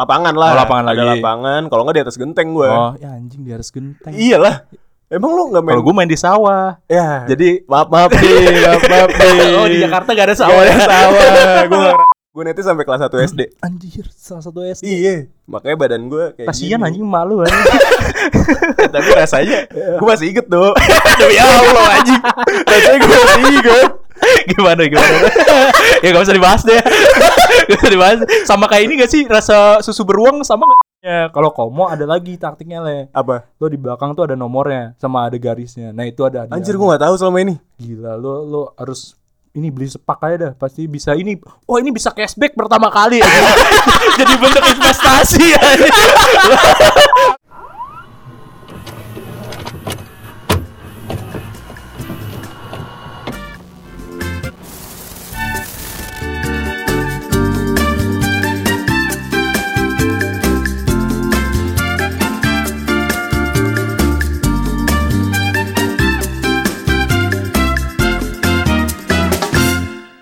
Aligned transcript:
lapangan 0.00 0.34
lah. 0.34 0.50
Oh, 0.50 0.58
lapangan 0.58 0.84
Ada 0.86 0.92
lagi. 0.96 1.08
lapangan. 1.14 1.62
Kalau 1.68 1.82
nggak 1.84 1.96
di 1.96 2.02
atas 2.02 2.16
genteng 2.16 2.48
gue. 2.50 2.66
Oh, 2.66 2.92
ya 2.96 3.08
anjing 3.12 3.42
di 3.42 3.52
atas 3.52 3.68
genteng. 3.68 4.12
Iyalah. 4.12 4.64
Emang 5.06 5.30
lu 5.30 5.50
nggak 5.50 5.60
main? 5.60 5.72
Kalau 5.74 5.84
gue 5.84 5.94
main 5.94 6.06
di 6.06 6.14
sawah. 6.14 6.78
Ya. 6.86 7.26
Jadi 7.26 7.66
maaf 7.66 7.90
maaf 7.90 8.10
nih, 8.12 8.30
maaf 8.62 8.82
maaf 8.84 9.10
nih. 9.10 9.38
Oh, 9.58 9.66
di 9.66 9.76
Jakarta 9.78 10.10
gak 10.10 10.24
ada 10.24 10.32
Gak 10.32 10.40
sawah. 10.40 10.60
ada 10.60 10.70
ya? 10.70 10.78
sawah. 10.80 11.62
Gue 11.66 11.82
gue 12.30 12.42
netnya 12.46 12.62
sampai 12.62 12.84
kelas 12.86 13.02
1 13.02 13.26
SD. 13.34 13.40
Anjir, 13.58 14.06
salah 14.08 14.38
satu 14.38 14.62
SD. 14.62 14.86
Iya. 14.86 15.14
Makanya 15.44 15.76
badan 15.76 16.06
gue 16.06 16.30
kayak 16.32 16.46
Kasihan 16.46 16.78
anjing 16.80 17.02
malu 17.02 17.42
anjing. 17.42 17.58
Tapi 18.94 19.10
rasanya 19.12 19.66
gue 19.98 20.06
masih 20.06 20.26
inget 20.30 20.46
tuh. 20.46 20.70
Demi 21.18 21.36
Allah 21.36 21.86
anjing. 21.98 22.22
Rasanya 22.64 22.98
gue 23.00 23.16
masih 23.18 23.42
inget. 23.50 23.90
gimana 24.46 24.84
gimana? 24.84 25.26
ya 26.04 26.12
gak 26.12 26.22
usah 26.22 26.36
dibahas 26.36 26.62
deh. 26.62 26.76
dibahas. 27.92 28.24
Sama 28.48 28.66
kayak 28.66 28.84
ini 28.88 28.94
gak 29.00 29.10
sih 29.10 29.22
rasa 29.26 29.84
susu 29.84 30.02
beruang 30.06 30.42
sama 30.46 30.66
gak? 30.66 30.80
Ya, 31.00 31.20
kalau 31.32 31.48
komo 31.54 31.88
ada 31.88 32.04
lagi 32.04 32.36
taktiknya 32.36 32.84
le. 32.84 33.08
Apa? 33.16 33.48
Lo 33.56 33.72
di 33.72 33.80
belakang 33.80 34.12
tuh 34.12 34.28
ada 34.28 34.36
nomornya 34.36 34.92
sama 35.00 35.26
ada 35.28 35.36
garisnya. 35.40 35.96
Nah 35.96 36.04
itu 36.04 36.20
ada. 36.26 36.44
Anjir 36.52 36.76
gue 36.76 36.86
gak 36.86 37.02
tahu 37.04 37.14
selama 37.16 37.38
ini. 37.40 37.54
Gila 37.80 38.20
lo 38.20 38.44
lo 38.44 38.62
harus 38.76 39.20
ini 39.50 39.68
beli 39.74 39.90
sepak 39.90 40.18
aja 40.22 40.36
dah 40.38 40.52
pasti 40.54 40.86
bisa 40.86 41.10
ini 41.18 41.34
oh 41.66 41.76
ini 41.82 41.90
bisa 41.90 42.14
cashback 42.14 42.54
pertama 42.54 42.86
kali 42.86 43.18
ya 43.18 43.26
jadi 44.22 44.34
bentuk 44.38 44.62
investasi 44.62 45.42
ya 45.58 45.62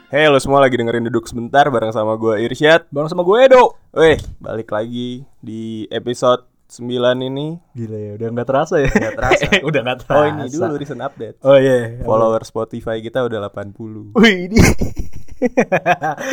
Hey 0.08 0.24
lo 0.24 0.40
semua 0.40 0.56
lagi 0.58 0.72
dengerin 0.74 1.04
duduk 1.04 1.28
sebentar 1.28 1.68
bareng 1.68 1.92
sama 1.92 2.16
gue 2.16 2.40
Irsyad. 2.42 2.88
bareng 2.88 3.12
sama 3.12 3.20
gue 3.22 3.36
Edo 3.38 3.76
Weh, 3.92 4.16
balik 4.38 4.72
lagi 4.72 5.20
di 5.38 5.60
episode 5.90 6.48
9 6.66 6.80
ini. 7.22 7.56
gila 7.72 7.96
ya 7.98 8.10
udah 8.16 8.28
nggak 8.30 8.48
terasa 8.48 8.74
ya 8.78 8.88
Nggak 8.88 9.14
terasa. 9.14 9.44
udah 9.68 9.80
nggak 9.82 9.98
terasa 9.98 10.16
Oh 10.16 10.24
ini 10.26 10.44
dulu 10.48 10.72
recent 10.76 11.02
update. 11.02 11.36
oh 11.42 11.56
iya 11.56 12.00
Follower 12.02 12.40
Spotify 12.42 13.00
kita 13.00 13.20
udah 13.22 13.52
80. 13.52 14.16
Wih 14.16 14.36
ini 14.48 14.60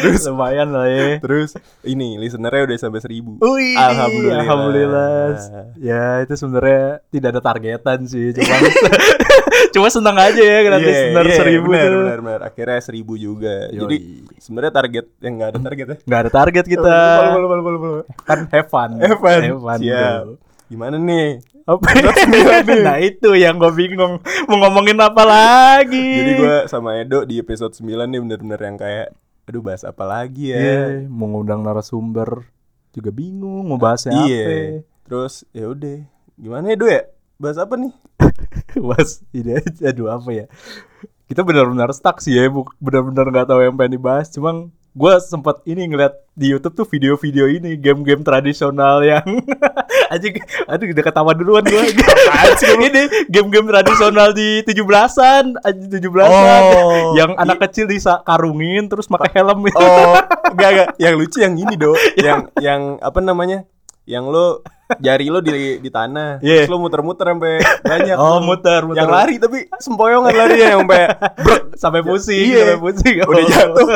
Terus 0.01 0.25
lumayan 0.25 0.69
lah 0.69 0.85
ya 0.85 1.17
Terus 1.19 1.53
ini 1.81 2.17
listenernya 2.17 2.65
udah 2.65 2.77
sampai 2.77 3.01
1000. 3.01 3.37
Wih, 3.37 3.75
Alhamdulillah. 3.75 4.41
alhamdulillah. 4.41 5.25
Ya 5.77 6.21
itu 6.21 6.33
sebenarnya 6.35 6.83
tidak 7.09 7.29
ada 7.31 7.41
targetan 7.41 7.99
sih, 8.03 8.33
cuma 8.33 8.55
cuma 9.75 9.87
senang 9.89 10.17
aja 10.17 10.39
ya 10.39 10.59
gratis 10.61 10.87
Iya, 10.87 11.05
benar 11.11 11.25
iya, 11.25 11.37
seribu 11.37 11.67
benar, 11.69 11.85
tuh. 11.85 11.99
benar, 12.01 12.19
benar. 12.21 12.41
Akhirnya 12.43 12.79
1000 12.81 12.95
juga. 13.17 13.55
Yoi. 13.69 13.79
Jadi 13.79 13.97
sebenarnya 14.37 14.73
target 14.73 15.05
yang 15.19 15.33
nggak 15.35 15.49
ada 15.49 15.59
target 15.61 15.85
ya. 15.85 15.97
Nggak 16.03 16.19
ada 16.19 16.31
target 16.31 16.65
kita. 16.65 16.97
Kan 18.23 18.39
have 18.51 18.69
fun. 18.69 18.89
Have 18.99 19.19
fun. 19.19 19.41
Have 19.43 19.61
fun, 19.61 19.79
Siap. 19.79 20.19
bro. 20.23 20.33
Gimana 20.65 20.95
nih? 20.97 21.27
Apa? 21.65 21.87
nih. 21.97 22.81
nah 22.85 22.97
itu 23.01 23.33
yang 23.33 23.57
gue 23.57 23.73
bingung 23.73 24.21
mau 24.45 24.55
ngomongin 24.61 25.01
apa 25.01 25.25
lagi. 25.25 25.97
Jadi 26.21 26.31
gue 26.37 26.55
sama 26.69 27.01
Edo 27.01 27.25
di 27.25 27.41
episode 27.41 27.73
9 27.73 28.05
nih 28.05 28.19
bener-bener 28.21 28.59
yang 28.61 28.77
kayak 28.77 29.07
aduh 29.45 29.65
bahas 29.65 29.81
apa 29.81 30.05
lagi 30.05 30.53
ya. 30.53 30.57
Iya, 30.57 30.81
mau 31.09 31.25
ngundang 31.25 31.65
narasumber 31.65 32.45
juga 32.93 33.09
bingung 33.09 33.65
mau 33.65 33.81
bahasnya 33.81 34.13
Iya. 34.25 34.45
apa. 34.45 34.53
Terus 35.09 35.33
ya 35.53 35.65
udah. 35.69 35.97
Gimana 36.37 36.65
Edo 36.69 36.85
ya? 36.85 37.09
Bahas 37.41 37.57
apa 37.57 37.73
nih? 37.75 37.93
Mas, 38.85 39.25
ini 39.33 39.57
aja 39.57 39.89
aduh 39.89 40.13
apa 40.13 40.29
ya? 40.31 40.45
Kita 41.25 41.41
benar-benar 41.41 41.89
stuck 41.97 42.21
sih 42.21 42.37
ya, 42.37 42.45
benar-benar 42.77 43.25
nggak 43.33 43.47
tahu 43.49 43.65
yang 43.65 43.73
pengen 43.73 43.97
dibahas. 43.97 44.29
Cuman 44.29 44.69
gue 44.95 45.13
sempat 45.19 45.59
ini 45.67 45.91
ngeliat 45.91 46.15
di 46.31 46.55
YouTube 46.55 46.71
tuh 46.71 46.87
video-video 46.87 47.51
ini 47.51 47.75
game-game 47.75 48.23
tradisional 48.23 49.03
yang 49.03 49.27
aja 50.13 50.27
aduh 50.71 50.87
udah 50.87 51.03
ketawa 51.03 51.31
duluan 51.35 51.67
gue 51.67 51.83
ini 52.79 53.03
game-game 53.27 53.67
tradisional 53.67 54.31
di 54.31 54.63
17-an 54.63 55.59
aja 55.59 55.83
17-an 55.99 56.63
Oh. 56.65 57.11
yang 57.19 57.35
anak 57.35 57.59
kecil 57.67 57.85
dikarungin 57.91 58.87
terus 58.87 59.07
pakai 59.07 59.41
helm 59.41 59.67
gitu. 59.67 59.79
Oh, 59.79 60.15
enggak 60.51 60.69
enggak. 60.71 60.89
Yang 60.97 61.13
lucu 61.19 61.37
yang 61.43 61.53
ini, 61.55 61.73
Do. 61.75 61.91
yang 62.25 62.39
yang 62.61 62.81
apa 63.03 63.19
namanya? 63.21 63.67
Yang 64.05 64.23
lo 64.31 64.47
jari 64.97 65.25
lo 65.27 65.41
di 65.41 65.81
di 65.81 65.89
tanah, 65.89 66.37
Iya. 66.39 66.65
terus 66.65 66.71
lo 66.71 66.77
muter-muter 66.77 67.25
sampai 67.25 67.53
banyak. 67.81 68.15
Oh, 68.15 68.37
muter, 68.39 68.85
muter. 68.85 69.01
Yang 69.01 69.09
lari 69.11 69.35
tapi 69.41 69.59
sempoyongan 69.81 70.31
lari 70.31 70.57
ya 70.61 70.69
sampai 70.77 71.01
brek 71.41 71.63
sampai 71.73 72.01
pusing, 72.01 72.45
Iya. 72.45 72.61
sampai 72.61 72.77
pusing. 72.79 73.15
udah 73.21 73.43
Oh. 73.43 73.49
jatuh. 73.49 73.87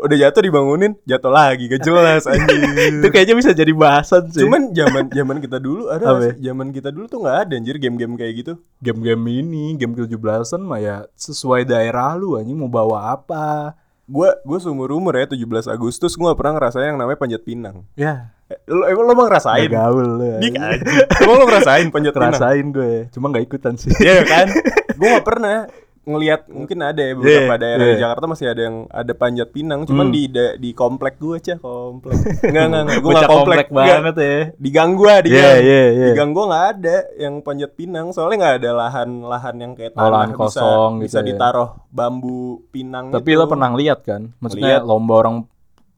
Udah 0.00 0.16
jatuh 0.16 0.42
dibangunin, 0.42 0.92
jatuh 1.04 1.28
lagi, 1.28 1.68
gak 1.68 1.84
jelas 1.84 2.24
anjing. 2.24 2.60
Itu 3.04 3.08
kayaknya 3.12 3.34
bisa 3.36 3.50
jadi 3.52 3.72
bahasan 3.72 4.32
sih. 4.32 4.42
Cuman 4.42 4.72
zaman 4.72 5.12
zaman 5.12 5.36
kita 5.38 5.60
dulu 5.60 5.92
ada 5.92 6.16
sih? 6.24 6.40
Zaman 6.40 6.72
kita 6.72 6.88
dulu 6.88 7.04
tuh 7.06 7.20
nggak 7.20 7.38
ada 7.46 7.52
anjir 7.54 7.76
game-game 7.76 8.16
kayak 8.16 8.34
gitu. 8.40 8.52
game-game 8.80 9.20
ini, 9.28 9.76
game 9.76 9.92
17-an 9.92 10.64
mah 10.64 10.80
ya 10.80 10.96
sesuai 11.12 11.68
daerah 11.68 12.16
lu 12.16 12.40
anjing 12.40 12.56
mau 12.56 12.66
bawa 12.66 13.12
apa. 13.12 13.76
Gua 14.10 14.34
gua 14.42 14.58
seumur 14.58 14.90
umur 14.90 15.14
ya 15.14 15.24
17 15.24 15.38
Agustus 15.70 16.12
gua 16.12 16.30
nggak 16.30 16.38
pernah 16.38 16.54
ngerasain 16.58 16.88
yang 16.88 16.98
namanya 16.98 17.16
panjat 17.16 17.40
pinang. 17.40 17.86
Ya, 17.94 18.34
Eh, 18.44 18.58
Lo 18.66 18.82
emang 18.82 19.06
lo 19.06 19.14
mau 19.14 19.24
ngerasain? 19.24 19.70
gaul 19.70 20.18
lu. 20.18 20.42
Dik 20.42 20.58
anjing. 20.58 21.06
Emang 21.22 21.36
lo 21.38 21.44
ngerasain 21.46 21.86
panjat 21.88 22.12
pinang? 22.12 22.34
Rasain 22.34 22.66
gue, 22.68 22.94
cuma 23.08 23.30
nggak 23.30 23.44
ikutan 23.46 23.78
sih. 23.78 23.94
Iya 23.96 24.26
kan? 24.26 24.50
Gue 24.98 25.06
gak 25.08 25.22
pernah 25.24 25.70
ngelihat 26.10 26.40
mungkin 26.46 26.78
ada 26.80 26.98
ya 26.98 27.12
beberapa 27.12 27.28
Yeah, 27.46 27.58
daerah 27.58 27.80
di 27.80 27.90
yeah. 27.90 28.00
Jakarta 28.00 28.24
masih 28.26 28.46
ada 28.46 28.62
yang 28.62 28.76
ada 28.86 29.12
panjat 29.12 29.48
pinang 29.48 29.80
cuman 29.82 30.06
Hmm. 30.06 30.12
di 30.12 30.22
da- 30.26 30.54
di 30.54 30.70
komplek 30.72 31.14
gue 31.16 31.34
aja 31.34 31.54
komplek 31.56 32.14
enggak 32.42 32.64
enggak 32.64 32.82
enggak 32.82 32.98
gue 32.98 33.06
Bocah 33.06 33.20
gak 33.20 33.30
komplek, 33.30 33.66
komplek 33.66 33.68
banget 33.70 34.14
ya. 34.16 34.36
di 34.54 34.68
gang 34.68 34.92
gue 34.92 35.14
di 35.20 35.28
Iya, 35.30 35.40
gang 35.40 35.58
iya, 35.60 35.82
iya. 35.88 36.06
di 36.06 36.12
gang 36.12 36.30
gue 36.30 36.44
nggak 36.44 36.66
ada 36.70 36.96
yang 37.16 37.34
panjat 37.38 37.70
pinang 37.72 38.06
soalnya 38.10 38.36
nggak 38.38 38.56
ada 38.58 38.70
lahan 38.76 39.08
lahan 39.22 39.54
yang 39.56 39.72
kayak 39.72 39.92
Oh, 39.92 39.98
tanah 40.00 40.10
lahan 40.12 40.28
bisa 40.28 40.40
kosong 40.40 40.90
gitu 40.92 41.04
bisa 41.04 41.18
ya. 41.18 41.26
ditaruh 41.26 41.70
bambu 41.88 42.40
pinang 42.68 43.04
Tapi 43.08 43.24
gitu. 43.26 43.38
lo 43.38 43.46
pernah 43.46 43.70
lihat 43.72 44.00
kan? 44.00 44.30
Maksudnya 44.36 44.76
Lihat. 44.76 44.82
lomba 44.84 45.14
orang 45.16 45.36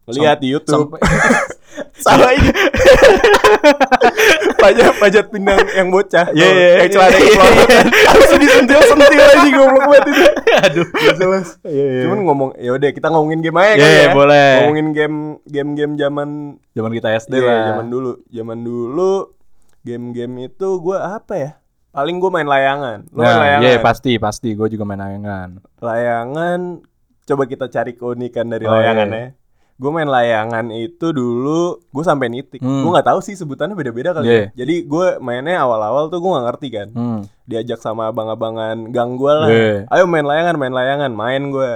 lihat 0.04 0.38
di 0.38 0.50
YouTube 0.50 0.90
sampai 0.90 0.98
sama 1.97 2.32
ini 2.32 2.50
panjat 4.62 4.93
panjat 4.97 5.26
pinang 5.28 5.59
yang 5.72 5.88
bocah 5.88 6.26
Iya, 6.32 6.47
iya, 6.48 6.69
kayak 6.76 6.82
iya. 6.82 6.93
celana 6.93 7.19
keplosan 7.19 7.87
harus 8.10 8.31
disentil 8.38 8.81
sentil 8.84 9.20
aja 9.20 9.48
goblok 9.50 9.84
banget 9.87 10.04
itu 10.09 10.22
aduh. 10.53 10.87
Jelas 11.15 11.48
Iya, 11.62 11.84
iya. 11.88 12.03
Cuman 12.06 12.19
ngomong 12.25 12.50
ya 12.56 12.70
udah 12.72 12.91
kita 12.91 13.09
ngomongin 13.09 13.41
game 13.41 13.59
aja 13.59 13.72
kali 13.75 13.82
iya, 13.82 14.03
ya. 14.03 14.12
boleh. 14.12 14.50
Ngomongin 14.60 14.87
game 14.93 15.16
game-game 15.44 15.93
zaman 15.97 16.28
zaman 16.72 16.91
kita 16.93 17.09
SD 17.16 17.34
lah. 17.38 17.75
zaman 17.75 17.87
dulu. 17.88 18.12
Zaman 18.28 18.59
dulu 18.60 19.12
game-game 19.81 20.34
itu 20.47 20.69
gua 20.78 21.16
apa 21.16 21.34
ya? 21.34 21.50
Paling 21.91 22.16
gua 22.16 22.31
main 22.32 22.49
layangan. 22.49 23.04
Lo 23.10 23.20
main 23.20 23.28
Nah, 23.28 23.41
layangan. 23.41 23.62
iya 23.62 23.76
pasti 23.78 24.12
pasti 24.16 24.49
gue 24.53 24.69
juga 24.69 24.84
main 24.84 24.99
layangan. 24.99 25.49
Layangan 25.78 26.60
coba 27.22 27.43
kita 27.44 27.66
cari 27.69 27.93
keunikan 27.93 28.47
dari 28.47 28.64
Oh, 28.64 28.72
layangan 28.72 29.09
iya. 29.09 29.19
ya. 29.19 29.28
Gue 29.76 29.90
main 29.90 30.06
layangan 30.06 30.70
itu 30.70 31.10
dulu 31.10 31.80
gue 31.82 32.04
sampai 32.04 32.28
nitik. 32.28 32.62
Hmm. 32.62 32.82
Gue 32.82 32.90
nggak 32.92 33.08
tahu 33.08 33.18
sih 33.18 33.34
sebutannya 33.34 33.74
beda-beda 33.74 34.14
kali. 34.14 34.26
Iya. 34.28 34.38
ya. 34.38 34.46
Jadi 34.62 34.86
gue 34.86 35.06
mainnya 35.18 35.60
awal-awal 35.60 36.06
tuh 36.06 36.22
gue 36.22 36.30
nggak 36.30 36.46
ngerti 36.48 36.68
kan. 36.70 36.88
Hmm. 36.92 37.20
Diajak 37.44 37.78
sama 37.78 38.08
abang-abangan 38.08 38.88
gang 38.88 39.16
gue 39.16 39.32
lah. 39.32 39.48
Iya. 39.50 39.74
Ayo 39.90 40.04
main 40.06 40.22
layangan, 40.22 40.54
main 40.54 40.70
layangan, 40.70 41.10
main 41.10 41.50
gue. 41.50 41.72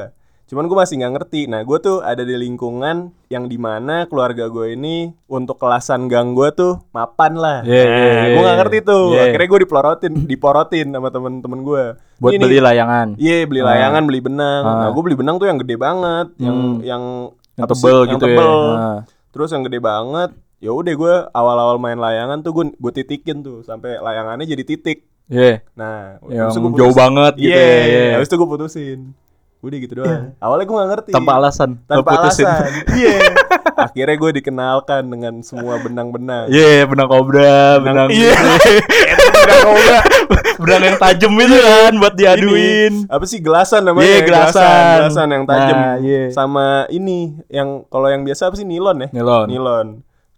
Cuman 0.46 0.70
gue 0.70 0.78
masih 0.78 1.02
nggak 1.02 1.14
ngerti. 1.18 1.50
Nah 1.50 1.66
gue 1.66 1.78
tuh 1.82 2.06
ada 2.06 2.22
di 2.22 2.38
lingkungan 2.38 3.10
yang 3.26 3.50
di 3.50 3.58
mana 3.58 4.06
keluarga 4.06 4.46
gue 4.46 4.78
ini 4.78 5.10
untuk 5.26 5.58
kelasan 5.58 6.06
gang 6.06 6.38
gue 6.38 6.54
tuh 6.54 6.78
mapan 6.94 7.34
lah. 7.34 7.66
Iya, 7.66 7.82
nah, 7.82 7.98
iya, 7.98 8.30
gue 8.30 8.42
nggak 8.46 8.58
ngerti 8.62 8.78
tuh. 8.86 9.04
Iya. 9.10 9.22
Akhirnya 9.26 9.48
gue 9.50 9.60
dipelorotin, 9.66 10.14
diporotin 10.22 10.88
sama 10.94 11.10
temen-temen 11.10 11.60
gue. 11.66 11.84
Buat 12.22 12.32
Ini- 12.38 12.44
beli 12.46 12.58
layangan. 12.62 13.08
Iya 13.18 13.42
beli 13.42 13.60
Ah. 13.60 13.74
layangan, 13.74 14.02
beli 14.06 14.20
benang. 14.22 14.62
Ah. 14.62 14.74
Nah 14.86 14.88
gue 14.94 15.02
beli 15.02 15.16
benang 15.18 15.36
tuh 15.42 15.50
yang 15.50 15.58
gede 15.58 15.74
banget, 15.74 16.26
Hmm. 16.38 16.46
yang 16.46 16.58
Yang 16.86 17.02
apa 17.58 17.72
sih? 17.72 17.82
tebel 17.82 17.98
Yang 18.04 18.12
gitu 18.12 18.26
ya. 18.26 18.36
tebel. 18.36 18.54
Nah. 18.76 18.98
Terus 19.32 19.48
yang 19.52 19.62
gede 19.64 19.80
banget. 19.80 20.30
Ya 20.56 20.70
udah 20.72 20.94
gue 20.96 21.14
awal-awal 21.36 21.76
main 21.76 22.00
layangan 22.00 22.40
tuh 22.40 22.52
gue 22.56 22.64
gue 22.72 22.92
titikin 22.92 23.44
tuh 23.44 23.60
sampai 23.60 24.00
layangannya 24.00 24.48
jadi 24.48 24.64
titik. 24.64 25.04
Iya. 25.26 25.60
Nah, 25.74 26.22
Yang 26.30 26.62
jauh 26.72 26.94
banget 26.94 27.34
gitu 27.36 27.50
Iya, 27.50 27.66
ya. 27.66 27.84
iya. 27.84 28.04
Habis 28.16 28.28
itu 28.30 28.36
gue 28.38 28.48
putusin. 28.48 29.00
Udah 29.66 29.78
gitu 29.82 29.92
doang. 29.98 30.30
Awalnya 30.38 30.64
gue 30.70 30.76
gak 30.78 30.90
ngerti. 30.94 31.10
Tanpa 31.10 31.32
alasan. 31.42 31.70
Tanpa 31.90 32.10
putusin. 32.14 32.46
alasan. 32.46 32.70
Iya. 32.96 33.18
Akhirnya 33.76 34.16
gue 34.16 34.30
dikenalkan 34.40 35.02
dengan 35.10 35.34
semua 35.42 35.76
benang-benang. 35.82 36.46
Iya, 36.46 36.86
benang 36.86 37.10
kobra, 37.10 37.82
benang. 37.82 38.08
Iya. 38.08 38.32
Itu 39.12 39.26
benang 39.34 39.62
kobra. 39.66 39.98
benang 40.56 40.82
yang 40.86 40.96
tajam 40.96 41.32
itu 41.36 41.56
kan 41.60 41.92
buat 42.00 42.14
diaduin. 42.16 43.04
Ini, 43.04 43.12
apa 43.12 43.24
sih 43.28 43.42
gelasan 43.42 43.84
namanya? 43.84 44.06
Iya, 44.06 44.18
gelasan. 44.24 44.96
Gelasan 45.02 45.28
yang 45.34 45.44
tajam. 45.44 45.76
Nah, 45.76 45.94
iya. 46.00 46.22
Sama 46.32 46.88
ini 46.88 47.36
yang 47.52 47.84
kalau 47.90 48.08
yang 48.08 48.24
biasa 48.24 48.48
apa 48.48 48.56
sih 48.56 48.64
nilon 48.64 49.04
ya? 49.04 49.08
Nilon. 49.12 49.46
Nilon. 49.50 49.86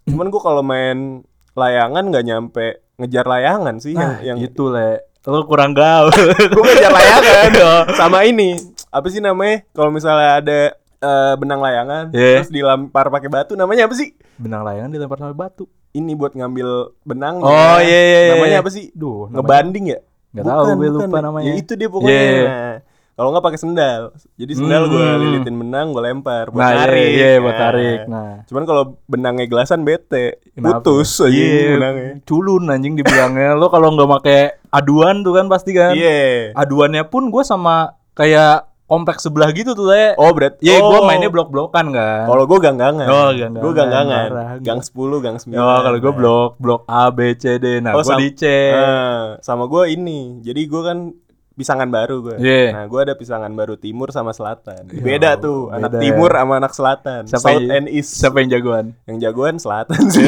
Cuman 0.09 0.27
gua 0.27 0.41
kalau 0.41 0.59
main 0.65 1.23
layangan 1.53 2.03
nggak 2.09 2.25
nyampe 2.25 2.67
ngejar 2.99 3.25
layangan 3.25 3.75
sih 3.79 3.95
Nah, 3.95 4.19
yang 4.19 4.35
yang 4.41 4.51
itu 4.51 4.67
le. 4.67 5.05
Lo 5.23 5.45
kurang 5.45 5.71
gaul. 5.77 6.11
gue 6.11 6.63
ngejar 6.63 6.91
layangan 6.91 7.51
sama 7.99 8.27
ini 8.27 8.57
apa 8.89 9.07
sih 9.07 9.19
namanya 9.19 9.63
kalau 9.69 9.89
misalnya 9.89 10.29
ada 10.35 10.59
eh, 10.99 11.33
benang 11.35 11.59
layangan 11.59 12.03
Yeah. 12.09 12.41
terus 12.41 12.51
dilempar 12.51 13.07
pakai 13.07 13.27
batu 13.27 13.53
namanya 13.53 13.85
apa 13.85 13.93
sih 13.93 14.11
Benang 14.35 14.63
layangan 14.63 14.89
dilempar 14.89 15.17
sama 15.17 15.31
batu. 15.31 15.65
ini 15.89 16.11
buat 16.11 16.31
ngambil 16.31 16.67
benang 17.01 17.39
Oh, 17.39 17.49
iya, 17.79 17.83
iya, 17.83 18.19
iya. 18.21 18.31
namanya 18.33 18.57
apa 18.59 18.69
sih 18.69 18.89
Duh, 18.91 19.25
namanya- 19.25 19.33
ngebanding 19.35 19.85
ya 19.87 19.99
Nggak 20.29 20.45
tahu, 20.45 20.65
gue 20.75 20.89
lupa 20.91 21.17
namanya. 21.19 21.45
ya 21.47 21.53
itu 21.55 21.71
dia 21.73 21.87
pokoknya 21.87 22.13
Yeah. 22.13 22.45
Nah, 22.45 22.75
kalau 23.15 23.29
nggak 23.31 23.41
pakai 23.43 23.59
sendal 23.59 24.01
jadi 24.35 24.53
sendal 24.53 24.83
gue 24.87 25.01
Hmm. 25.01 25.19
lilitin 25.19 25.55
benang 25.57 25.87
gue 25.89 26.01
lempar 26.01 26.45
buat 26.47 26.57
Nah, 26.57 26.69
iya, 26.69 26.79
tarik 26.79 27.09
iya, 27.09 27.31
buat 27.37 27.51
Nah. 27.51 27.61
tarik. 27.61 27.99
Nah. 28.05 28.31
cuman 28.45 28.63
kalau 28.63 28.83
benangnya 29.05 29.45
gelasan 29.45 29.81
bete 29.81 30.25
Kenapa? 30.51 30.79
putus 30.79 31.19
aja 31.19 31.31
Iya, 31.31 31.73
benangnya 31.75 32.11
culun 32.21 32.63
anjing 32.65 32.93
dibilangnya. 32.93 33.49
Lo 33.53 33.67
kalau 33.67 33.91
nggak 33.91 34.09
pakai 34.13 34.39
aduan 34.69 35.19
tuh 35.19 35.33
kan 35.33 35.45
pasti 35.45 35.73
kan. 35.73 35.91
iya 35.91 36.53
Aduannya 36.53 37.01
pun 37.03 37.27
gue 37.27 37.41
sama 37.41 37.91
kayak 38.13 38.68
kompleks 38.89 39.21
sebelah 39.21 39.49
gitu 39.49 39.71
tuh 39.71 39.85
le. 39.85 40.17
oh 40.17 40.33
berat 40.33 40.57
Iya, 40.59 40.81
oh. 40.81 40.89
gue 40.89 40.99
mainnya 41.05 41.29
blok-blokan 41.29 41.85
kan. 41.89 42.25
kalau 42.25 42.43
gue 42.43 42.57
ganggangan 42.59 43.05
Oh, 43.05 43.29
ganggangan. 43.29 43.61
gue 43.61 43.71
ganggangan 43.71 44.27
gang 44.59 44.81
10 44.81 44.89
gang 45.21 45.37
9 45.37 45.53
Oh, 45.53 45.79
kalau 45.79 45.97
gue 45.99 46.11
blok 46.11 46.51
blok 46.57 46.81
A 46.83 47.07
B 47.07 47.31
C 47.33 47.55
D. 47.55 47.79
Nah, 47.79 47.93
Oh, 47.93 48.01
gue 48.01 48.15
di 48.17 48.29
C. 48.33 48.43
Nah, 48.71 49.37
sama 49.39 49.63
gue 49.63 49.83
ini. 49.89 50.41
Jadi 50.41 50.65
gue 50.65 50.81
kan 50.81 51.13
pisangan 51.53 51.85
baru 51.85 52.23
gue. 52.23 52.35
Iya. 52.39 52.71
Nah, 52.71 52.83
gue 52.85 52.99
ada 52.99 53.13
pisangan 53.13 53.51
baru 53.51 53.75
timur 53.75 54.09
sama 54.09 54.31
selatan. 54.31 54.87
Ya, 54.87 55.01
Beda 55.01 55.29
tuh, 55.35 55.67
anak 55.69 55.91
beda. 55.91 56.01
timur 56.01 56.31
sama 56.31 56.53
anak 56.55 56.73
selatan. 56.73 57.21
Siapa 57.25 57.45
South 57.51 57.69
and 57.69 57.87
East. 57.87 58.11
Siapa 58.15 58.39
yang 58.39 58.49
jagoan? 58.49 58.85
Yang 59.05 59.17
jagoan 59.21 59.55
selatan 59.57 60.01
sih. 60.09 60.23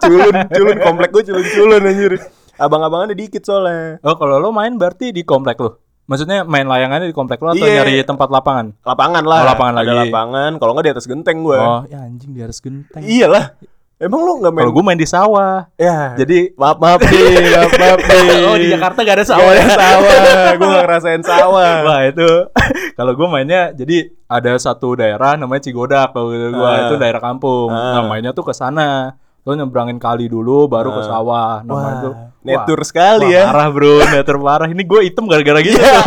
culun, 0.00 0.34
culun 0.48 0.78
komplek 0.80 1.10
gue 1.10 1.22
culun-culun 1.26 1.82
anjir. 1.84 2.12
Abang-abangannya 2.56 3.14
dikit 3.14 3.44
soalnya. 3.44 4.02
Oh, 4.02 4.16
kalau 4.16 4.40
lo 4.40 4.50
main 4.50 4.74
berarti 4.74 5.12
di 5.12 5.22
komplek 5.22 5.56
lo. 5.58 5.78
Maksudnya 6.08 6.40
main 6.42 6.64
layangannya 6.64 7.04
di 7.04 7.12
komplek 7.12 7.36
lo 7.38 7.52
atau 7.52 7.60
Iya. 7.60 7.84
nyari 7.84 8.00
tempat 8.00 8.28
lapangan? 8.28 8.72
Lapangan 8.80 9.22
lah. 9.22 9.38
Oh, 9.38 9.46
lapangan 9.46 9.74
ada 9.76 9.84
lagi. 9.84 10.08
lapangan. 10.08 10.50
Kalau 10.56 10.70
nggak 10.72 10.86
di 10.86 10.92
atas 10.92 11.04
genteng 11.04 11.38
gue. 11.42 11.54
Oh, 11.54 11.84
ya 11.84 12.00
anjing 12.00 12.32
di 12.32 12.40
atas 12.40 12.58
genteng. 12.58 13.04
Iyalah. 13.04 13.52
Emang 13.98 14.22
lu 14.22 14.38
nggak 14.38 14.48
main? 14.48 14.62
Kalau 14.62 14.72
gue 14.72 14.84
main 14.86 14.96
di 14.96 15.04
sawah. 15.04 15.66
Ya. 15.74 16.14
Jadi 16.14 16.54
maaf 16.54 16.78
maaf 16.78 17.02
nih, 17.02 17.18
maaf 17.50 17.72
maaf 17.74 18.00
nih. 18.00 18.30
Oh, 18.46 18.56
di 18.56 18.66
Jakarta 18.68 18.98
gak 19.00 19.10
ada 19.12 19.20
Gak 19.20 19.28
sawah. 19.28 19.50
ada 19.50 19.64
sawah. 19.68 20.12
gue 20.54 20.66
gak 20.66 20.84
ngerasain 20.86 21.22
sawah. 21.22 21.72
Wah 21.86 22.00
itu 22.06 22.28
kalau 22.98 23.12
gue 23.12 23.26
mainnya 23.28 23.60
jadi 23.70 23.96
ada 24.24 24.54
satu 24.56 24.94
daerah 24.94 25.34
namanya 25.34 25.60
Cigodak 25.60 26.14
kalau 26.14 26.30
gitu 26.30 26.52
gua 26.52 26.68
Ah. 26.70 26.78
itu 26.84 26.94
daerah 26.96 27.18
kampung. 27.18 27.68
Ah. 27.68 27.98
Nah 27.98 28.06
mainnya 28.06 28.30
tuh 28.30 28.42
ke 28.42 28.54
sana. 28.54 29.12
Lo 29.42 29.52
nyebrangin 29.52 29.96
kali 29.96 30.24
dulu 30.24 30.68
baru 30.68 30.88
ke 30.90 31.02
Ah. 31.02 31.08
sawah. 31.10 31.52
Wah, 31.60 31.76
main 31.82 31.96
tuh 32.00 32.14
netur 32.48 32.80
sekali 32.82 33.28
wah, 33.28 33.36
ya. 33.36 33.44
Parah 33.52 33.68
bro, 33.68 33.94
netur 34.02 34.36
parah. 34.40 34.68
Ini 34.68 34.82
gue 34.82 35.00
item 35.04 35.24
gara-gara 35.28 35.60
gitu. 35.60 35.76
Iya. 35.76 36.00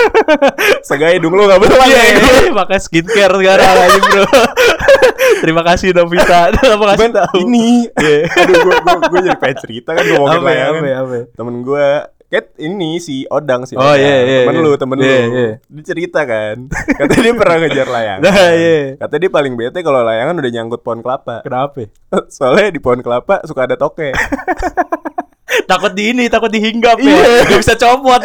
Segaya 0.88 1.16
hidung 1.16 1.32
lu 1.32 1.48
gak 1.48 1.60
Iya, 1.62 1.80
ya. 1.88 2.02
iya, 2.20 2.52
pakai 2.52 2.78
skincare 2.78 3.34
sekarang 3.34 3.66
aja 3.72 3.98
bro. 4.00 4.24
Terima 5.42 5.62
kasih 5.64 5.90
Novita. 5.92 6.50
Terima 6.54 6.86
kasih 6.92 6.98
Cuman 6.98 7.12
tahu. 7.16 7.34
ini 7.42 7.88
Iya. 7.98 8.18
Aduh 8.28 8.56
gue 9.10 9.20
jadi 9.24 9.38
pengen 9.38 9.58
cerita 9.58 9.90
kan 9.92 10.04
ngomongin 10.04 10.38
Apa 10.38 10.50
ya, 10.50 10.54
layangan 10.54 10.76
apa 10.76 10.86
ya, 10.86 10.96
apa 11.00 11.14
ya? 11.14 11.24
Temen 11.34 11.56
gue 11.62 11.86
Kat 12.32 12.48
ini 12.56 12.96
si 12.96 13.28
Odang 13.28 13.68
si 13.68 13.76
Oh, 13.76 13.92
iya, 13.92 14.24
iya, 14.24 14.38
Temen 14.48 14.56
iya. 14.56 14.64
lu 14.64 14.72
temen 14.74 14.96
Iya, 14.96 15.04
lu 15.04 15.34
iya. 15.34 15.50
Dia 15.60 15.84
cerita 15.84 16.20
kan 16.24 16.56
Katanya 16.70 17.22
dia 17.22 17.34
pernah 17.34 17.56
ngejar 17.60 17.88
layangan 17.88 18.22
Nah, 18.24 18.50
iya. 18.54 18.78
Katanya 18.96 19.20
dia 19.20 19.32
paling 19.32 19.52
bete 19.52 19.78
kalau 19.80 20.00
layangan 20.00 20.34
udah 20.38 20.52
nyangkut 20.52 20.80
pohon 20.80 21.00
kelapa 21.00 21.36
Kenapa? 21.42 21.82
Soalnya 22.28 22.70
di 22.70 22.80
pohon 22.80 23.00
kelapa 23.00 23.42
suka 23.44 23.66
ada 23.66 23.76
toke 23.76 24.12
takut 25.64 25.92
di 25.92 26.10
ini, 26.10 26.24
takut 26.26 26.48
dihinggap 26.48 26.96
Iya. 26.98 27.16
ya. 27.16 27.38
Gak 27.46 27.60
bisa 27.60 27.74
copot. 27.76 28.20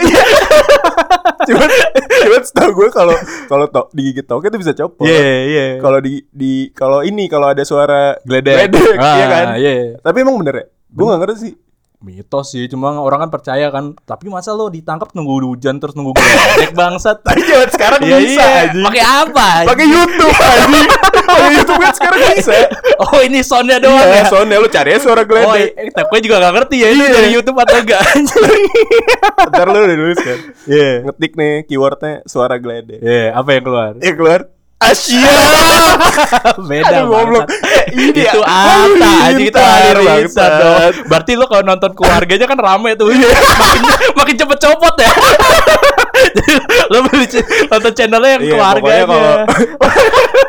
Cuman 1.47 1.69
Cuman 2.17 2.41
setahu 2.43 2.71
gue 2.73 2.89
kalau 2.89 3.15
kalau 3.47 3.65
to, 3.67 3.81
digigit 3.93 4.25
toke 4.25 4.47
tuh 4.47 4.59
bisa 4.59 4.73
copot 4.73 5.05
Iya, 5.05 5.31
iya. 5.45 5.65
Kalau 5.79 5.99
di 5.99 6.25
di 6.27 6.73
kalau 6.73 7.01
ini 7.01 7.27
kalau 7.27 7.47
ada 7.47 7.63
suara 7.63 8.17
Gledek. 8.21 8.67
Gledek, 8.67 8.95
iya 8.97 9.25
kan? 9.27 9.45
Iya. 9.55 9.73
Tapi 9.99 10.17
emang 10.21 10.35
bener 10.37 10.55
ya? 10.55 10.65
Gue 10.87 11.05
gak 11.07 11.19
ngerti 11.21 11.37
sih 11.39 11.53
Mitos 11.97 12.53
sih, 12.53 12.69
cuma 12.69 12.93
orang 12.93 13.25
kan 13.25 13.29
percaya 13.33 13.73
kan. 13.73 13.97
Tapi 13.97 14.29
masa 14.29 14.53
lo 14.53 14.69
ditangkap 14.69 15.17
nunggu 15.17 15.41
hujan 15.49 15.81
terus 15.81 15.97
nunggu 15.97 16.13
gledek 16.13 16.77
bangsat. 16.77 17.21
Tapi 17.25 17.41
zaman 17.41 17.69
sekarang 17.73 17.99
Iya, 18.05 18.17
bisa 18.21 18.43
iya. 18.69 18.85
Pakai 18.85 19.01
apa? 19.03 19.47
Pakai 19.65 19.85
YouTube 19.89 20.37
anjing. 20.37 20.89
Pakai 21.27 21.51
YouTube 21.53 21.77
kan 21.77 21.91
sekarang 21.91 22.19
bisa. 22.33 22.55
Oh, 22.97 23.19
ini 23.19 23.39
soundnya 23.41 23.77
doang 23.77 23.99
Iya, 23.99 24.17
ya. 24.17 24.23
soalnya 24.25 24.57
lu 24.57 24.67
cari 24.67 24.89
suara 24.97 25.21
Oh, 25.21 25.25
geledek. 25.25 25.69
eh, 25.75 25.91
tapi 25.91 26.07
gue 26.09 26.21
juga 26.25 26.35
gak 26.39 26.53
ngerti 26.55 26.75
ya 26.77 26.87
ini 26.89 27.03
Iya. 27.03 27.13
dari 27.13 27.29
YouTube 27.29 27.57
atau 27.57 27.77
enggak 27.77 27.99
anjing. 28.09 28.63
Ntar 29.51 29.67
lu 29.67 29.79
udah 29.79 29.95
nulis 29.95 30.19
kan. 30.19 30.39
Iya. 30.65 30.91
Ngetik 31.03 31.31
nih 31.35 31.53
keywordnya 31.63 32.13
suara 32.23 32.55
geledek. 32.55 32.99
Iya, 32.99 33.35
apa 33.35 33.49
yang 33.51 33.63
keluar? 33.63 33.91
Ya 33.99 34.11
keluar. 34.11 34.41
Asia. 34.77 35.25
Beda 36.69 37.01
Aduh, 37.01 37.09
goblok. 37.09 37.45
Eh, 37.49 37.97
ini 37.97 38.13
itu 38.13 38.21
ya. 38.21 38.45
apa 38.45 39.09
anjing 39.25 39.49
itu 39.49 39.57
halilintar 39.57 40.21
bangsat. 40.21 40.51
dong. 40.53 40.91
Berarti 41.09 41.31
lo 41.33 41.45
kalau 41.45 41.63
nonton 41.65 41.91
keluarganya 41.97 42.45
kan 42.45 42.57
rame 42.57 42.93
tuh. 42.93 43.09
makin 43.09 43.81
makin 44.13 44.35
cepet 44.37 44.57
copot 44.61 44.95
ya. 44.97 45.11
Lo 46.91 47.05
beli 47.05 47.25
nonton 47.67 47.91
channelnya 47.93 48.29
yang 48.37 48.43
Iya, 48.43 48.51
keluarganya. 48.53 49.05
pokoknya 49.05 49.45
kalau- 49.45 49.45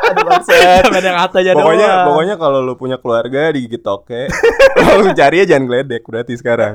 Aduh, 0.09 0.99
yang 0.99 1.17
atasnya 1.25 1.53
Pokoknya 1.53 1.87
doang. 1.87 2.05
pokoknya 2.09 2.35
kalau 2.37 2.59
lu 2.59 2.73
punya 2.73 2.97
keluarga 2.97 3.49
digigit 3.49 3.77
toke, 3.79 4.25
langsung 4.75 5.13
cari 5.13 5.35
aja 5.39 5.53
jangan 5.53 5.65
geledek 5.65 6.01
berarti 6.03 6.33
sekarang. 6.35 6.73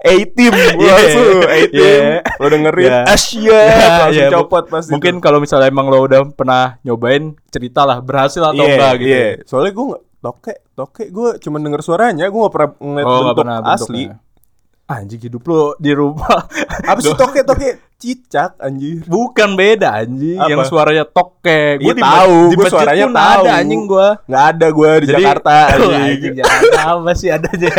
A-team 0.00 0.52
Iya. 0.52 0.94
langsung 0.94 1.26
A-team. 1.44 2.02
Iya. 2.02 2.18
Lo 2.38 2.46
dengerin 2.48 2.86
Iya. 2.88 3.00
Asia 3.06 3.50
Ya, 3.62 3.90
langsung 4.00 4.26
ya, 4.26 4.30
copot 4.32 4.64
pasti. 4.66 4.90
Mungkin 4.90 5.14
kalau 5.18 5.38
misalnya 5.38 5.66
emang 5.66 5.86
lo 5.86 6.02
udah 6.02 6.20
pernah 6.28 6.51
nyobain 6.80 7.24
cerita 7.48 7.82
lah 7.82 7.98
berhasil 7.98 8.42
atau 8.42 8.56
Iya, 8.58 8.72
enggak 8.72 8.94
gitu. 8.96 9.08
Iya. 9.08 9.28
Soalnya 9.44 9.72
gue 9.72 9.84
nggak 9.86 10.02
toke, 10.18 10.54
toke 10.72 11.04
gue 11.08 11.28
cuma 11.38 11.56
denger 11.58 11.80
suaranya, 11.80 12.24
gue 12.24 12.40
gak 12.40 12.52
pernah 12.52 12.70
ngeliat 12.76 13.04
Oh, 13.04 13.10
nggak 13.10 13.22
bentuk 13.24 13.38
pernah 13.38 13.56
asli. 13.68 14.04
bentuknya. 14.06 14.30
Anjing 14.84 15.20
hidup 15.22 15.42
lo 15.44 15.62
di 15.76 15.92
rumah. 15.92 16.38
Apa 16.90 16.98
sih 16.98 17.14
toke 17.14 17.40
toke 17.42 17.68
cicak 17.96 18.58
anjir. 18.58 19.00
Bukan 19.04 19.54
beda 19.54 19.88
anjing, 19.96 20.36
Apa? 20.36 20.48
yang 20.48 20.60
suaranya 20.62 21.04
toke. 21.06 21.78
Iya, 21.78 21.92
di 21.92 22.02
tahu, 22.02 22.36
di 22.44 22.54
gua 22.54 22.60
masjid 22.60 22.74
suaranya 22.74 23.04
pun 23.04 23.14
tahu. 23.14 23.40
ada 23.40 23.50
anjing 23.56 23.82
gua. 23.86 24.08
Nggak 24.22 24.44
ada 24.48 24.66
gue 24.68 24.90
di 24.92 25.06
Jadi- 25.06 25.14
Jakarta 25.16 25.52
anjing. 25.72 26.02
anjing 26.02 26.34
Jakarta 26.36 26.80
apa 26.92 27.12
sih 27.14 27.28
adanya? 27.28 27.74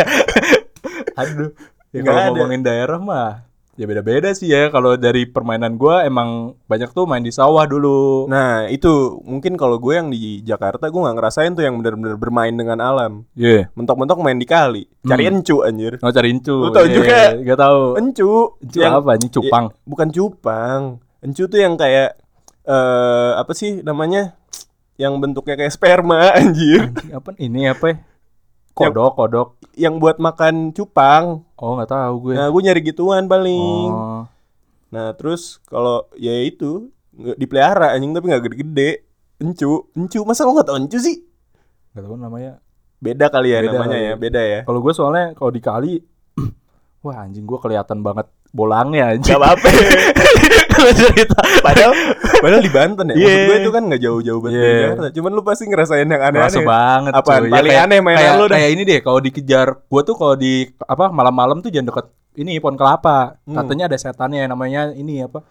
Aduh. 1.20 1.50
Ya, 1.88 2.00
Nggak 2.02 2.10
kalau 2.10 2.26
ngomongin 2.32 2.60
daerah 2.60 2.98
mah 2.98 3.30
ya 3.74 3.84
beda-beda 3.84 4.30
sih 4.30 4.48
ya. 4.48 4.68
Kalau 4.68 4.94
dari 4.94 5.24
permainan 5.24 5.74
gua 5.74 6.02
emang 6.02 6.54
banyak 6.64 6.90
tuh 6.90 7.04
main 7.04 7.20
di 7.20 7.30
sawah 7.30 7.64
dulu. 7.64 8.26
Nah 8.26 8.66
itu 8.66 8.88
mungkin 9.22 9.54
kalau 9.54 9.76
gue 9.76 9.94
yang 9.94 10.08
di 10.08 10.40
Jakarta 10.40 10.86
gue 10.86 10.96
nggak 10.96 11.16
ngerasain 11.16 11.52
tuh 11.52 11.62
yang 11.62 11.78
benar-benar 11.78 12.14
bermain 12.14 12.50
dengan 12.50 12.78
alam. 12.78 13.26
Iya. 13.34 13.68
Mentok-mentok 13.72 14.18
main 14.18 14.36
di 14.36 14.44
kali, 14.44 14.86
cari 15.02 15.24
Hmm. 15.24 15.34
encu 15.36 15.56
anjir. 15.60 15.98
Mau 15.98 16.10
cari 16.10 16.28
encu. 16.30 16.56
Lu 16.56 16.70
tahu 16.70 16.86
Iya, 16.86 16.94
juga? 16.94 17.16
Gak 17.42 17.58
tahu. 17.58 17.82
Encu, 17.96 18.30
Encu 18.58 18.78
apa 18.80 19.08
anjing 19.12 19.32
cupang? 19.32 19.64
Ya, 19.68 19.76
bukan 19.84 20.08
cupang. 20.10 20.82
Encu 21.20 21.42
tuh 21.44 21.58
yang 21.58 21.74
kayak 21.74 22.16
eh 22.64 23.30
apa 23.34 23.52
sih 23.52 23.80
namanya? 23.80 24.38
Yang 24.94 25.12
bentuknya 25.18 25.54
kayak 25.58 25.74
sperma 25.74 26.30
anjir. 26.38 26.88
Anjing 26.88 27.12
apa 27.12 27.30
ini 27.36 27.60
apa 27.66 27.84
ya? 27.90 27.96
Kodok, 28.74 29.14
kodok. 29.14 29.48
yang 29.78 30.02
buat 30.02 30.18
makan 30.18 30.74
cupang. 30.74 31.46
Oh, 31.54 31.78
nggak 31.78 31.90
tahu 31.94 32.14
gue. 32.30 32.34
Nah, 32.34 32.50
gue 32.50 32.60
nyari 32.62 32.80
gituan 32.82 33.30
paling. 33.30 33.90
Oh. 33.90 34.22
Nah, 34.90 35.14
terus 35.14 35.62
kalau 35.70 36.06
ya 36.18 36.34
itu 36.42 36.90
nggak 37.14 37.38
dipelihara 37.38 37.94
anjing 37.94 38.10
tapi 38.10 38.26
nggak 38.30 38.44
gede-gede. 38.50 38.90
Encu, 39.38 39.90
encu. 39.94 40.22
Masa 40.26 40.46
lo 40.46 40.54
nggak 40.58 40.66
tau 40.70 40.78
encu 40.78 40.98
sih? 40.98 41.22
Gak 41.94 42.02
tahu 42.02 42.18
namanya. 42.18 42.58
Beda 42.98 43.30
kali 43.30 43.54
ya 43.54 43.62
Beda 43.62 43.78
namanya 43.78 43.98
kali. 43.98 44.06
ya, 44.10 44.14
beda 44.18 44.40
ya. 44.42 44.60
Kalau 44.66 44.80
gue 44.82 44.92
soalnya 44.94 45.26
kalau 45.38 45.50
di 45.54 45.62
kali 45.62 45.92
Wah 47.04 47.20
anjing 47.20 47.44
gue 47.44 47.58
kelihatan 47.58 48.00
banget 48.00 48.24
bolangnya 48.50 49.12
anjing. 49.12 49.28
Gak 49.28 49.38
apa-apa. 49.38 49.68
Cerita. 50.74 51.38
padahal 51.62 51.92
padahal 52.40 52.60
di 52.60 52.72
Banten 52.72 53.06
ya. 53.06 53.14
Maksud 53.14 53.28
Iya. 53.30 53.44
gue 53.44 53.56
itu 53.58 53.70
kan 53.70 53.82
nggak 53.84 54.00
jauh-jauh 54.02 54.40
banget 54.40 54.56
dari 54.56 54.64
Iya. 54.66 54.82
Jakarta. 54.86 55.06
Cuman 55.12 55.30
lu 55.30 55.42
pasti 55.42 55.64
ngerasain 55.64 56.06
yang 56.06 56.22
aneh-aneh. 56.22 56.64
banget 56.64 57.12
Apaan? 57.14 57.40
cuy. 57.40 57.50
Paling 57.50 57.70
kayak- 57.70 57.84
aneh 57.86 57.98
mainan 58.00 58.18
kayak, 58.18 58.34
lu 58.34 58.44
dah. 58.44 58.56
Kayak 58.56 58.70
ini 58.70 58.82
deh 58.82 58.98
kalau 59.00 59.20
dikejar 59.20 59.68
Gue 59.84 60.02
tuh 60.02 60.14
kalau 60.14 60.34
di 60.34 60.52
apa 60.80 61.04
malam-malam 61.10 61.60
tuh 61.60 61.68
jangan 61.68 61.88
deket 61.90 62.06
ini 62.36 62.58
pohon 62.58 62.74
kelapa. 62.74 63.36
Hmm. 63.44 63.54
Katanya 63.54 63.84
ada 63.86 63.96
setannya 63.96 64.42
namanya 64.44 64.90
ini 64.90 65.22
apa? 65.22 65.44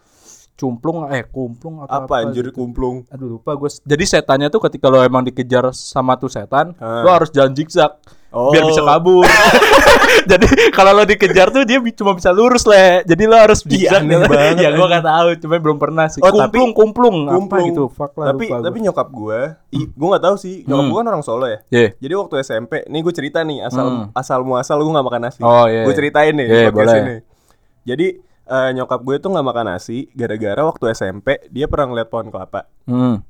Cumplung 0.54 1.10
eh 1.10 1.26
kumplung 1.26 1.82
atau 1.82 2.04
Apa 2.04 2.22
anjir 2.22 2.46
gitu. 2.46 2.54
kumplung? 2.56 3.02
Aduh 3.08 3.38
lupa 3.38 3.54
gue. 3.54 3.66
Jadi 3.80 4.04
setannya 4.04 4.48
tuh 4.48 4.62
ketika 4.62 4.86
lo 4.86 5.00
emang 5.00 5.22
dikejar 5.22 5.70
sama 5.70 6.14
tuh 6.14 6.28
setan, 6.28 6.78
Ah. 6.78 7.02
lo 7.02 7.10
harus 7.10 7.30
jalan 7.30 7.50
zigzag. 7.52 7.90
Oh. 8.34 8.50
biar 8.50 8.66
bisa 8.66 8.82
kabur. 8.82 9.22
Jadi 10.30 10.46
kalau 10.70 10.90
lo 10.92 11.02
dikejar 11.02 11.48
tuh 11.48 11.62
dia 11.62 11.78
cuma 11.92 12.12
bisa 12.12 12.28
lurus 12.28 12.64
le. 12.64 13.02
Jadi 13.04 13.22
lo 13.24 13.36
harus 13.36 13.62
Iya, 13.64 13.68
bisa 13.68 13.96
aneh 13.98 14.18
banget, 14.20 14.56
ya 14.58 14.70
gua 14.72 14.86
nggak 14.88 15.04
tahu, 15.04 15.28
cuma 15.38 15.54
belum 15.56 15.78
pernah 15.78 16.06
sih. 16.06 16.18
Oh, 16.18 16.30
tapi- 16.30 16.58
kumplung, 16.58 16.72
kumplung, 16.72 17.16
apa 17.24 17.34
Kumplung. 17.36 17.66
gitu. 17.68 17.84
Fuck 17.88 18.12
lah. 18.16 18.32
tapi 18.32 18.44
gua. 18.46 18.58
tapi 18.60 18.78
nyokap 18.80 19.08
gue, 19.08 19.40
gue 19.70 20.06
nggak 20.08 20.24
tahu 20.24 20.36
sih. 20.36 20.56
Nyokap 20.64 20.80
Hmm. 20.80 20.90
gue 20.90 20.98
kan 20.98 21.08
orang 21.08 21.22
Solo 21.22 21.46
ya. 21.46 21.58
Iya. 21.68 21.88
Jadi 21.96 22.14
waktu 22.16 22.34
SMP, 22.40 22.72
nih 22.84 23.00
gue 23.00 23.14
cerita 23.14 23.38
nih 23.40 23.58
asal 23.62 23.86
Hmm. 23.86 24.04
asal 24.12 24.42
muasal 24.42 24.78
gue 24.78 24.90
nggak 24.90 25.06
makan 25.06 25.22
nasi. 25.22 25.40
Oh, 25.40 25.64
iya. 25.64 25.82
Gue 25.82 25.94
ceritain 25.94 26.32
nih 26.32 26.46
Iya, 26.46 26.68
podcast 26.68 26.74
boleh. 26.90 27.00
ini. 27.00 27.16
Jadi 27.84 28.06
eh, 28.44 28.70
nyokap 28.72 29.00
gue 29.00 29.16
tuh 29.18 29.30
nggak 29.30 29.46
makan 29.46 29.66
nasi 29.68 29.98
gara-gara 30.10 30.60
waktu 30.62 30.84
SMP 30.90 31.28
dia 31.48 31.64
pernah 31.64 31.86
ngeliat 31.88 32.08
pohon 32.08 32.28
kelapa. 32.28 32.68
Hmm. 32.84 33.24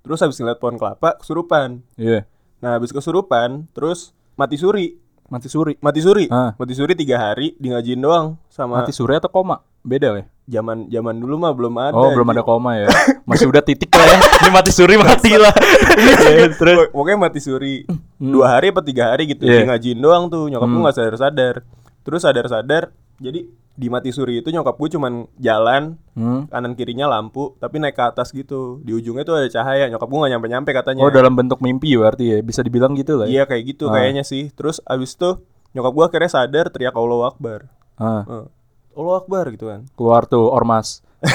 Terus 0.00 0.18
habis 0.18 0.34
ngeliat 0.36 0.56
pohon 0.56 0.74
kelapa 0.74 1.14
kesurupan. 1.16 1.78
Iya. 1.94 2.26
Nah 2.58 2.74
habis 2.74 2.90
kesurupan, 2.90 3.70
terus 3.70 4.10
mati 4.38 4.54
suri. 4.54 4.94
Mati 5.28 5.44
suri. 5.44 5.76
Mati 5.76 6.00
suri, 6.00 6.24
Ah. 6.28 6.56
mati 6.56 6.72
suri 6.72 6.94
tiga 6.94 7.20
hari 7.20 7.52
di 7.54 7.68
ngajin 7.68 7.98
doang 7.98 8.40
sama 8.48 8.80
Mati 8.80 8.90
suri 8.90 9.12
atau 9.12 9.28
koma? 9.28 9.60
Beda 9.80 10.14
ya? 10.14 10.24
zaman 10.48 10.88
zaman 10.88 11.12
dulu 11.14 11.36
mah 11.36 11.52
belum 11.52 11.76
ada. 11.76 11.92
Oh, 11.92 12.08
belum 12.08 12.24
ada 12.26 12.40
koma 12.40 12.72
ya. 12.74 12.88
Masih 13.28 13.44
udah 13.44 13.60
titik 13.60 13.92
lah 13.92 14.00
ya. 14.00 14.16
Ini 14.16 14.48
mati 14.48 14.72
suri 14.72 14.96
mati 14.96 15.36
lah. 15.36 15.52
Iya, 15.52 16.48
Terus 16.56 16.76
Pok- 16.80 16.92
Pokoknya 16.96 17.18
mati 17.20 17.38
suri 17.38 17.84
dua 18.16 18.56
hari 18.56 18.72
apa 18.72 18.80
tiga 18.80 19.12
hari 19.12 19.28
gitu 19.28 19.44
Iya. 19.44 19.60
di 19.60 19.64
ngajin 19.68 19.98
doang 19.98 20.24
tuh 20.26 20.48
nyokap 20.48 20.64
gue 20.64 20.72
Hmm. 20.72 20.82
nggak 20.82 20.96
sadar 20.96 21.16
sadar 21.18 21.54
terus 22.00 22.20
sadar 22.24 22.46
sadar 22.48 22.82
jadi 23.18 23.46
di 23.72 23.86
mati 23.86 24.10
suri 24.10 24.38
itu 24.38 24.48
nyokap 24.48 24.74
gue 24.74 24.90
cuman 24.90 25.12
jalan 25.36 25.94
Hmm. 26.12 26.46
kanan 26.46 26.74
kirinya 26.74 27.06
lampu 27.06 27.54
tapi 27.56 27.78
naik 27.78 27.94
ke 27.94 28.02
atas 28.04 28.30
gitu 28.30 28.82
di 28.82 28.90
ujungnya 28.90 29.22
tuh 29.22 29.36
ada 29.36 29.46
cahaya 29.48 29.86
nyokap 29.86 30.02
gue 30.04 30.18
nggak 30.18 30.32
nyampe 30.32 30.46
nyampe 30.48 30.70
katanya 30.72 31.00
Oh, 31.00 31.12
dalam 31.12 31.30
bentuk 31.32 31.58
mimpi 31.58 31.94
berarti 31.94 32.24
ya. 32.28 32.38
Bisa 32.40 32.60
dibilang 32.60 32.90
gitu 32.92 33.14
lah 33.16 33.24
ya. 33.24 33.32
iya 33.32 33.42
kayak 33.44 33.62
gitu 33.68 33.86
Ah. 33.86 33.94
kayaknya 33.94 34.22
sih 34.22 34.50
terus 34.50 34.82
abis 34.82 35.14
itu 35.14 35.38
nyokap 35.70 35.92
gue 35.92 36.04
akhirnya 36.06 36.30
sadar 36.32 36.66
teriak 36.68 36.90
Allah 36.92 37.28
Akbar 37.28 37.70
Ah, 37.94 38.22
Eh, 38.24 38.46
Allah 38.94 39.14
Akbar 39.16 39.44
gitu 39.48 39.66
kan 39.66 39.86
keluar 39.92 40.22
tuh 40.24 40.42
ormas. 40.44 41.06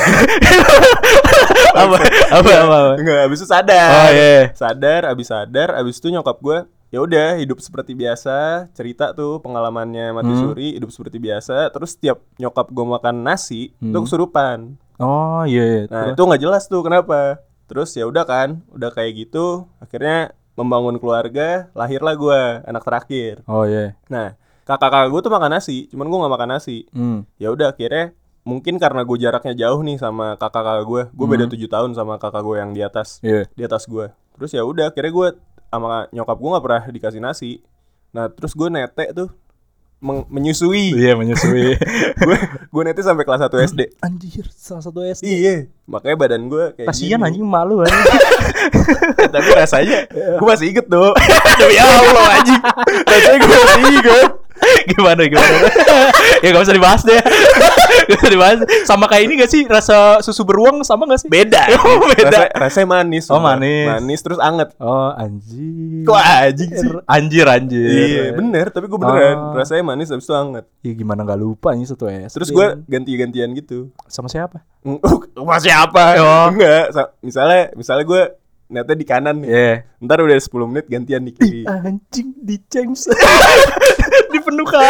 apa, 1.74 1.96
apa, 2.30 2.52
apa? 2.58 2.78
Enggak, 2.96 3.20
abis 3.26 3.38
itu 3.40 3.48
sadar. 3.48 3.90
Oh, 3.90 4.10
iya. 4.12 4.40
Sadar, 4.54 5.02
abis 5.06 5.28
sadar, 5.28 5.70
abis 5.76 5.96
itu 5.98 6.08
nyokap 6.08 6.38
gue 6.40 6.58
ya 6.94 7.02
udah 7.02 7.42
hidup 7.42 7.58
seperti 7.58 7.92
biasa, 7.92 8.70
cerita 8.72 9.12
tuh 9.12 9.42
pengalamannya 9.42 10.14
mati 10.14 10.30
Hmm. 10.30 10.42
suri, 10.46 10.78
hidup 10.78 10.94
seperti 10.94 11.18
biasa. 11.18 11.74
Terus 11.74 11.90
setiap 11.92 12.22
nyokap 12.38 12.70
gue 12.70 12.86
makan 12.88 13.16
nasi, 13.20 13.74
Hmm. 13.82 13.98
kesurupan. 13.98 14.78
Oh, 14.96 15.42
iya. 15.44 15.66
iya. 15.66 15.82
Nah, 15.90 16.04
Terus? 16.06 16.14
itu 16.14 16.22
nggak 16.22 16.42
jelas 16.44 16.64
tuh 16.70 16.82
kenapa. 16.82 17.42
Terus 17.66 17.90
ya 17.92 18.06
udah 18.06 18.22
kan, 18.24 18.62
udah 18.70 18.94
kayak 18.94 19.26
gitu, 19.26 19.66
akhirnya 19.80 20.38
membangun 20.54 20.96
keluarga, 20.96 21.74
lahirlah 21.74 22.14
gue 22.14 22.40
anak 22.62 22.86
terakhir. 22.86 23.42
Oh, 23.44 23.66
iya. 23.66 23.98
Nah, 24.06 24.38
kakak-kakak 24.62 25.10
gue 25.10 25.20
tuh 25.20 25.34
makan 25.34 25.52
nasi, 25.52 25.90
cuman 25.90 26.06
gue 26.06 26.20
nggak 26.20 26.34
makan 26.38 26.50
nasi. 26.52 26.86
Hmm. 26.94 27.26
Ya 27.36 27.50
udah 27.50 27.74
akhirnya 27.74 28.14
mungkin 28.44 28.78
karena 28.78 29.02
gue 29.02 29.18
jaraknya 29.18 29.58
jauh 29.58 29.82
nih 29.82 29.98
sama 29.98 30.38
kakak-kakak 30.38 30.86
gue, 30.86 31.02
gue 31.10 31.26
beda 31.28 31.46
tujuh 31.50 31.66
tahun 31.68 31.98
sama 31.98 32.22
kakak 32.22 32.44
gue 32.44 32.56
yang 32.56 32.72
di 32.72 32.80
atas 32.80 33.18
Iya. 33.20 33.50
di 33.50 33.64
atas 33.64 33.88
gue 33.88 34.12
terus 34.34 34.50
ya 34.50 34.62
udah 34.62 34.90
akhirnya 34.90 35.14
gue 35.14 35.28
sama 35.74 36.06
nyokap 36.10 36.38
gue 36.38 36.50
nggak 36.50 36.64
pernah 36.64 36.84
dikasih 36.88 37.18
nasi 37.18 37.52
nah 38.10 38.30
terus 38.30 38.54
gue 38.54 38.68
netek 38.68 39.10
tuh 39.12 39.34
meng- 39.98 40.28
menyusui 40.28 40.94
Iya, 40.94 41.16
menyusui. 41.16 41.80
gue 42.28 42.38
gue 42.70 42.82
netek 42.84 43.02
sampai 43.02 43.24
kelas 43.24 43.42
1 43.42 43.50
SD 43.68 43.82
Anjir, 44.00 44.46
salah 44.52 44.82
satu 44.82 45.02
SD. 45.02 45.24
iya 45.24 45.56
makanya 45.84 46.16
badan 46.20 46.46
gue 46.46 46.76
kayak 46.76 46.88
Kasihan 46.88 47.18
gini. 47.18 47.26
anjing 47.26 47.48
malu 47.48 47.80
anjing. 47.82 48.06
tapi 49.26 49.50
rasanya 49.50 50.06
gue 50.12 50.46
masih 50.46 50.68
inget 50.70 50.86
tuh 50.86 51.10
demi 51.60 51.78
Allah 51.78 52.28
anjing 52.38 52.62
rasanya 53.04 53.38
gue 53.40 53.50
masih 53.58 53.84
inget 53.90 54.32
gimana 54.86 55.22
gimana? 55.26 55.68
ya 56.40 56.48
gak 56.50 56.64
usah 56.64 56.72
dibahas 56.72 57.02
deh. 57.04 57.20
dibahas. 58.32 58.60
Sama 58.84 59.06
kayak 59.06 59.24
ini 59.24 59.34
gak 59.38 59.48
sih 59.48 59.64
rasa 59.64 59.96
susu 60.20 60.42
beruang 60.42 60.82
sama 60.82 61.06
gak 61.06 61.20
sih? 61.20 61.30
beda 61.30 61.64
Oh, 61.80 62.06
beda. 62.06 62.30
Rasa, 62.30 62.42
rasanya 62.54 62.88
manis 62.92 63.26
Oh, 63.28 63.38
manis. 63.38 63.88
manis 63.88 64.20
terus 64.20 64.38
anget 64.38 64.70
Oh, 64.78 65.12
anjir. 65.12 66.04
kok 66.04 66.16
anjing 66.16 66.72
sih 66.72 66.90
Anjir 67.06 67.46
anjir. 67.46 67.88
iya 67.88 68.24
bener 68.32 68.68
tapi 68.68 68.86
gue 68.86 68.96
beneran 68.96 69.36
Oh. 69.36 69.54
rasanya 69.54 69.84
manis 69.86 70.08
habis 70.08 70.24
itu 70.24 70.34
anget 70.34 70.66
Ya 70.80 70.94
gimana 70.94 71.24
gak 71.24 71.38
lupa 71.38 71.72
nih 71.72 71.86
satu 71.86 72.06
SD. 72.06 72.34
terus 72.34 72.50
gue 72.50 72.68
ganti-gantian 72.86 73.50
gitu 73.52 73.90
sama 74.06 74.28
siapa? 74.28 74.62
Sama 75.34 75.58
siapa? 75.58 76.04
Oh. 76.18 76.46
Enggak, 76.50 76.86
sa- 76.90 77.12
misalnya 77.20 77.72
misalnya 77.74 78.04
gue 78.04 78.24
netnya 78.66 78.96
di 78.96 79.06
kanan 79.06 79.38
nih. 79.38 79.48
Iya. 79.48 79.74
Ntar 80.02 80.18
udah 80.20 80.34
10 80.36 80.50
menit 80.66 80.86
gantian 80.88 81.22
di 81.22 81.32
kiri. 81.32 81.62
Anjing 81.64 82.34
di 82.38 82.58
change. 82.66 83.06
di 84.34 84.42
penuh 84.42 84.66
kan. 84.66 84.82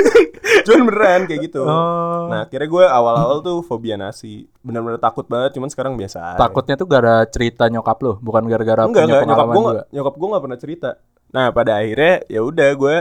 Cuman 0.64 0.82
beneran 0.84 1.20
kayak 1.24 1.40
gitu. 1.44 1.62
Oh. 1.62 2.26
Nah, 2.26 2.42
akhirnya 2.42 2.66
gue 2.66 2.84
awal-awal 2.84 3.38
tuh 3.40 3.60
fobia 3.60 3.94
nasi. 3.94 4.48
Bener-bener 4.58 4.96
takut 4.96 5.24
banget, 5.24 5.54
cuman 5.54 5.68
sekarang 5.68 5.94
biasa 5.94 6.34
aja. 6.34 6.38
Takutnya 6.38 6.74
tuh 6.74 6.86
gak 6.86 7.00
ada 7.00 7.16
cerita 7.24 7.64
nyokap 7.66 7.98
lo, 8.00 8.12
bukan 8.18 8.44
gara-gara 8.44 8.82
Enggak, 8.82 9.04
punya 9.04 9.14
enggak, 9.14 9.28
nyokap 9.28 9.46
gue 9.46 9.60
juga. 9.62 9.82
nyokap 9.90 10.14
gue 10.14 10.28
gak 10.28 10.42
pernah 10.42 10.58
cerita. 10.58 10.90
Nah, 11.28 11.46
pada 11.50 11.72
akhirnya 11.76 12.14
ya 12.26 12.40
udah 12.40 12.68
gue 12.74 12.96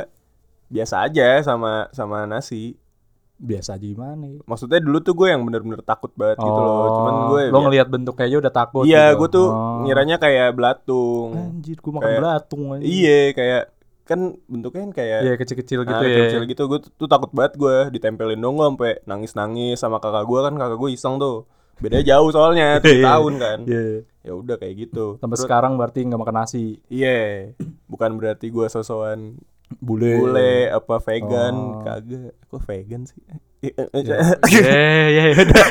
biasa 0.68 0.96
aja 1.02 1.28
sama 1.42 1.72
sama 1.92 2.24
nasi. 2.24 2.76
Biasa 3.38 3.78
aja 3.78 3.86
gimana 3.86 4.26
ya? 4.26 4.40
Maksudnya 4.44 4.82
dulu 4.82 4.98
tuh 5.00 5.14
gue 5.14 5.28
yang 5.30 5.46
bener-bener 5.46 5.80
takut 5.82 6.10
banget 6.12 6.42
gitu 6.42 6.58
loh. 6.58 6.90
Cuman 6.90 7.14
gue 7.30 7.42
Oh, 7.48 7.54
lo 7.54 7.60
ngelihat 7.64 7.88
bentuknya 7.88 8.26
aja 8.26 8.38
udah 8.40 8.54
takut. 8.54 8.84
Iya, 8.84 9.04
gitu. 9.08 9.18
gue 9.20 9.28
tuh 9.30 9.48
Oh. 9.48 9.86
ngiranya 9.86 10.18
kayak 10.18 10.50
belatung. 10.52 11.30
Anjir, 11.54 11.78
gue 11.78 11.92
makan 11.94 12.04
Kayak- 12.04 12.22
belatung 12.22 12.64
aja. 12.74 12.82
Iya, 12.84 13.20
kayak 13.32 13.64
kan 14.08 14.20
bentuknya 14.46 14.82
kan 14.82 14.94
kayak 14.96 15.20
Iya, 15.22 15.34
kecil-kecil 15.36 15.80
gitu 15.82 15.94
Nah, 15.94 16.00
ya. 16.00 16.08
kecil-kecil 16.08 16.44
gitu 16.48 16.64
gue 16.66 16.80
tuh, 16.80 16.92
tuh 16.96 17.08
takut 17.08 17.30
banget 17.30 17.54
gue 17.56 17.76
ditempelin 17.92 18.38
dong 18.38 18.56
gue 18.56 18.66
sampai 18.66 18.92
nangis-nangis 19.04 19.76
sama 19.76 19.98
kakak 19.98 20.24
gue 20.24 20.40
kan 20.42 20.54
kakak 20.54 20.78
gue 20.78 20.90
iseng 20.90 21.16
tuh 21.18 21.44
bedanya 21.78 22.06
jauh 22.10 22.30
soalnya 22.30 22.68
tujuh 22.82 22.98
Iya. 22.98 23.06
tahun 23.06 23.34
kan 23.36 23.60
Iya. 23.64 23.84
ya 24.24 24.34
udah 24.34 24.56
kayak 24.56 24.76
gitu 24.82 25.06
Sampai 25.18 25.36
Terus- 25.36 25.46
sekarang 25.46 25.76
berarti 25.76 26.00
nggak 26.02 26.18
makan 26.18 26.38
nasi. 26.38 26.80
iya 26.88 27.52
bukan 27.86 28.16
berarti 28.16 28.48
gue 28.48 28.66
sosokan 28.66 29.38
Bule. 29.78 30.16
bule 30.18 30.54
apa 30.70 30.96
vegan 30.98 31.54
Oh. 31.54 31.84
kagak 31.84 32.32
kok 32.42 32.62
vegan 32.64 33.04
sih 33.04 33.20
Ya, 34.48 34.72
ya, 35.10 35.24
udah. 35.36 35.66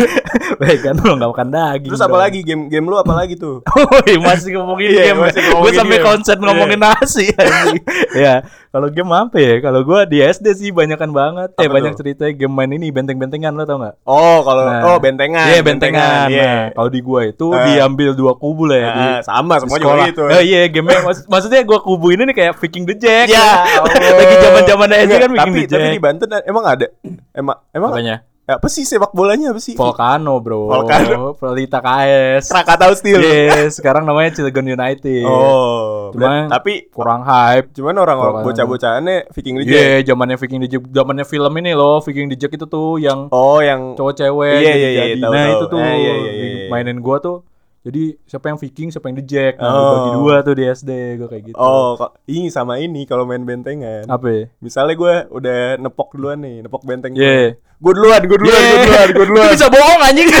Vegan 0.58 0.96
lo 0.98 1.12
nggak 1.14 1.30
makan 1.30 1.48
daging. 1.50 1.88
terus 1.88 2.00
apa 2.00 2.16
lagi 2.16 2.40
game 2.40 2.66
game 2.66 2.84
lu 2.84 2.96
apa 2.96 3.12
lagi 3.12 3.34
tuh 3.34 3.60
iya, 4.06 4.16
masih 4.16 4.56
ngomongin 4.56 4.88
Iya, 4.88 5.02
game. 5.10 5.20
Gue 5.26 5.42
ngomongin 5.46 5.74
sampai 5.76 5.98
konsen 6.00 6.38
ngomongin 6.38 6.78
Iya. 6.78 6.92
nasi. 6.92 7.24
anjing. 7.30 7.82
ya, 8.14 8.34
kalau 8.68 8.88
game 8.88 9.10
apa 9.10 9.36
ya? 9.36 9.54
Kalau 9.58 9.80
gue 9.82 10.00
di 10.06 10.18
SD 10.20 10.46
sih 10.54 10.70
banyakan 10.70 11.10
banget. 11.10 11.48
eh, 11.56 11.66
banyak 11.66 11.92
tuh? 11.92 11.98
ceritanya 11.98 12.32
game 12.34 12.52
main 12.52 12.70
ini 12.70 12.88
benteng-bentengan 12.88 13.52
lo 13.52 13.62
tau 13.62 13.78
nggak? 13.78 13.94
oh 14.04 14.38
kalau 14.42 14.62
Nah. 14.66 14.82
oh 14.84 14.98
bentengan 14.98 15.46
Iya, 15.46 15.60
bentengan. 15.62 16.26
iya 16.28 16.44
Nah, 16.46 16.64
kalau 16.74 16.88
di 16.88 17.00
gua 17.00 17.20
itu 17.24 17.46
Ah. 17.48 17.64
diambil 17.66 18.10
dua 18.12 18.32
kubu 18.34 18.64
lah 18.64 18.78
ya 18.78 18.88
Ah, 18.88 19.18
sama 19.20 19.58
semua 19.58 19.76
juga 19.76 20.06
gitu 20.06 20.22
Oh 20.24 20.42
iya, 20.42 20.66
game 20.66 20.88
maksud, 20.88 21.24
maksudnya 21.26 21.60
gua 21.62 21.78
kubu 21.78 22.10
ini 22.10 22.22
nih 22.24 22.36
kayak 22.36 22.52
Viking 22.56 22.84
the 22.84 22.94
Jack. 22.94 23.26
Ya 23.28 23.64
Lagi 23.82 24.34
zaman-zaman 24.40 24.88
SD 24.88 25.02
Enggak, 25.04 25.20
kan 25.20 25.30
Viking 25.32 25.54
the 25.54 25.66
Jack. 25.66 25.78
tapi 25.78 25.88
di 25.90 26.00
Banten 26.00 26.28
emang 26.42 26.64
ada 26.64 26.86
emang 27.36 27.60
emang 27.70 27.92
Apanya? 27.92 28.16
apa 28.44 28.66
sih 28.66 28.82
sepak 28.82 29.10
bolanya 29.10 29.50
apa 29.50 29.58
sih 29.58 29.74
Volcano, 29.74 30.38
Bro. 30.38 30.70
Volcano. 30.70 31.34
Pelita 31.34 31.78
KS. 31.78 32.46
Krakatau 32.46 32.94
Steel 32.94 33.18
Yes, 33.18 33.74
sekarang 33.76 34.02
namanya 34.02 34.30
Cilegon 34.32 34.62
United. 34.64 35.26
Oh, 35.26 36.14
Cuma- 36.14 36.46
tapi 36.46 36.86
Kurang 36.88 37.20
hype. 37.20 37.74
cuman 37.74 37.98
orang 37.98 38.16
Volcano. 38.16 38.46
bocah-bocahannya 38.46 39.16
Viking 39.30 39.56
Reject. 39.58 39.74
Iya, 39.74 40.06
zamannya 40.06 40.36
Viking 40.36 40.62
Jack, 40.64 40.84
zamannya 40.88 41.24
film 41.24 41.52
ini 41.56 41.72
loh, 41.72 41.98
Viking 41.98 42.30
Jack 42.32 42.54
itu 42.54 42.64
tuh 42.64 42.96
yang 42.96 43.26
Oh, 43.28 43.58
yang 43.58 43.92
cowok 43.92 44.14
cewek 44.14 44.56
jadi 44.56 44.62
iya, 44.62 44.74
iya, 44.78 45.04
jadi. 45.10 45.20
nah 45.20 45.44
itu 45.50 45.64
tuh 45.66 45.78
Ah, 45.78 45.90
iya, 45.90 46.12
iya, 46.14 46.14
iya, 46.14 46.46
iya. 46.46 46.66
mainin 46.68 46.98
gua 46.98 47.18
tuh 47.18 47.42
jadi 47.86 48.02
siapa 48.20 48.46
yang 48.46 48.58
Viking 48.58 48.90
siapa 48.90 49.06
yang 49.06 49.16
the 49.16 49.24
Jack 49.24 49.54
nah, 49.56 49.70
Oh. 49.70 49.78
dibagi 49.78 50.10
dua 50.18 50.34
tuh 50.40 50.54
di 50.54 50.64
SD 50.66 50.90
gua 51.16 51.28
kayak 51.28 51.44
gitu 51.44 51.56
Oh, 51.56 51.94
ini 52.26 52.50
sama 52.50 52.76
ini 52.76 53.06
kalau 53.06 53.22
main 53.22 53.40
bentengan. 53.40 54.02
apa 54.06 54.26
ya? 54.26 54.42
Misalnya 54.58 54.94
gue 54.94 55.14
udah 55.30 55.58
nepok 55.78 56.10
duluan 56.12 56.38
nih, 56.38 56.56
nepok 56.60 56.82
benteng. 56.82 57.14
Iya. 57.14 57.54
Gue 57.76 57.92
duluan, 57.92 58.18
gue 58.20 58.34
duluan, 58.34 58.56
gue 58.58 58.78
duluan, 58.82 59.08
gue 59.08 59.26
duluan. 59.30 59.44
Lu 59.44 59.52
bisa 59.52 59.68
bohong 59.68 60.00
anjing 60.02 60.28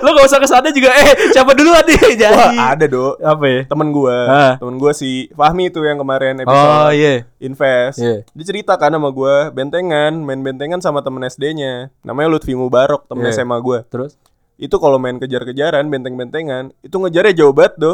lu 0.00 0.08
gak 0.10 0.26
usah 0.26 0.40
ke 0.40 0.48
sana 0.48 0.72
juga 0.72 0.88
eh 0.96 1.12
siapa 1.28 1.52
duluan 1.52 1.84
nih 1.84 2.00
jadi 2.20 2.32
Wah, 2.32 2.72
ada 2.72 2.88
do. 2.88 3.20
apa 3.20 3.44
ya 3.44 3.60
Temen 3.68 3.92
gue, 3.92 4.16
Ah. 4.24 4.56
temen 4.56 4.80
gue 4.80 4.92
si 4.92 5.28
Fahmi 5.30 5.68
tuh 5.68 5.84
yang 5.84 6.00
kemarin 6.00 6.40
oh 6.40 6.42
episode 6.42 6.96
iya 6.96 7.14
Invest. 7.38 7.98
Iya. 7.98 8.16
Dia 8.26 8.44
cerita 8.46 8.72
kan 8.74 8.90
sama 8.90 9.08
gue, 9.08 9.34
bentengan, 9.50 10.12
main 10.14 10.40
bentengan 10.40 10.76
sama 10.78 11.00
temen 11.00 11.20
SD-nya. 11.22 11.88
Namanya 12.00 12.28
Lutfi 12.30 12.52
Mubarok, 12.52 13.04
temen 13.06 13.24
Iya. 13.24 13.36
SMA 13.38 13.56
gue. 13.58 13.84
terus 13.86 14.16
Itu 14.60 14.76
kalau 14.76 15.00
main 15.00 15.16
kejar-kejaran, 15.16 15.88
benteng-bentengan, 15.88 16.76
itu 16.84 16.92
ngejarnya 17.00 17.32
jauh 17.32 17.56
banget, 17.56 17.74
do. 17.80 17.92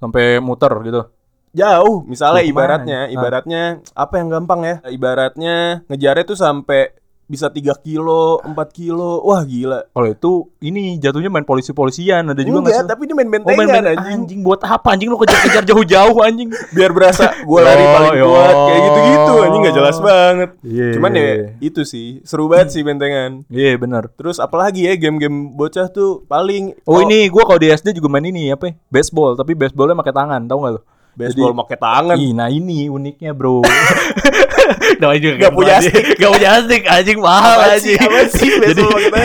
sampai 0.00 0.40
muter 0.40 0.72
gitu 0.82 1.02
Jauh, 1.50 2.06
misalnya 2.06 2.46
ibaratnya, 2.46 3.00
Ah. 3.06 3.12
ibaratnya 3.12 3.62
apa 3.92 4.14
yang 4.22 4.30
gampang 4.30 4.60
ya? 4.62 4.76
Ibaratnya 4.86 5.82
ngejarnya 5.90 6.24
tuh 6.24 6.38
sampai 6.38 6.94
bisa 7.30 7.46
3 7.46 7.62
kilo, 7.78 8.42
4 8.42 8.50
kilo. 8.70 9.22
Wah, 9.22 9.40
gila. 9.40 9.86
Kalau 9.86 10.08
itu 10.08 10.30
ini 10.60 10.98
jatuhnya 10.98 11.30
main 11.30 11.46
polisi-polisian 11.46 12.26
ada 12.26 12.42
juga 12.42 12.58
nggak 12.60 12.74
Enggak, 12.74 12.82
sih? 12.82 12.90
tapi 12.90 13.02
dia 13.06 13.14
main 13.14 13.28
Oh 13.28 13.32
bentengan 13.32 13.58
main, 13.60 13.68
main 13.70 13.86
anjing. 13.88 14.18
anjing. 14.18 14.40
buat 14.42 14.60
apa 14.60 14.88
anjing 14.90 15.06
lu 15.06 15.16
kejar-kejar 15.16 15.62
jauh-jauh 15.64 16.18
anjing. 16.18 16.50
Biar 16.76 16.90
berasa 16.90 17.30
gue 17.38 17.60
lari 17.60 17.80
Oh, 17.80 17.92
paling 17.92 18.12
yo. 18.12 18.26
kuat 18.28 18.56
kayak 18.58 18.80
gitu-gitu 18.82 19.32
anjing 19.40 19.60
nggak 19.62 19.76
jelas 19.76 19.96
banget. 19.96 20.50
Iya, 20.60 20.86
Cuman 20.92 21.10
iya, 21.12 21.22
ya 21.22 21.30
iya. 21.30 21.46
itu 21.62 21.82
sih, 21.82 22.08
seru 22.22 22.44
banget 22.44 22.68
sih 22.72 22.82
bentengan. 22.82 23.46
Iya 23.46 23.78
benar. 23.78 24.10
Terus 24.10 24.36
apalagi 24.36 24.84
ya 24.84 24.98
game-game 24.98 25.54
bocah 25.54 25.86
tuh 25.88 26.26
paling 26.26 26.74
Oh, 26.82 26.98
ini 26.98 27.28
gua 27.28 27.44
kalau 27.44 27.56
di 27.56 27.70
SD 27.70 27.94
juga 27.94 28.10
main 28.10 28.24
ini 28.24 28.50
apa? 28.50 28.66
ya? 28.66 28.74
Baseball, 28.90 29.32
tapi 29.32 29.54
baseballnya 29.54 29.94
pakai 29.94 30.10
tangan, 30.10 30.42
tahu 30.44 30.58
nggak 30.58 30.74
lu? 30.74 30.82
Baseball 31.12 31.52
pakai 31.56 31.76
tangan. 31.76 32.16
Ih, 32.16 32.32
nah 32.32 32.48
ini 32.48 32.86
uniknya, 32.86 33.32
Bro. 33.32 33.62
Namanya 35.00 35.20
juga 35.20 35.34
Nggak 35.36 35.54
punya 35.54 35.74
stick. 35.80 36.04
Gak 36.14 36.30
punya 36.30 36.50
stick, 36.62 36.82
anjing 36.84 37.18
mahal 37.18 37.58
anjing. 37.64 37.98
Jadi 38.70 38.82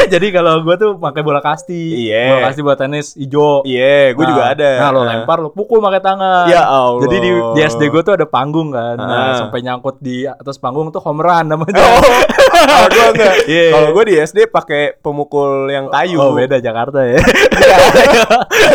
jadi 0.08 0.28
kalau 0.32 0.62
gua 0.62 0.76
tuh 0.76 0.96
pakai 0.96 1.22
bola 1.22 1.38
kasti. 1.40 2.08
Iya. 2.08 2.26
Bola 2.32 2.42
kasti 2.50 2.62
buat 2.62 2.78
tenis 2.78 3.08
hijau. 3.14 3.62
Iya, 3.62 4.14
gue 4.14 4.24
Nah, 4.24 4.30
juga 4.32 4.44
ada. 4.48 4.70
Nah, 4.80 4.90
lo 4.90 5.02
lempar, 5.04 5.38
lo 5.40 5.50
pukul 5.50 5.78
pakai 5.80 6.02
tangan. 6.02 6.46
Ya 6.48 6.66
Allah. 6.66 7.02
Jadi 7.06 7.16
di, 7.20 7.30
di 7.30 7.62
SD 7.62 7.82
gue 7.88 8.02
tuh 8.02 8.14
ada 8.16 8.26
panggung 8.26 8.72
kan. 8.72 8.96
Nah, 8.96 9.14
Ah. 9.16 9.36
sampai 9.38 9.60
nyangkut 9.62 10.00
di 10.00 10.26
atas 10.26 10.58
panggung 10.58 10.90
tuh 10.90 11.00
home 11.00 11.20
run 11.20 11.46
namanya. 11.46 11.78
Oh, 11.78 12.02
kalau 12.72 12.88
gue 12.90 13.06
enggak. 13.14 13.36
Iya. 13.46 13.68
Kalau 13.72 13.90
gue 13.92 14.04
di 14.06 14.16
SD 14.18 14.40
pakai 14.48 14.82
pemukul 14.96 15.70
yang 15.70 15.86
kayu. 15.90 16.18
Oh, 16.18 16.34
beda 16.34 16.58
Jakarta 16.58 17.04
ya. 17.04 17.20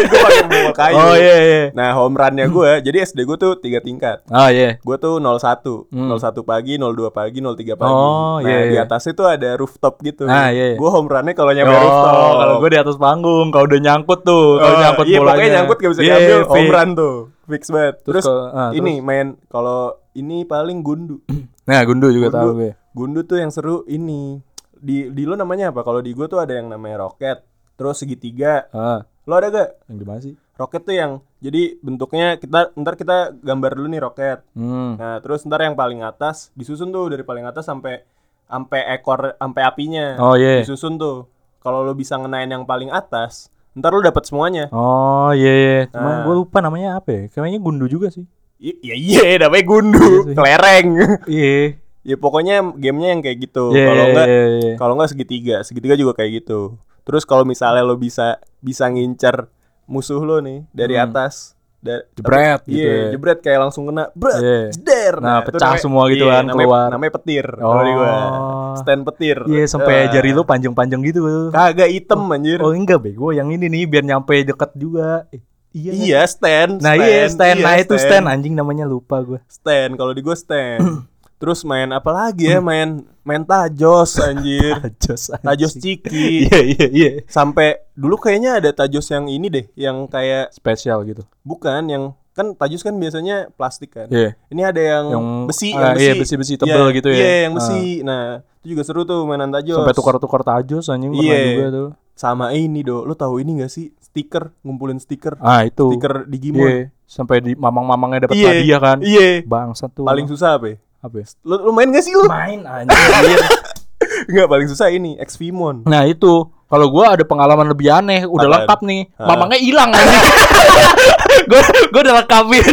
gue 0.01 0.19
pakai 0.19 0.43
pemukul 0.45 0.75
kayu. 0.75 0.95
oh 0.95 1.15
iya 1.15 1.37
iya. 1.41 1.63
Nah, 1.73 1.89
home 1.95 2.15
run-nya 2.15 2.47
gue, 2.47 2.71
jadi 2.83 2.99
SD 3.03 3.23
gue 3.23 3.37
tuh 3.37 3.53
tiga 3.57 3.79
tingkat. 3.79 4.21
Oh 4.27 4.47
iya. 4.47 4.77
Gue 4.79 4.97
tuh 4.97 5.17
01, 5.17 5.89
Hmm. 5.89 6.13
01 6.13 6.21
pagi, 6.43 6.75
02 6.75 7.09
pagi, 7.09 7.39
03 7.39 7.49
pagi. 7.75 7.91
Oh, 7.91 8.37
nah, 8.37 8.45
iya, 8.45 8.59
di 8.65 8.75
iya. 8.75 8.85
atasnya 8.85 9.13
tuh 9.13 9.27
ada 9.27 9.55
rooftop 9.55 9.99
gitu. 10.01 10.25
Ah, 10.25 10.49
iya, 10.49 10.73
iya. 10.73 10.77
Gue 10.77 10.87
home 10.87 11.07
run-nya 11.07 11.33
kalau 11.33 11.51
nyampe 11.51 11.69
Oh, 11.69 11.79
rooftop. 11.79 12.15
kalau 12.37 12.55
gue 12.59 12.71
di 12.71 12.79
atas 12.79 12.97
panggung, 12.97 13.49
kalau 13.49 13.65
udah 13.65 13.81
nyangkut 13.81 14.21
tuh, 14.23 14.47
kalau 14.57 14.71
Oh, 14.71 14.81
nyangkut 14.81 15.07
iya, 15.07 15.19
bolanya. 15.19 15.33
pokoknya 15.33 15.51
nyangkut 15.53 15.77
gak 15.77 15.91
bisa 15.91 16.01
Iya, 16.01 16.09
diambil, 16.13 16.39
fix. 16.39 16.51
home 16.51 16.71
run 16.71 16.89
tuh. 16.95 17.15
Fix 17.47 17.63
banget. 17.69 17.95
Terus, 18.03 18.25
kalau- 18.25 18.49
ah, 18.53 18.71
ini 18.71 18.93
main 19.01 19.27
kalau 19.47 19.81
ini 20.13 20.37
paling 20.45 20.81
gundu. 20.81 21.19
Nah, 21.61 21.83
Gundu 21.83 22.11
juga 22.11 22.29
Gundu. 22.29 22.35
tahu 22.37 22.51
gue. 22.57 22.71
Gundu 22.91 23.21
tuh 23.23 23.39
yang 23.39 23.49
seru 23.49 23.87
ini. 23.87 24.43
Di 24.75 25.07
di 25.07 25.23
lo 25.23 25.35
namanya 25.35 25.71
apa? 25.71 25.81
Kalau 25.81 25.99
di 25.99 26.11
gue 26.11 26.27
tuh 26.27 26.37
ada 26.37 26.51
yang 26.51 26.67
namanya 26.67 27.05
roket. 27.05 27.47
Terus 27.75 27.95
segitiga. 27.97 28.67
Ah, 28.71 29.07
Lo 29.23 29.37
ada 29.37 29.49
gak? 29.49 29.69
yang 29.87 29.97
gimana 29.97 30.19
sih? 30.19 30.35
Roket 30.53 30.83
tuh 30.83 30.93
yang 30.93 31.23
jadi 31.41 31.77
bentuknya 31.79 32.37
kita 32.37 32.71
ntar 32.75 32.95
kita 32.95 33.33
gambar 33.35 33.71
dulu 33.75 33.89
nih 33.89 34.01
roket. 34.01 34.39
Hmm. 34.53 34.95
Nah, 34.95 35.19
terus 35.19 35.43
ntar 35.43 35.61
yang 35.61 35.73
paling 35.73 36.01
atas 36.01 36.53
disusun 36.53 36.89
tuh 36.89 37.09
dari 37.09 37.21
paling 37.21 37.43
atas 37.43 37.65
sampai 37.65 38.05
sampai 38.45 38.81
ekor 38.91 39.35
sampai 39.35 39.63
apinya. 39.63 40.17
Oh 40.19 40.35
iya. 40.35 40.61
Disusun 40.61 40.95
tuh. 40.95 41.27
Kalau 41.59 41.81
lo 41.81 41.93
bisa 41.93 42.17
ngenain 42.17 42.47
yang 42.47 42.65
paling 42.65 42.89
atas, 42.89 43.49
ntar 43.73 43.91
lo 43.91 44.01
dapat 44.01 44.23
semuanya. 44.23 44.69
Oh 44.71 45.29
iya 45.31 45.53
iya. 45.53 45.79
Cuma 45.89 46.11
Ah. 46.11 46.23
gue 46.23 46.35
lupa 46.37 46.61
namanya 46.61 46.97
apa 46.97 47.09
ya. 47.11 47.23
Kayaknya 47.29 47.59
Gundu 47.59 47.87
juga 47.87 48.09
sih. 48.09 48.25
I- 48.59 48.77
Iya 48.83 48.95
iya 48.95 49.25
namanya 49.41 49.65
gundu, 49.67 50.09
sih. 50.25 50.37
kelereng. 50.37 50.89
Iya. 51.27 51.81
ya 52.01 52.17
pokoknya 52.17 52.65
gamenya 52.75 53.09
yang 53.11 53.21
kayak 53.21 53.39
gitu. 53.43 53.73
Iya, 53.73 53.85
Kalau 53.87 54.05
enggak 54.07 54.27
iya, 54.27 54.45
iya. 54.57 54.73
kalau 54.75 54.93
enggak 54.97 55.11
segitiga, 55.11 55.57
segitiga 55.61 55.95
juga 55.95 56.13
kayak 56.15 56.31
gitu. 56.41 56.81
Terus 57.05 57.25
kalau 57.25 57.45
misalnya 57.45 57.81
lo 57.81 57.93
bisa 57.95 58.41
bisa 58.59 58.89
ngincer 58.89 59.49
musuh 59.91 60.23
lo 60.23 60.39
nih 60.39 60.63
dari 60.71 60.95
Hmm. 60.95 61.05
atas 61.05 61.59
da- 61.77 62.05
Jebret 62.13 62.61
gitu 62.63 62.77
Iya, 62.79 62.93
ya. 62.93 63.09
jebret 63.11 63.39
kayak 63.41 63.59
langsung 63.59 63.89
kena. 63.89 64.13
Bret, 64.13 64.39
Iya. 64.39 64.61
jeder. 64.71 65.15
Nah, 65.19 65.41
itu 65.41 65.51
pecah 65.51 65.75
semua 65.77 66.05
gitu 66.07 66.25
kan, 66.25 66.45
namanya, 66.45 66.55
keluar. 66.55 66.89
Namanya 66.89 67.13
petir 67.13 67.47
kalau 67.51 67.83
di 67.83 67.93
gua. 67.93 68.13
Oh. 68.13 68.75
Stand 68.77 69.03
petir. 69.03 69.39
Iya, 69.45 69.65
sampai 69.67 69.95
Ah. 70.07 70.11
jari 70.13 70.31
lu 70.31 70.43
panjang-panjang 70.45 71.01
gitu. 71.03 71.21
kagak 71.51 71.91
item 71.91 72.21
anjir. 72.31 72.61
Oh 72.61 72.71
enggak 72.71 73.01
bego, 73.01 73.33
yang 73.33 73.49
ini 73.49 73.67
nih 73.67 73.85
biar 73.85 74.05
nyampe 74.05 74.45
deket 74.45 74.71
juga. 74.75 75.27
Eh, 75.29 75.41
iya. 75.73 75.91
kan? 75.91 75.99
Iya, 75.99 76.21
stand. 76.25 76.73
Nah 76.79 76.95
iya 76.95 77.27
stand, 77.27 77.59
Iya, 77.59 77.65
nah 77.65 77.75
itu 77.75 77.95
stand 77.97 78.27
anjing 78.29 78.55
namanya 78.55 78.85
lupa 78.85 79.19
gue. 79.19 79.41
Stand. 79.49 79.97
Kalau 79.97 80.13
di 80.13 80.21
gua 80.21 80.37
stand. 80.37 80.85
Terus 81.41 81.65
main 81.65 81.89
apa 81.89 82.13
lagi 82.13 82.47
ya? 82.47 82.61
Main 82.61 83.01
main 83.25 83.41
tajos 83.43 84.21
anjir. 84.21 84.77
Tajos. 84.85 85.33
Tajos 85.35 85.73
anjing. 85.73 85.97
ciki. 86.05 86.29
Iya 86.47 86.59
iya 86.63 86.87
iya. 86.87 87.11
Sampai 87.25 87.81
dulu 87.97 88.15
kayaknya 88.15 88.61
ada 88.61 88.71
tajos 88.71 89.09
yang 89.09 89.25
ini 89.25 89.49
deh, 89.49 89.65
yang 89.73 90.05
kayak 90.05 90.53
Spesial 90.53 91.01
gitu. 91.03 91.25
bukan 91.41 91.89
yang 91.89 92.05
kan 92.31 92.53
tajos 92.55 92.81
kan 92.81 92.93
biasanya 92.95 93.49
plastik 93.51 93.91
kan. 93.91 94.07
Iya. 94.07 94.37
Ini 94.49 94.63
ada 94.63 94.81
yang, 94.81 95.05
Yang 95.11 95.27
besi, 95.49 95.69
ah, 95.73 95.81
yang 95.81 95.93
besi. 95.93 96.05
iya, 96.05 96.13
besi-besi 96.15 96.55
tebel 96.57 96.77
Iya, 96.79 96.95
gitu 96.95 97.09
ya. 97.09 97.17
Iya, 97.19 97.33
yang 97.41 97.53
Ah. 97.53 97.57
besi. 97.57 97.83
Nah, 98.01 98.23
itu 98.61 98.67
juga 98.71 98.83
seru 98.85 99.03
tuh 99.03 99.21
mainan 99.25 99.51
tajos. 99.51 99.77
Sampai 99.77 99.97
tukar-tukar 99.97 100.41
tajos 100.43 100.87
anjing 100.87 101.11
pernah 101.11 101.25
Iya. 101.27 101.41
juga 101.51 101.67
tuh. 101.71 101.89
Sama 102.15 102.53
ini, 102.53 102.85
Do. 102.85 103.03
Lo 103.03 103.17
tahu 103.17 103.41
ini 103.41 103.61
gak 103.61 103.73
sih? 103.73 103.97
Stiker, 103.99 104.53
ngumpulin 104.61 105.01
stiker. 105.01 105.41
Ah 105.41 105.65
itu. 105.65 105.89
Stiker 105.91 106.29
Digimon. 106.29 106.69
Iya. 106.69 106.93
Sampai 107.03 107.41
di 107.41 107.53
mamang-mamangnya 107.55 108.29
dapat 108.29 108.37
Iya. 108.37 108.49
hadiah 108.55 108.81
kan. 108.81 108.99
Iya. 109.01 109.29
Bangsat 109.43 109.91
tuh. 109.91 110.05
Paling 110.05 110.29
susah 110.29 110.55
apa 110.55 110.67
ya? 110.69 110.77
Apa 111.01 111.15
ya? 111.21 111.27
Lo, 111.49 111.69
lo 111.69 111.71
main 111.73 111.89
gak 111.89 112.05
sih 112.05 112.13
lo? 112.13 112.29
Main 112.29 112.65
anjing. 112.65 113.41
Enggak, 114.31 114.47
paling 114.49 114.69
susah 114.69 114.89
ini, 114.93 115.17
Xvimon. 115.21 115.85
Nah 115.89 116.05
itu 116.09 116.49
kalau 116.71 116.87
gua 116.89 117.19
ada 117.19 117.25
pengalaman 117.27 117.67
lebih 117.67 117.91
aneh, 117.91 118.23
udah 118.25 118.47
Apaan? 118.47 118.55
lengkap 118.63 118.81
nih. 118.87 119.03
Ah. 119.19 119.27
Mamangnya 119.27 119.59
hilang 119.59 119.91
gua 121.51 121.63
gua 121.91 122.01
udah 122.01 122.15
lengkapin 122.23 122.65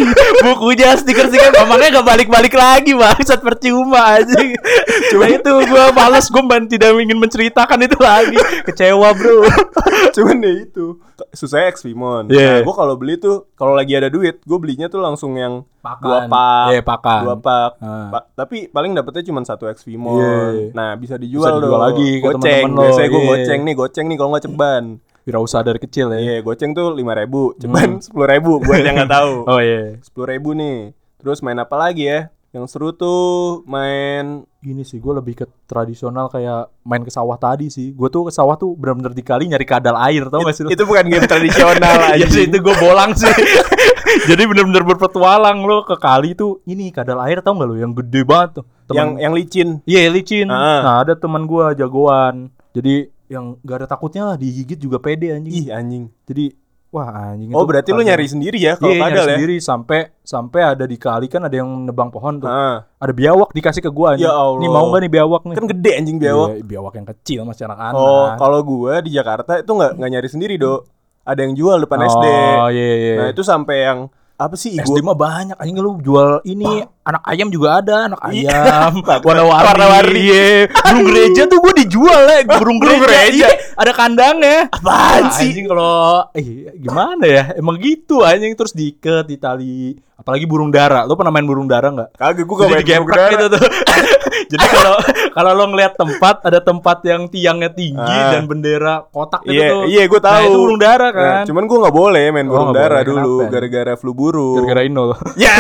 bukunya 0.44 0.94
stiker-stiker 0.94 1.50
mamangnya 1.56 1.98
gak 1.98 2.08
balik-balik 2.08 2.54
lagi 2.54 2.94
bangsat 2.94 3.42
percuma 3.42 4.18
anjing. 4.18 4.54
Cuma 5.10 5.26
itu 5.28 5.52
gua 5.68 5.90
males 5.92 6.30
gua 6.30 6.44
ban- 6.46 6.70
tidak 6.70 6.94
ingin 6.94 7.18
menceritakan 7.18 7.80
itu 7.82 7.98
lagi. 7.98 8.38
Kecewa, 8.64 9.14
Bro. 9.14 9.50
Cuman 10.14 10.38
ya 10.40 10.52
itu 10.62 11.02
susahnya 11.34 11.74
Xvimon. 11.74 12.30
Iya. 12.30 12.62
Nah, 12.62 12.62
gue 12.62 12.76
kalau 12.76 12.94
beli 12.94 13.18
tuh 13.18 13.50
kalau 13.58 13.74
lagi 13.74 13.98
ada 13.98 14.06
duit, 14.06 14.38
gue 14.40 14.58
belinya 14.62 14.86
tuh 14.86 15.02
langsung 15.02 15.34
yang 15.34 15.66
Pakan. 15.82 16.04
dua 16.04 16.20
pak, 16.28 16.66
Iya, 16.70 16.82
pakan. 16.84 17.22
dua 17.26 17.36
pak. 17.40 17.70
Ah. 17.80 18.10
Pa- 18.14 18.28
tapi 18.36 18.70
paling 18.70 18.94
dapetnya 18.94 19.26
cuma 19.26 19.42
satu 19.42 19.66
Xvimon. 19.68 20.22
Iya. 20.22 20.38
Nah 20.78 20.94
bisa 20.94 21.18
dijual, 21.18 21.48
Bisa 21.48 21.58
dijual 21.58 21.74
dong. 21.74 21.82
lagi 21.82 22.10
ke 22.14 22.26
goceng. 22.28 22.64
Biasanya 22.70 23.08
gue 23.08 23.18
iya. 23.18 23.30
goceng 23.32 23.60
nih, 23.64 23.74
goceng 23.74 23.87
nih 23.96 24.18
kalau 24.18 24.30
nggak 24.36 24.46
ceban. 24.50 24.84
Wirausaha 25.28 25.60
dari 25.60 25.80
kecil 25.84 26.08
ya. 26.16 26.20
Iya, 26.24 26.36
goceng 26.40 26.72
tuh 26.72 26.96
lima 26.96 27.12
ribu, 27.12 27.52
ceban 27.60 28.00
sepuluh 28.04 28.32
ribu 28.32 28.64
buat 28.64 28.80
yang 28.80 28.96
nggak 28.96 29.12
tahu. 29.12 29.34
Hmm. 29.44 29.52
Oh 29.52 29.60
iya. 29.60 30.00
Sepuluh 30.00 30.28
ribu 30.32 30.56
nih. 30.56 30.96
Terus 31.20 31.44
main 31.44 31.60
apa 31.60 31.76
lagi 31.76 32.08
ya? 32.08 32.32
Yang 32.56 32.66
seru 32.72 32.96
tuh 32.96 33.62
main 33.68 34.48
Ini 34.64 34.84
sih 34.84 35.00
gue 35.00 35.14
lebih 35.16 35.36
ke 35.44 35.46
tradisional 35.64 36.28
kayak 36.28 36.68
main 36.84 37.00
ke 37.00 37.12
sawah 37.12 37.40
tadi 37.40 37.72
sih. 37.72 37.96
Gue 37.96 38.12
tuh 38.12 38.28
ke 38.28 38.36
sawah 38.36 38.60
tuh 38.60 38.76
benar-benar 38.76 39.16
di 39.16 39.24
kali 39.24 39.48
nyari 39.48 39.64
kadal 39.64 39.96
air, 39.96 40.28
tau 40.28 40.44
gak 40.44 40.56
sih? 40.56 40.68
itu 40.68 40.84
bukan 40.84 41.08
game 41.08 41.24
tradisional 41.24 41.96
aja. 42.04 42.20
ya 42.24 42.28
sih 42.28 42.52
itu 42.52 42.60
gue 42.60 42.76
bolang 42.76 43.16
sih. 43.16 43.32
Jadi 44.32 44.44
bener-bener 44.44 44.84
berpetualang 44.84 45.64
lo 45.64 45.88
ke 45.88 45.96
kali 45.96 46.36
tuh 46.36 46.60
ini 46.68 46.92
kadal 46.92 47.20
air 47.24 47.40
tau 47.40 47.56
gak 47.56 47.68
lo 47.68 47.76
yang 47.80 47.96
gede 47.96 48.28
banget 48.28 48.60
tuh. 48.60 48.66
yang 48.92 49.16
Temen, 49.16 49.24
yang 49.24 49.34
licin. 49.36 49.70
iya 49.88 50.08
licin. 50.12 50.48
Ah. 50.52 50.84
Nah 50.84 50.96
ada 51.04 51.16
teman 51.16 51.48
gue 51.48 51.64
jagoan. 51.80 52.52
Jadi 52.76 53.08
yang 53.28 53.60
gak 53.64 53.84
ada 53.84 53.88
takutnya 53.88 54.24
lah 54.34 54.36
digigit 54.40 54.80
juga 54.80 54.98
pede 55.04 55.36
anjing. 55.36 55.54
Ih 55.54 55.68
anjing. 55.72 56.04
Jadi 56.24 56.56
wah 56.88 57.36
anjing. 57.36 57.52
Oh 57.52 57.64
itu 57.64 57.68
berarti 57.68 57.90
lu 57.92 58.02
nyari 58.04 58.28
sendiri 58.28 58.60
ya 58.60 58.80
kalau 58.80 58.96
Iya 58.96 59.00
nyari 59.04 59.12
kadal 59.12 59.26
ya? 59.28 59.36
sendiri 59.36 59.56
sampai 59.60 60.00
sampai 60.24 60.62
ada 60.64 60.86
di 60.88 60.98
kali 60.98 61.28
kan 61.28 61.44
ada 61.44 61.56
yang 61.56 61.70
nebang 61.84 62.08
pohon 62.08 62.40
tuh. 62.40 62.48
Ah. 62.48 62.88
Ada 62.98 63.12
biawak 63.12 63.52
dikasih 63.52 63.84
ke 63.84 63.92
gua 63.92 64.16
anjing. 64.16 64.28
Ya 64.28 64.34
Allah. 64.34 64.60
Nih 64.64 64.70
mau 64.72 64.88
gak 64.90 65.02
nih 65.04 65.12
biawak 65.12 65.42
nih? 65.44 65.56
Kan 65.60 65.66
gede 65.68 65.92
anjing 66.00 66.18
biawak. 66.18 66.50
Iya, 66.56 66.64
biawak 66.64 66.94
yang 66.96 67.08
kecil 67.12 67.40
masih 67.44 67.64
anak-anak. 67.68 68.00
Oh, 68.00 68.28
kalau 68.40 68.60
gua 68.64 69.04
di 69.04 69.12
Jakarta 69.12 69.60
itu 69.60 69.72
nggak 69.72 69.92
nggak 70.00 70.10
nyari 70.16 70.30
sendiri, 70.32 70.56
Do. 70.56 70.88
Ada 71.28 71.44
yang 71.44 71.54
jual 71.60 71.84
depan 71.84 72.00
SD. 72.08 72.26
Oh 72.64 72.72
iya 72.72 72.92
iya. 72.96 73.16
Nah, 73.20 73.28
itu 73.36 73.44
sampai 73.44 73.78
yang 73.84 74.00
apa 74.38 74.54
sih 74.54 74.78
SD 74.78 75.02
igu 75.02 75.02
mah 75.02 75.18
banyak 75.18 75.58
anjing 75.58 75.82
lu 75.82 75.98
jual 75.98 76.46
ini 76.46 76.86
anak 77.08 77.24
ayam 77.24 77.48
juga 77.48 77.80
ada 77.80 77.96
anak 78.06 78.20
Iya. 78.28 78.52
ayam 78.52 78.94
warna-warni 79.26 79.64
Warna-warni. 79.64 80.20
iya. 80.22 80.68
burung 80.68 81.06
gereja 81.06 81.42
tuh 81.46 81.58
gua 81.58 81.74
dijual 81.74 82.22
ya 82.22 82.40
burung 82.54 82.78
gereja, 82.78 83.00
gereja. 83.02 83.48
Iya, 83.48 83.50
ada 83.74 83.92
kandangnya 83.94 84.58
Apaan 84.70 85.24
Wah, 85.24 85.32
sih? 85.32 85.50
anjing 85.50 85.68
kalau 85.68 85.96
eh 86.34 86.46
gimana 86.76 87.24
ya 87.24 87.44
emang 87.56 87.76
gitu 87.78 88.22
anjing 88.22 88.52
terus 88.54 88.72
diikat 88.72 89.24
di 89.24 89.38
tali 89.38 89.80
apalagi 90.14 90.44
burung 90.44 90.68
dara 90.68 91.06
lu 91.06 91.14
pernah 91.14 91.30
main 91.30 91.46
burung 91.46 91.66
dara 91.66 91.88
nggak 91.88 92.10
Kagak 92.14 92.44
gua 92.44 92.56
gak 92.60 92.70
main 92.76 92.84
burung 93.00 93.16
dara. 93.16 93.32
gitu 93.32 93.46
tuh 93.50 93.64
jadi 94.52 94.66
kalau 94.66 94.96
kalau 95.30 95.52
lo 95.54 95.66
ngeliat 95.68 95.94
tempat 95.94 96.36
ada 96.42 96.60
tempat 96.60 96.98
yang 97.04 97.28
tiangnya 97.28 97.70
tinggi 97.70 98.02
Ah. 98.18 98.32
dan 98.32 98.44
bendera 98.44 99.06
kotak 99.06 99.44
gitu 99.44 99.54
Iya, 99.54 99.68
tuh 99.70 99.82
iya 99.86 100.02
gua 100.06 100.20
tahu. 100.20 100.34
nah 100.34 100.42
itu 100.44 100.58
burung 100.58 100.80
dara 100.82 101.08
Nah, 101.08 101.14
kan 101.14 101.44
cuman 101.46 101.64
gua 101.64 101.78
nggak 101.80 101.96
boleh 101.96 102.26
main 102.28 102.44
Oh, 102.44 102.52
burung 102.52 102.68
nggak 102.68 102.82
dara 102.82 102.96
boleh. 102.96 103.08
dulu 103.08 103.36
gara-gara 103.48 103.94
flu 103.94 104.12
burung. 104.12 104.56
gara-gara 104.60 104.82
Inul 104.84 105.10
Ya, 105.38 105.54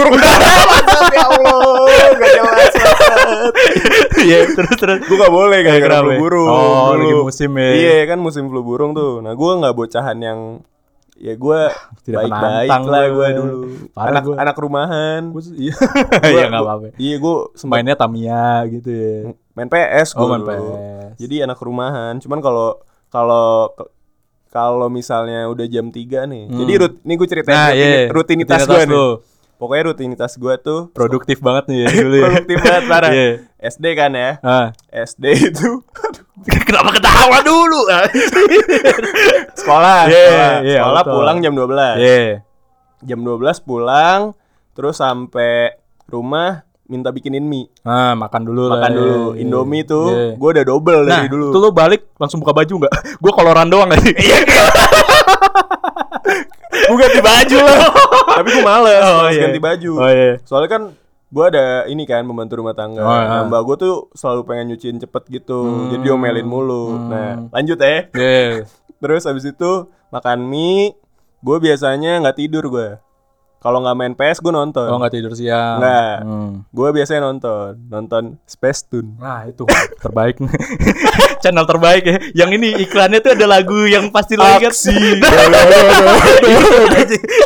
Iya. 0.00 0.10
Maksud, 0.68 1.10
ya 1.10 1.24
Allah, 1.28 1.66
gak 2.14 2.30
jelas. 2.30 2.72
Iya 4.18 4.38
terus 4.48 4.74
terus 4.74 4.98
Gua 5.04 5.16
gak 5.20 5.32
boleh 5.32 5.58
gara-gara 5.60 5.94
Kenapa 5.94 6.06
flu 6.06 6.20
burung. 6.20 6.48
Oh, 6.48 6.58
dulu. 6.90 6.98
lagi 7.00 7.14
musim 7.24 7.50
ya. 7.52 7.70
Iya, 7.72 7.96
kan 8.06 8.18
musim 8.18 8.44
flu 8.46 8.60
burung 8.62 8.92
tuh. 8.92 9.18
Nah, 9.18 9.32
gua 9.32 9.58
nggak 9.58 9.74
bocahan 9.74 10.18
yang 10.18 10.40
ya 11.18 11.34
gue 11.34 11.60
Tidak 12.06 12.14
baik-baik 12.16 12.70
penantang 12.70 12.82
lah 12.86 13.04
gue 13.08 13.28
dulu. 13.34 13.58
Parah 13.90 14.08
anak 14.08 14.22
gua. 14.22 14.34
anak 14.38 14.56
rumahan. 14.56 15.20
Gua 15.28 15.42
Iya, 15.50 15.74
Iya 16.24 16.44
nggak 16.46 16.62
apa-apa. 16.62 16.86
Iya 16.94 17.14
gue 17.16 17.34
Mainnya 17.64 17.96
Tamiya 17.96 18.46
gitu 18.68 18.86
ya. 18.88 19.14
main 19.52 19.66
PS 19.66 20.14
gue 20.14 20.22
Oh, 20.22 20.28
main 20.28 20.38
dulu. 20.40 20.54
PS. 20.70 21.18
Jadi 21.18 21.36
anak 21.42 21.58
rumahan. 21.58 22.14
Cuman 22.18 22.38
kalau 22.38 22.78
kalau 23.08 23.74
kalau 24.48 24.86
misalnya 24.88 25.44
udah 25.44 25.66
jam 25.66 25.90
3 25.90 25.98
nih. 26.24 26.44
Hmm. 26.46 26.56
Jadi 26.56 26.72
rut, 26.78 26.94
ini 27.02 27.14
gue 27.14 27.28
ceritain 27.28 27.52
Nah, 27.52 27.68
rutini- 27.68 27.82
iya. 27.98 28.08
rutinitas, 28.08 28.60
gue 28.64 28.82
nih. 28.86 29.12
Pokoknya 29.58 29.82
rutinitas 29.86 30.34
gue 30.34 30.54
tuh 30.56 30.88
Produktif 30.90 31.38
banget 31.38 31.66
nih 31.66 31.78
ya 31.80 31.88
dulu 32.00 32.16
ya. 32.16 32.26
produktif 32.30 32.58
banget 32.60 32.82
parah. 32.86 33.10
Iya. 33.10 33.28
SD 33.60 33.84
kan 33.92 34.10
ya. 34.12 34.30
Ah. 34.40 34.66
SD 34.88 35.24
itu 35.50 35.70
Kenapa 36.62 36.94
ketawa 36.94 37.42
dulu? 37.42 37.80
sekolah, 39.58 40.06
Iya, 40.06 40.22
sekolah, 40.22 40.50
iya, 40.62 40.78
sekolah 40.78 41.02
pulang 41.04 41.36
jam 41.38 41.52
12. 41.52 41.98
Iya. 41.98 42.46
Jam 43.04 43.20
12 43.20 43.34
pulang 43.60 44.20
terus 44.72 44.96
sampai 44.96 45.74
rumah 46.06 46.62
minta 46.84 47.10
bikinin 47.10 47.42
mie. 47.42 47.68
Ah, 47.82 48.14
makan 48.14 48.42
dulu 48.44 48.62
lah. 48.64 48.78
Makan 48.78 48.90
dulu 48.92 49.18
Iya. 49.28 49.42
Indomie 49.42 49.82
tuh. 49.82 50.06
Iya. 50.08 50.26
Gue 50.36 50.48
udah 50.52 50.64
double 50.64 51.00
Nah, 51.02 51.10
dari 51.18 51.28
dulu. 51.28 51.46
itu 51.50 51.58
lu 51.58 51.70
balik 51.70 52.00
langsung 52.14 52.38
buka 52.38 52.54
baju 52.54 52.74
nggak? 52.78 52.94
Gua 53.22 53.32
koloran 53.32 53.66
doang 53.66 53.90
aja. 53.90 54.06
Iya. 54.08 54.38
Gue 56.88 56.98
ganti 56.98 57.20
baju 57.20 57.56
loh. 57.60 57.78
Tapi 58.38 58.48
gue 58.50 58.64
males, 58.64 59.00
Oh, 59.00 59.14
males 59.20 59.34
iya. 59.34 59.42
ganti 59.46 59.60
baju. 59.60 59.92
Oh 59.98 60.10
iya. 60.10 60.32
Soalnya 60.42 60.70
kan 60.70 60.82
gue 61.28 61.44
ada 61.44 61.84
ini 61.84 62.08
kan 62.08 62.24
pembantu 62.24 62.56
rumah 62.56 62.72
tangga. 62.72 63.04
Oh, 63.04 63.12
iya. 63.12 63.26
Nah, 63.28 63.42
mbak 63.46 63.62
gue 63.68 63.76
tuh 63.78 63.94
selalu 64.12 64.40
pengen 64.44 64.66
nyuciin 64.72 64.98
cepet 64.98 65.22
gitu. 65.28 65.60
Hmm. 65.60 65.88
Jadi 65.92 66.02
diomelin 66.02 66.48
mulu. 66.48 66.96
Hmm. 66.96 67.08
Nah, 67.08 67.30
lanjut 67.52 67.78
ya. 67.78 68.08
Iya. 68.10 68.64
Terus 69.02 69.22
habis 69.24 69.44
itu 69.44 69.70
makan 70.08 70.42
mie. 70.42 70.96
Gue 71.38 71.56
biasanya 71.58 72.18
nggak 72.18 72.36
tidur 72.36 72.66
gue. 72.66 72.88
Kalau 73.58 73.82
nggak 73.82 73.96
main 73.98 74.14
PS 74.14 74.38
gue 74.38 74.54
nonton. 74.54 74.86
Oh 74.86 75.02
nggak 75.02 75.18
tidur 75.18 75.34
siang. 75.34 75.82
Nggak. 75.82 76.16
Hmm. 76.22 76.50
Gue 76.70 76.88
biasanya 76.94 77.26
nonton, 77.26 77.74
nonton 77.90 78.22
Space 78.46 78.86
Tune. 78.86 79.18
Nah 79.18 79.50
itu 79.50 79.66
terbaik 79.98 80.38
Channel 81.42 81.66
terbaik 81.66 82.02
ya 82.06 82.16
Yang 82.44 82.50
ini 82.58 82.68
iklannya 82.86 83.18
tuh 83.22 83.34
ada 83.34 83.46
lagu 83.46 83.86
yang 83.86 84.10
pasti 84.14 84.38
lo 84.38 84.46
ingat 84.46 84.74
Aksi. 84.74 84.94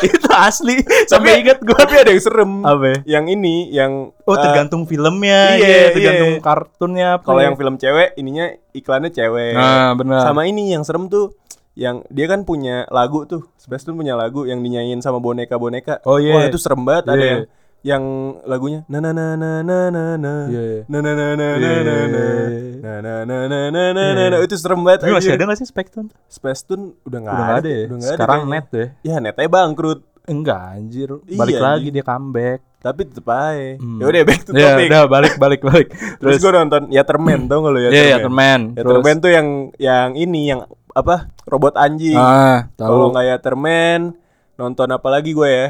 Itu 0.08 0.28
asli 0.32 0.80
Sampai 1.08 1.44
ingat 1.44 1.60
gue 1.64 1.76
Tapi 1.76 1.94
ada 1.96 2.10
yang 2.12 2.22
serem. 2.22 2.52
Apa 2.64 2.84
ya? 2.84 2.98
Yang 3.18 3.24
ini, 3.36 3.54
yang 3.72 3.92
Oh 4.22 4.36
eh, 4.36 4.40
tergantung 4.40 4.86
filmnya 4.86 5.58
iya, 5.58 5.66
iya, 5.66 5.88
Tergantung 5.96 6.32
iya. 6.38 6.40
kartunnya 6.44 7.08
kalau 7.24 7.40
ya. 7.42 7.50
yang 7.50 7.56
film 7.58 7.74
cewek, 7.74 8.14
ininya 8.14 8.46
iklannya 8.70 9.10
cewek. 9.10 9.58
Nah 9.58 9.98
benar 9.98 10.22
Sama 10.22 10.46
ini 10.46 10.70
yang 10.70 10.86
serem 10.86 11.10
tuh 11.10 11.34
yang 11.74 12.04
dia 12.06 12.26
kan 12.26 12.42
punya 12.42 12.84
lagu 12.88 13.24
tuh 13.24 13.48
Tune 13.56 13.96
punya 13.96 14.12
lagu 14.12 14.44
yang 14.44 14.60
dinyanyiin 14.60 15.00
sama 15.00 15.16
boneka-boneka 15.18 16.04
Oh, 16.04 16.16
iya. 16.16 16.34
wah 16.34 16.44
itu 16.44 16.56
serem 16.56 16.82
banget 16.82 17.08
ada 17.08 17.16
Iya. 17.16 17.26
yang 17.26 17.42
yang 17.82 18.04
lagunya 18.44 18.86
na 18.86 19.00
na 19.00 19.10
na 19.10 19.34
na 19.34 19.50
na 19.60 19.78
na 19.88 20.04
na 20.14 20.32
Iya, 20.46 20.62
iya. 20.62 20.80
na 20.86 20.98
na 21.00 21.10
na 21.10 21.26
na 21.28 21.34
na 21.34 21.48
Iya, 21.56 21.56
na 21.58 21.72
iya, 21.72 22.04
na 22.06 22.22
iya. 22.22 22.94
na 22.94 23.12
na 23.24 23.36
na 23.42 23.60
na 23.72 24.02
na 24.06 24.24
na 24.28 24.36
itu 24.38 24.54
serem 24.54 24.78
banget 24.80 25.02
Tapi 25.02 25.12
masih 25.12 25.32
ada 25.32 25.44
gak 25.44 25.58
sih 25.58 25.66
Spectrum? 25.66 26.06
Space 26.26 26.62
Tune 26.62 26.94
udah 27.02 27.18
nggak 27.18 27.34
Udah 27.34 27.46
ada, 27.48 27.58
ada 27.58 27.70
ya? 27.70 27.82
udah 27.82 27.96
nggak 27.96 28.06
ada 28.06 28.16
Sekarang 28.16 28.40
net 28.46 28.66
deh 28.70 28.88
ya 29.02 29.16
netnya 29.18 29.48
bangkrut 29.48 30.00
Enggak 30.22 30.60
anjir 30.78 31.10
Iya, 31.26 31.38
Balik 31.40 31.58
lagi 31.58 31.88
dia 31.90 32.04
comeback 32.04 32.60
tapi 32.82 33.06
tetep 33.06 33.22
aja 33.24 33.78
Hmm. 33.78 34.02
ya 34.02 34.10
udah 34.10 34.22
back 34.26 34.40
to 34.42 34.50
Ya 34.52 34.74
topic 34.74 34.86
udah 34.90 35.02
balik 35.06 35.34
balik 35.38 35.60
balik 35.62 35.88
terus 36.18 36.42
gue 36.42 36.50
nonton 36.50 36.90
Yatterman 36.90 37.46
tau 37.46 37.62
gak 37.62 37.70
lo 37.70 37.78
Iya 37.78 37.90
ya 37.94 38.18
teman 38.18 38.74
Yatterman 38.74 39.16
tuh 39.18 39.30
yang 39.30 39.48
yang 39.78 40.10
ini 40.14 40.50
yang 40.50 40.66
apa 40.92 41.32
robot 41.48 41.74
anjing 41.80 42.16
Ah 42.16 42.68
Kalau 42.76 43.12
nggak 43.12 43.24
ya 43.24 43.36
Termen, 43.40 44.12
nonton 44.60 44.88
apa 44.92 45.08
lagi 45.08 45.32
gue 45.32 45.48
ya? 45.48 45.66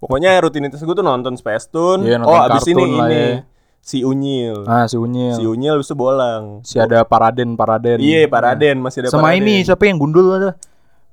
Pokoknya 0.00 0.40
rutinitas 0.40 0.80
gue 0.80 0.96
tuh 0.96 1.04
nonton 1.04 1.36
Space 1.36 1.68
Tune. 1.68 2.08
Iya, 2.08 2.16
nonton 2.24 2.32
oh, 2.32 2.46
abis 2.48 2.64
ini 2.72 2.84
ya. 3.12 3.44
si 3.84 4.00
Unyil. 4.00 4.64
Ah 4.64 4.88
si 4.88 4.96
Unyil 4.96 5.36
Si 5.36 5.44
Unyil 5.44 5.76
itu 5.84 5.92
bolang. 5.92 6.64
Si 6.64 6.80
ada 6.80 7.04
Paraden 7.04 7.52
Paraden 7.52 8.00
Iya, 8.00 8.24
Paraden 8.30 8.80
masih 8.80 9.04
ada 9.04 9.12
Sama 9.12 9.28
Paraden. 9.28 9.44
ini 9.44 9.54
siapa 9.60 9.84
yang 9.84 10.00
gundul 10.00 10.32
ada? 10.32 10.56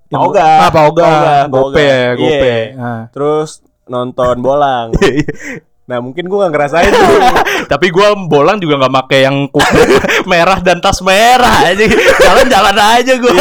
Pak 0.08 0.22
Oga. 0.24 0.40
Ah, 0.40 0.70
Pak 0.72 0.84
Oga. 0.88 1.04
Pak 1.04 1.12
Oga, 1.20 1.36
Pak 1.36 1.48
Gope. 1.52 1.90
Gope. 2.16 2.56
Iya. 2.72 2.80
Ah. 2.80 3.02
Terus 3.12 3.60
nonton 3.92 4.40
bolang. 4.40 4.96
nah, 5.88 5.98
mungkin 5.98 6.24
gue 6.24 6.38
gak 6.38 6.52
ngerasain 6.52 6.92
tuh. 6.92 7.20
Tapi 7.72 7.88
gua 7.90 8.14
bolang 8.14 8.60
juga 8.60 8.78
nggak 8.78 8.94
make 8.94 9.18
yang 9.20 9.48
merah 10.32 10.60
dan 10.60 10.78
tas 10.78 11.00
merah 11.00 11.66
aja. 11.66 11.84
Jalan-jalan 12.22 12.76
aja 12.76 13.14
gua. 13.18 13.34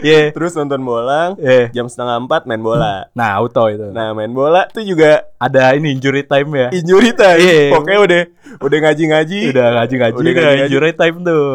Iya. 0.00 0.30
Terus 0.30 0.52
nonton 0.54 0.80
bolang. 0.80 1.36
Iya. 1.36 1.72
Jam 1.72 1.86
setengah 1.86 2.16
empat 2.18 2.44
main 2.44 2.60
bola. 2.60 3.08
Nah, 3.12 3.36
auto 3.36 3.66
itu. 3.66 3.88
Nah, 3.90 4.12
main 4.12 4.30
bola 4.30 4.64
tuh 4.68 4.80
juga 4.80 5.24
Ada 5.36 5.74
ini 5.74 5.92
injury 5.92 6.24
time 6.24 6.48
ya. 6.54 6.68
injury 6.72 7.12
time. 7.12 7.38
Iya. 7.38 7.60
Pokoknya 7.72 7.98
udah 8.00 8.22
udah 8.58 8.78
ngaji-ngaji. 8.80 9.40
Udah 9.52 9.66
ngaji-ngaji 9.74 10.14
Udah 10.14 10.22
udah 10.22 10.32
ngaji-ngaji. 10.32 10.64
injury 10.64 10.92
time 10.94 11.16
tuh. 11.20 11.48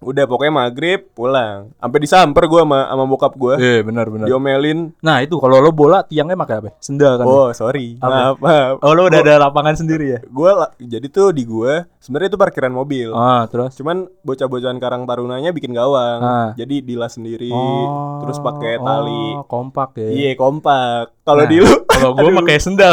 Udah 0.00 0.24
pokoknya 0.24 0.52
maghrib 0.52 1.12
pulang. 1.12 1.76
Sampai 1.76 1.98
disamper 2.00 2.48
gue 2.48 2.60
sama 2.64 2.88
sama 2.88 3.04
bokap 3.04 3.32
gue. 3.36 3.54
Iya, 3.60 3.84
benar 3.84 4.08
benar. 4.08 4.26
Diomelin. 4.26 4.96
Nah, 5.04 5.20
itu 5.20 5.36
kalau 5.36 5.60
lo 5.60 5.76
bola 5.76 6.00
tiangnya 6.00 6.40
pakai 6.40 6.56
apa? 6.56 6.70
Sendal 6.80 7.20
kan. 7.20 7.24
Oh 7.28 7.52
sorry. 7.52 8.00
Apa? 8.00 8.08
Maaf, 8.08 8.36
maaf. 8.40 8.74
Oh, 8.80 8.96
lo 8.96 9.12
udah 9.12 9.20
ada 9.20 9.36
lapangan 9.36 9.76
sendiri 9.76 10.16
ya? 10.16 10.20
Gue 10.24 10.50
jadi 10.80 11.04
tuh 11.12 11.36
di 11.36 11.44
gue 11.44 11.84
sebenarnya 12.00 12.32
itu 12.32 12.40
parkiran 12.40 12.72
mobil. 12.72 13.12
Ah, 13.12 13.44
terus 13.52 13.76
Cuman 13.76 14.08
bocah-bocahan 14.24 14.80
Karang 14.80 15.04
Tarunanya 15.04 15.52
bikin 15.52 15.76
gawang. 15.76 16.20
Ah. 16.24 16.50
Jadi 16.56 16.80
dilas 16.80 17.20
sendiri. 17.20 17.52
Oh, 17.52 18.24
terus 18.24 18.40
pakai 18.40 18.80
tali. 18.80 19.36
oh, 19.36 19.44
kompak 19.44 20.00
ya. 20.00 20.08
Iya 20.08 20.30
kompak. 20.40 21.12
Kalau 21.28 21.44
Nah, 21.44 21.50
di 21.52 21.60
lu. 21.60 21.68
Kalau 22.00 22.14
gue 22.16 22.30
pakai 22.40 22.56
sendal 22.56 22.92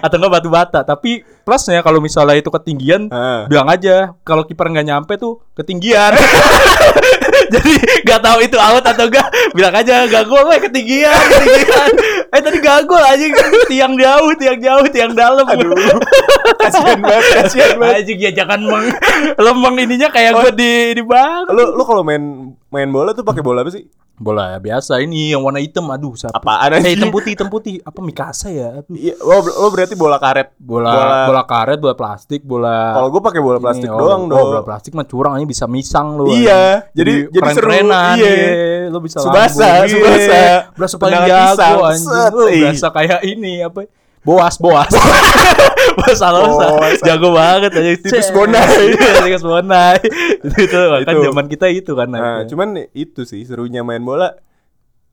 atau 0.00 0.16
enggak 0.16 0.32
batu 0.32 0.48
bata. 0.48 0.80
Tapi 0.80 1.10
plusnya 1.42 1.80
kalau 1.80 1.98
misalnya 1.98 2.36
itu 2.36 2.48
ketinggian, 2.48 3.10
Ah. 3.10 3.44
bilang 3.44 3.66
aja 3.66 4.14
kalau 4.22 4.42
kiper 4.42 4.66
nggak 4.66 4.86
nyampe 4.86 5.14
tuh 5.14 5.42
ketinggian. 5.52 6.14
Jadi 7.44 7.72
nggak 8.02 8.20
tahu 8.20 8.38
itu 8.40 8.56
out 8.56 8.80
atau 8.82 9.04
enggak, 9.04 9.26
bilang 9.52 9.74
aja 9.74 10.06
gak 10.06 10.24
gol, 10.24 10.48
weh 10.48 10.58
ketinggian, 10.58 11.12
ketinggian. 11.12 11.90
Eh 12.30 12.40
tadi 12.40 12.56
gak 12.58 12.84
gol 12.84 13.00
aja 13.00 13.24
tiang 13.68 13.94
jauh, 13.94 14.32
tiang 14.34 14.58
jauh, 14.58 14.86
tiang 14.88 15.12
dalam. 15.12 15.44
Aduh. 15.44 15.74
kasihan 16.56 16.98
banget, 16.98 17.24
kasihan 17.38 17.74
banget. 17.80 17.94
Anjing 18.00 18.18
ya 18.18 18.30
jangan 18.32 18.60
meng 18.60 18.86
lemeng 19.36 19.74
ininya 19.78 20.08
kayak 20.08 20.32
gue 20.34 20.50
di 20.54 20.72
di 20.94 21.02
bang. 21.02 21.44
Lu 21.48 21.74
lu 21.74 21.82
kalau 21.84 22.00
main 22.00 22.22
main 22.68 22.88
bola 22.88 23.12
tuh 23.12 23.22
pakai 23.22 23.42
bola 23.42 23.60
apa 23.60 23.70
sih? 23.70 23.84
Bola 24.14 24.54
ya 24.54 24.58
biasa 24.62 25.02
ini 25.02 25.34
yang 25.34 25.42
warna 25.42 25.58
hitam. 25.58 25.90
Aduh, 25.90 26.14
siapa? 26.14 26.30
Apaan 26.32 26.78
Eh, 26.78 26.94
hitam 26.94 27.10
putih, 27.10 27.34
hitam 27.34 27.50
putih. 27.50 27.82
Apa 27.82 27.98
Mikasa 27.98 28.46
ya? 28.46 28.86
Iya, 28.86 29.18
lo, 29.18 29.42
lo 29.42 29.66
berarti 29.68 29.94
bola 29.94 30.22
karet. 30.22 30.54
bola 30.56 31.26
bola, 31.26 31.42
karet 31.42 31.78
bola 31.78 31.94
plastik 31.94 32.40
bola 32.40 32.94
Kalau 32.94 33.10
gue 33.10 33.18
pakai 33.20 33.40
bola 33.42 33.58
plastik 33.58 33.84
ini, 33.84 33.90
oh, 33.90 33.98
doang 33.98 34.22
oh, 34.24 34.30
dong. 34.30 34.46
bola 34.48 34.62
plastik 34.62 34.94
mah 34.94 35.02
curang 35.02 35.34
aja 35.34 35.42
bisa 35.44 35.66
misang 35.66 36.14
lu 36.14 36.30
Iya, 36.30 36.86
jadi- 36.94 37.26
jadi 37.26 37.48
seru, 37.50 37.66
keren-kerenan, 37.66 38.14
iya. 38.16 38.30
iya. 38.30 38.50
lu 38.86 38.98
bisa 39.02 39.18
Subasa, 39.18 39.82
lambung, 39.82 39.82
iya. 39.82 39.90
Subasa. 39.90 40.42
berasa 40.72 40.96
paling 40.96 41.20
jago 41.26 41.78
anjing 41.82 42.06
ih. 42.48 42.60
berasa 42.62 42.86
kayak 42.88 43.20
ini 43.24 43.54
apa 43.60 43.78
boas 44.24 44.56
boas 44.56 44.88
boas 45.96 46.18
Alonso 46.18 46.66
Boas. 46.74 46.98
jago 47.00 47.30
banget 47.30 47.70
aja 47.70 47.90
Titus 47.94 48.24
Cek. 48.24 48.34
Bonai. 48.34 48.64
Iya, 48.90 49.12
titus 49.22 49.44
bonai 49.44 49.96
itu, 50.40 50.56
itu 50.66 50.74
kan 50.74 51.00
Itu. 51.04 51.20
zaman 51.28 51.46
kita 51.46 51.66
itu 51.68 51.92
kan 51.92 52.08
Nah, 52.08 52.42
cuman 52.44 52.68
itu 52.90 53.22
sih 53.22 53.44
serunya 53.44 53.80
main 53.80 54.00
bola. 54.00 54.34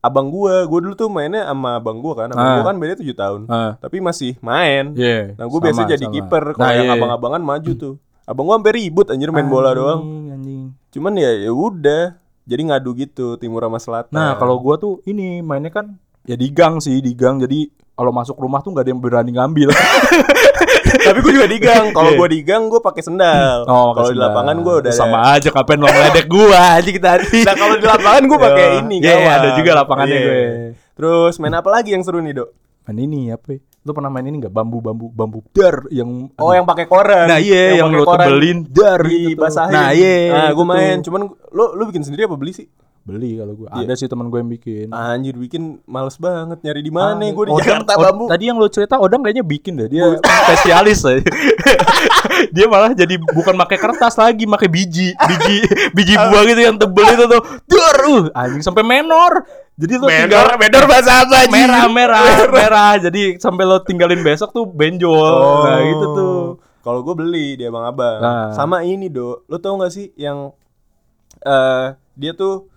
Abang 0.02 0.34
gua, 0.34 0.66
gua 0.66 0.82
dulu 0.82 0.98
tuh 0.98 1.06
mainnya 1.06 1.46
sama 1.46 1.78
abang 1.78 2.02
gua 2.02 2.26
kan. 2.26 2.28
Abang 2.28 2.42
Ah. 2.42 2.54
gua 2.58 2.66
kan 2.66 2.76
beda 2.76 2.98
7 2.98 3.14
tahun. 3.14 3.40
Ah. 3.46 3.78
Tapi 3.78 4.02
masih 4.02 4.34
main. 4.42 4.98
Iya, 4.98 5.38
Nah, 5.38 5.46
gua 5.46 5.60
sama, 5.60 5.66
biasa 5.70 5.80
jadi 5.86 6.04
kiper. 6.10 6.44
Kalau 6.52 6.58
Nah, 6.58 6.74
yang 6.74 6.88
iya. 6.90 6.94
abang-abangan 6.98 7.38
maju 7.38 7.72
tuh. 7.72 7.94
Abang 8.24 8.44
gua 8.44 8.58
sampai 8.58 8.74
ribut 8.74 9.06
anjir 9.06 9.30
main 9.30 9.46
bola 9.46 9.70
doang. 9.70 10.02
Anjing, 10.02 10.26
anjing. 10.32 10.62
Cuman 10.90 11.12
ya 11.14 11.30
ya 11.38 11.52
udah. 11.54 12.18
Jadi 12.42 12.62
ngadu 12.66 12.90
gitu 12.98 13.38
timur 13.38 13.62
sama 13.62 13.78
selatan. 13.78 14.10
Nah, 14.10 14.34
kalau 14.34 14.58
gua 14.58 14.74
tuh 14.74 14.98
ini 15.06 15.38
mainnya 15.38 15.70
kan 15.70 15.94
ya 16.24 16.34
di 16.34 16.50
gang 16.50 16.82
sih, 16.82 16.98
di 16.98 17.14
gang. 17.14 17.38
Jadi 17.38 17.70
kalau 17.92 18.10
masuk 18.10 18.36
rumah 18.36 18.60
tuh 18.60 18.72
nggak 18.72 18.84
ada 18.84 18.90
yang 18.90 19.00
berani 19.00 19.30
ngambil. 19.32 19.68
tapi 21.06 21.18
gua 21.20 21.32
juga 21.32 21.48
di 21.48 21.58
gang. 21.58 21.86
Kalau 21.90 22.10
Iya. 22.10 22.18
gua 22.18 22.28
di 22.28 22.40
gang 22.40 22.62
gua 22.66 22.80
pakai 22.80 23.02
sendal. 23.02 23.64
Oh, 23.64 23.92
kalau 23.92 24.10
di 24.10 24.18
lapangan 24.18 24.56
gua 24.60 24.74
udah 24.80 24.92
sama 24.92 25.18
aja 25.32 25.48
kapan 25.48 25.78
lo 25.78 25.86
ngeledek 25.86 26.26
gua 26.26 26.58
aja 26.76 26.88
kita 26.88 27.08
tadi. 27.16 27.40
Nah, 27.46 27.54
kalau 27.54 27.74
di 27.76 27.86
lapangan 27.86 28.22
gua 28.26 28.38
pakai 28.40 28.64
Iya. 28.66 28.80
ini 28.80 28.96
Iya, 28.98 29.12
gawang. 29.12 29.34
ada 29.34 29.48
juga 29.54 29.70
lapangannya 29.76 30.16
Iya. 30.16 30.24
gue. 30.24 30.42
Terus 30.92 31.34
main 31.38 31.54
apa 31.54 31.68
lagi 31.68 31.90
yang 31.92 32.02
seru 32.02 32.20
nih, 32.20 32.36
Dok? 32.36 32.48
Main 32.84 32.98
ini 33.00 33.20
apa? 33.30 33.56
ya? 33.56 33.58
Lu 33.82 33.90
pernah 33.90 34.10
main 34.10 34.22
ini 34.22 34.38
nggak 34.38 34.54
bambu 34.54 34.78
bambu 34.78 35.10
bambu 35.10 35.42
dar 35.50 35.82
yang 35.90 36.30
Oh, 36.38 36.54
yang 36.54 36.62
pakai 36.62 36.86
koran. 36.86 37.26
Nah 37.26 37.42
iya 37.42 37.82
yang, 37.82 37.90
lu 37.90 38.06
koran 38.06 38.30
tebelin 38.30 38.58
dar 38.70 39.02
gitu 39.02 39.34
dibasahin. 39.34 39.74
Nah 39.74 39.90
iya. 39.90 40.14
Nah, 40.30 40.44
itu 40.46 40.54
gue 40.54 40.66
main. 40.66 40.96
Cuman 41.02 41.20
lu 41.50 41.64
lu 41.74 41.82
bikin 41.90 42.06
sendiri 42.06 42.30
apa 42.30 42.38
beli 42.38 42.54
sih? 42.54 42.66
Beli 43.02 43.34
kalau 43.34 43.58
gue. 43.58 43.66
Iya. 43.66 43.82
Ada 43.82 43.94
sih 43.98 44.06
teman 44.06 44.30
gue 44.30 44.38
yang 44.38 44.50
bikin. 44.50 44.86
Anjir 44.94 45.34
bikin 45.34 45.82
males 45.90 46.14
banget 46.22 46.62
nyari 46.62 46.80
di 46.86 46.92
mana 46.94 47.18
gue 47.18 47.44
di 47.50 47.52
Jakarta 47.58 47.98
bambu. 47.98 48.30
Tadi 48.30 48.44
yang 48.46 48.62
lo 48.62 48.70
cerita 48.70 49.02
Odang 49.02 49.26
kayaknya 49.26 49.42
bikin 49.42 49.74
deh. 49.74 49.90
Dia 49.90 50.22
spesialis 50.22 51.02
aja. 51.02 51.18
dia 52.54 52.66
malah 52.70 52.94
jadi 52.94 53.18
bukan 53.18 53.58
pakai 53.58 53.78
kertas 53.82 54.14
lagi, 54.14 54.46
pakai 54.46 54.70
biji, 54.70 55.10
biji, 55.18 55.58
biji 55.98 56.14
buah 56.14 56.42
gitu 56.46 56.60
yang 56.62 56.78
tebel 56.78 57.06
itu 57.10 57.24
tuh. 57.26 57.42
Dur, 57.66 57.98
uh, 58.06 58.38
anjing 58.38 58.62
sampai 58.62 58.86
menor. 58.86 59.50
Jadi 59.74 59.98
lo 59.98 60.06
tinggal 60.06 60.54
Medor 60.62 60.84
bahasa 60.86 61.26
apa 61.26 61.50
merah, 61.50 61.90
merah, 61.90 62.22
merah. 62.54 62.92
Jadi 63.02 63.42
sampai 63.42 63.66
lo 63.66 63.82
tinggalin 63.82 64.22
besok 64.22 64.54
tuh 64.54 64.62
benjol. 64.62 65.66
Nah, 65.66 65.80
gitu 65.90 66.06
tuh. 66.14 66.38
Kalau 66.86 67.02
gue 67.02 67.14
beli 67.18 67.58
di 67.58 67.66
abang-abang. 67.66 68.18
Nah. 68.22 68.50
Sama 68.54 68.86
ini, 68.86 69.10
Do. 69.10 69.42
Lo 69.50 69.58
tau 69.58 69.74
gak 69.82 69.90
sih 69.90 70.14
yang 70.14 70.54
eh 71.42 71.98
dia 72.14 72.38
tuh 72.38 72.71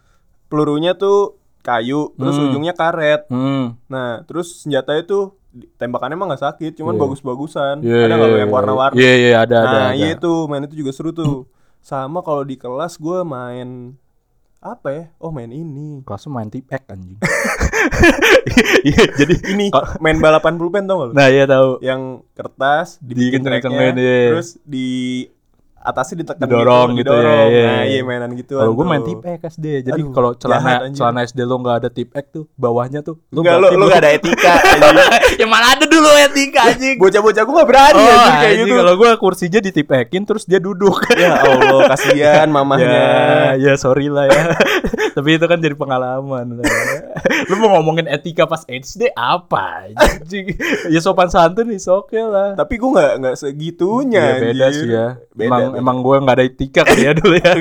pelurunya 0.46 0.94
tuh 0.94 1.36
kayu, 1.60 2.14
terus 2.14 2.38
Hmm. 2.38 2.46
ujungnya 2.48 2.74
karet. 2.74 3.26
Hmm. 3.28 3.74
Nah, 3.88 4.22
terus 4.24 4.62
senjatanya 4.62 5.02
tuh 5.04 5.24
di- 5.50 5.66
tembakannya 5.76 6.14
emang 6.14 6.30
gak 6.30 6.46
sakit, 6.46 6.78
cuman 6.78 6.94
Iya. 6.94 7.02
bagus-bagusan. 7.02 7.76
Iya, 7.82 7.98
ada 8.06 8.14
nggak 8.14 8.28
lo 8.28 8.36
iya, 8.36 8.42
yang 8.44 8.52
iya. 8.52 8.58
warna-warni? 8.60 8.98
Iya, 9.00 9.14
iya, 9.16 9.32
ada, 9.40 9.56
ada. 9.58 9.66
Nah, 9.66 9.88
ada. 9.90 9.98
iya 9.98 10.08
itu 10.14 10.32
main 10.46 10.64
itu 10.64 10.76
juga 10.76 10.92
seru 10.92 11.10
tuh. 11.10 11.50
Sama 11.80 12.22
kalau 12.22 12.42
di 12.42 12.54
kelas 12.56 12.98
gue 12.98 13.22
main 13.22 13.94
apa 14.60 14.88
ya? 14.90 15.04
Oh 15.18 15.30
main 15.30 15.48
ini. 15.48 16.02
Kelasnya 16.02 16.30
main 16.30 16.50
tip 16.50 16.66
X 16.68 16.82
anjing. 16.86 17.18
Iya, 18.86 19.04
jadi 19.16 19.36
Ini 19.52 19.66
main 19.98 20.18
balapan 20.18 20.58
pulpen 20.58 20.86
tau 20.86 21.02
gak 21.02 21.08
lo? 21.10 21.14
Nah, 21.14 21.28
iya 21.28 21.46
tahu. 21.46 21.82
Yang 21.82 22.02
kertas 22.34 22.98
dibikin 23.00 23.42
Dikenceng-kencengin, 23.42 23.94
tracknya, 23.94 24.02
iya. 24.02 24.30
terus 24.34 24.50
di 24.62 24.90
atasnya 25.86 26.16
ditekan 26.20 26.44
Didorong 26.44 26.90
gitu 26.96 27.08
ya, 27.08 27.22
didorong. 27.22 27.48
iya. 27.48 27.66
Nah, 27.66 27.84
iya 27.86 28.02
mainan 28.02 28.32
gitu. 28.34 28.54
Kalau 28.58 28.74
gue 28.74 28.86
main 28.86 29.02
tip 29.02 29.22
X 29.22 29.42
SD. 29.54 29.66
Jadi 29.84 30.02
kalau 30.10 30.32
celana 30.34 30.72
celana 30.90 31.20
SD 31.22 31.40
lo 31.42 31.56
nggak 31.58 31.76
ada 31.78 31.90
tip 31.90 32.10
X 32.12 32.26
tuh, 32.32 32.44
bawahnya 32.56 33.00
tuh. 33.00 33.22
Enggak 33.30 33.54
lo 33.56 33.60
berarti 33.62 33.72
lo 33.72 33.80
belum- 33.80 33.92
gak 33.92 34.02
ada 34.02 34.12
etika. 34.12 34.54
ya 35.42 35.46
malah 35.46 35.70
ada 35.72 35.86
dulu 35.86 36.10
etika 36.18 36.62
anjing. 36.68 36.98
Bocah-bocah 36.98 37.42
gue 37.42 37.54
gak 37.56 37.70
berani 37.70 37.94
Oh, 37.96 38.10
anjing 38.10 38.36
kayak 38.42 38.56
gitu. 38.60 38.74
Kalau 38.76 38.94
gue 38.96 39.10
kursinya 39.16 39.60
X-in 39.86 40.24
terus 40.26 40.44
dia 40.44 40.58
duduk. 40.58 40.98
Ya 41.16 41.32
Allah, 41.38 41.88
kasihan 41.88 42.50
mamahnya. 42.56 42.90
ya, 43.56 43.72
ya 43.72 43.74
sorry 43.76 44.10
lah 44.10 44.26
ya. 44.26 44.52
Tapi 45.14 45.38
itu 45.38 45.46
kan 45.46 45.58
jadi 45.58 45.72
pengalaman. 45.74 46.60
Lu 47.46 47.56
mau 47.58 47.78
ngomongin 47.78 48.06
etika 48.06 48.44
pas 48.44 48.66
SD 48.66 49.14
apa? 49.14 49.88
Anjing. 49.94 50.56
ya 50.88 51.00
sopan 51.00 51.30
santun 51.30 51.70
is 51.70 51.86
oke 51.86 52.16
lah. 52.16 52.54
Tapi 52.54 52.76
gue 52.76 52.90
nggak 52.90 53.14
nggak 53.18 53.36
segitunya. 53.38 54.24
Ya, 54.26 54.42
beda 54.42 54.66
anjir. 54.66 54.76
sih 54.76 54.88
ya. 54.90 55.08
Beda, 55.32 55.48
emang. 55.48 55.62
Emang 55.76 56.00
gue 56.00 56.16
nggak 56.18 56.36
ada 56.36 56.44
etika 56.44 56.82
kali 56.82 57.02
ya 57.02 57.12
dulu 57.12 57.36
ya. 57.36 57.52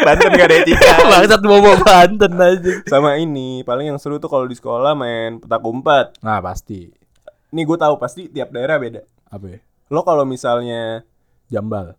Banten 0.00 0.30
gak 0.30 0.46
ada 0.46 0.56
etika. 0.58 0.88
Bangsat 1.10 1.40
mau 1.40 1.58
bawa 1.58 1.76
Banten 1.80 2.32
aja. 2.34 2.72
Sama 2.84 3.16
ini 3.16 3.60
paling 3.60 3.88
yang 3.88 3.98
seru 3.98 4.16
tuh 4.16 4.26
kalau 4.26 4.44
di 4.44 4.52
sekolah 4.52 4.92
main 4.92 5.38
petak 5.38 5.60
umpet. 5.60 6.06
Nah 6.20 6.38
pasti. 6.38 6.92
Nih 7.50 7.64
gue 7.64 7.76
tahu 7.76 7.94
pasti 7.96 8.26
tiap 8.26 8.50
daerah 8.50 8.76
beda. 8.76 9.00
Apa 9.26 9.46
ya? 9.48 9.58
Lo 9.88 10.00
kalau 10.00 10.22
misalnya 10.22 11.02
Jambal. 11.46 11.94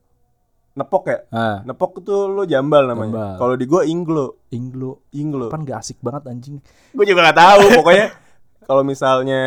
nepok 0.73 1.07
ya, 1.07 1.19
Ah, 1.31 1.63
nepok 1.63 2.03
tuh 2.03 2.27
lo 2.27 2.43
jambal 2.43 2.83
namanya. 2.83 3.39
Kalau 3.39 3.55
di 3.55 3.63
gue 3.63 3.87
inglo, 3.87 4.43
Inglo. 4.51 5.07
inglo. 5.09 5.47
Kan 5.47 5.63
gak 5.63 5.79
asik 5.79 6.03
banget 6.03 6.27
anjing. 6.27 6.59
Gue 6.91 7.07
juga 7.07 7.31
gak 7.31 7.39
tahu. 7.39 7.79
Pokoknya 7.79 8.11
kalau 8.67 8.83
misalnya 8.83 9.41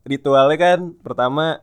ritualnya 0.00 0.56
kan 0.56 0.78
pertama 0.96 1.60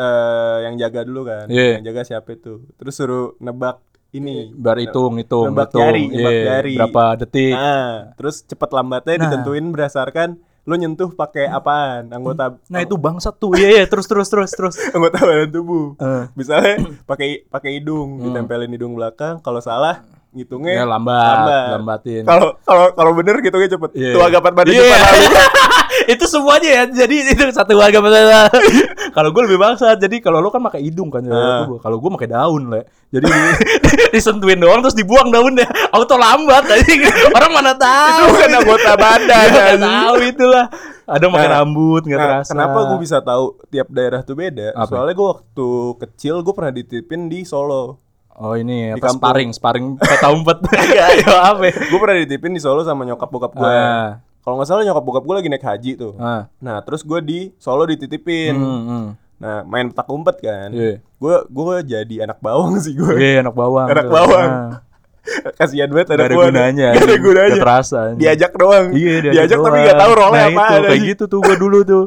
eh 0.00 0.56
yang 0.64 0.74
jaga 0.76 1.00
dulu 1.04 1.22
kan, 1.22 1.44
Iya. 1.46 1.76
yang 1.76 1.84
jaga 1.86 2.02
siapa 2.02 2.32
itu. 2.32 2.64
Terus 2.74 2.94
suruh 2.94 3.36
nebak 3.38 3.76
ini. 4.10 4.48
Bar 4.50 4.80
hitung, 4.80 5.14
hitung, 5.14 5.52
Nembak 5.52 5.68
hitung. 5.68 5.82
jari, 5.84 6.04
nembak 6.08 6.32
Iya, 6.32 6.44
jari. 6.48 6.74
Berapa 6.74 7.04
detik. 7.16 7.52
Nah, 7.52 7.92
terus 8.16 8.36
cepet 8.42 8.70
lambatnya 8.70 9.14
Nah. 9.14 9.22
ditentuin 9.26 9.66
berdasarkan 9.68 10.28
lo 10.62 10.76
nyentuh 10.76 11.10
pakai 11.10 11.48
apaan 11.48 12.10
anggota 12.10 12.52
Nah 12.68 12.80
itu 12.80 12.94
bangsat 12.94 13.34
tuh. 13.34 13.52
Iya, 13.54 13.68
iya, 13.72 13.84
terus 13.84 14.04
terus 14.04 14.26
terus 14.26 14.50
terus. 14.50 14.74
anggota 14.94 15.20
badan 15.20 15.50
tubuh. 15.50 15.96
Eh. 15.96 16.24
Misalnya 16.34 16.74
pakai 17.04 17.44
pakai 17.44 17.76
hidung, 17.76 18.20
ditempelin 18.20 18.70
hidung 18.70 18.92
belakang. 18.92 19.38
Kalau 19.38 19.58
salah 19.58 20.04
ngitungnya 20.30 20.72
Ya 20.72 20.84
lambat, 20.84 21.18
lambat. 21.36 21.66
lambatin. 21.74 22.22
Kalau 22.22 22.48
kalau 22.60 22.86
kalau 22.92 23.12
bener 23.12 23.34
ngitungnya 23.36 23.70
cepet. 23.70 23.90
Iya. 23.92 24.12
Tuh 24.12 24.22
agak 24.22 24.40
pada 24.44 24.62
Iya. 24.64 24.78
cepat 24.80 24.98
lalu. 25.00 25.26
itu 26.14 26.24
semuanya 26.24 26.70
ya. 26.70 26.82
Jadi 26.96 27.14
itu 27.28 27.42
satu 27.50 27.72
warga 27.74 27.98
masalah. 27.98 28.46
kalau 29.16 29.28
gue 29.30 29.42
lebih 29.44 29.58
bangsat. 29.58 29.96
Jadi 29.96 30.16
kalau 30.18 30.38
lo 30.38 30.48
kan 30.48 30.62
pakai 30.62 30.80
hidung 30.80 31.08
kan. 31.08 31.26
Ah. 31.26 31.66
Kalau 31.66 31.96
gue 31.96 32.10
pakai 32.12 32.28
daun 32.28 32.62
le. 32.68 32.86
Jadi 33.10 33.26
di- 33.26 33.58
disentuhin 34.14 34.56
doang 34.56 34.80
terus 34.80 34.94
dibuang 34.94 35.28
daunnya. 35.28 35.66
Auto 35.90 36.14
lambat 36.14 36.62
aja. 36.68 36.94
Orang 37.30 37.50
mana 37.50 37.74
tahu. 37.74 38.22
Itu 38.22 38.24
bukan 38.30 38.50
anggota 38.56 38.92
badan. 38.94 39.28
Iya, 39.28 39.50
nggak 39.50 39.66
anjing. 39.68 39.82
tahu 39.82 40.14
itulah. 40.24 40.66
Ada 41.04 41.26
Nah, 41.26 41.50
rambut 41.52 42.02
nggak 42.06 42.16
Nah, 42.16 42.26
terasa. 42.38 42.50
kenapa 42.54 42.78
gue 42.86 42.98
bisa 43.02 43.18
tahu 43.18 43.58
tiap 43.66 43.90
daerah 43.90 44.22
tuh 44.22 44.38
beda? 44.38 44.70
Apa? 44.72 44.94
Soalnya 44.94 45.10
gue 45.12 45.28
waktu 45.28 45.68
kecil 45.98 46.34
gue 46.40 46.54
pernah 46.54 46.70
dititipin 46.70 47.26
di 47.26 47.42
Solo. 47.42 47.98
Oh 48.40 48.56
ini 48.56 48.88
Di 48.88 48.96
apa 48.96 49.12
kampung. 49.12 49.20
sparring, 49.20 49.50
sparring 49.52 49.86
peta 50.00 50.32
umpet. 50.32 50.58
Ayo 51.12 51.28
apa? 51.36 51.68
ya? 51.68 51.72
gue 51.76 51.98
pernah 52.00 52.16
dititipin 52.24 52.56
di 52.56 52.60
Solo 52.64 52.80
sama 52.80 53.04
nyokap 53.04 53.28
bokap 53.28 53.52
gue. 53.52 53.68
Ah, 53.68 54.24
Kalau 54.40 54.56
nggak 54.56 54.68
salah 54.68 54.80
nyokap 54.80 55.04
bokap 55.04 55.24
gue 55.28 55.34
lagi 55.36 55.48
naik 55.52 55.64
haji 55.64 55.90
tuh. 56.00 56.16
ah. 56.16 56.48
Nah 56.56 56.80
terus 56.80 57.04
gue 57.04 57.20
di 57.20 57.52
Solo 57.60 57.84
dititipin. 57.84 58.56
Hmm, 58.56 58.82
hmm. 58.88 59.06
Nah 59.40 59.56
main 59.68 59.92
petak 59.92 60.08
umpet 60.08 60.40
kan. 60.40 60.72
Iya. 60.72 61.04
Gue 61.20 61.34
gue 61.52 61.74
jadi 61.84 62.14
anak 62.24 62.40
bawang 62.40 62.80
sih 62.80 62.96
gue. 62.96 63.12
Iya, 63.20 63.44
anak 63.44 63.52
bawang. 63.52 63.88
Anak 63.92 64.08
tuh. 64.08 64.14
bawang. 64.16 64.48
Ah. 64.48 64.72
Kasihan 65.60 65.92
banget 65.92 66.16
Gak 66.16 66.16
ada 66.16 66.32
gua. 66.32 66.44
gunanya. 66.48 66.88
Gak 66.96 67.04
ada 67.04 67.16
gunanya. 67.20 67.52
Nggak 67.52 67.64
terasa. 67.68 67.98
anjing. 68.08 68.20
Diajak 68.24 68.52
doang. 68.56 68.86
Iya, 68.96 69.14
diajak, 69.20 69.58
tapi 69.60 69.68
doang. 69.68 69.84
gak 69.84 70.00
tahu 70.00 70.12
role 70.16 70.32
nah, 70.32 70.46
apa. 70.48 70.64
itu, 70.64 70.80
kayak 70.88 71.00
gitu 71.12 71.24
tuh 71.28 71.38
gua 71.44 71.56
dulu 71.60 71.78
tuh. 71.84 72.04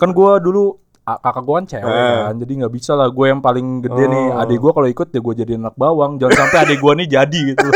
Kan 0.00 0.10
gua 0.16 0.40
dulu 0.40 0.80
kakak 1.04 1.44
gua 1.44 1.54
kan 1.60 1.66
cewek 1.68 1.84
Ah. 1.86 2.32
kan. 2.32 2.34
Jadi 2.40 2.52
nggak 2.58 2.72
bisa 2.72 2.92
lah 2.92 3.08
gue 3.08 3.26
yang 3.28 3.38
paling 3.38 3.66
gede 3.80 4.04
nih. 4.08 4.24
Oh. 4.32 4.40
Adik 4.40 4.58
gua 4.58 4.72
kalau 4.72 4.88
ikut 4.88 5.08
ya 5.08 5.20
gua 5.20 5.34
jadi 5.34 5.52
anak 5.54 5.76
bawang. 5.76 6.16
Jangan 6.16 6.34
sampai 6.34 6.58
adik 6.64 6.78
gua 6.80 6.92
nih 6.96 7.06
jadi 7.06 7.40
gitu. 7.52 7.68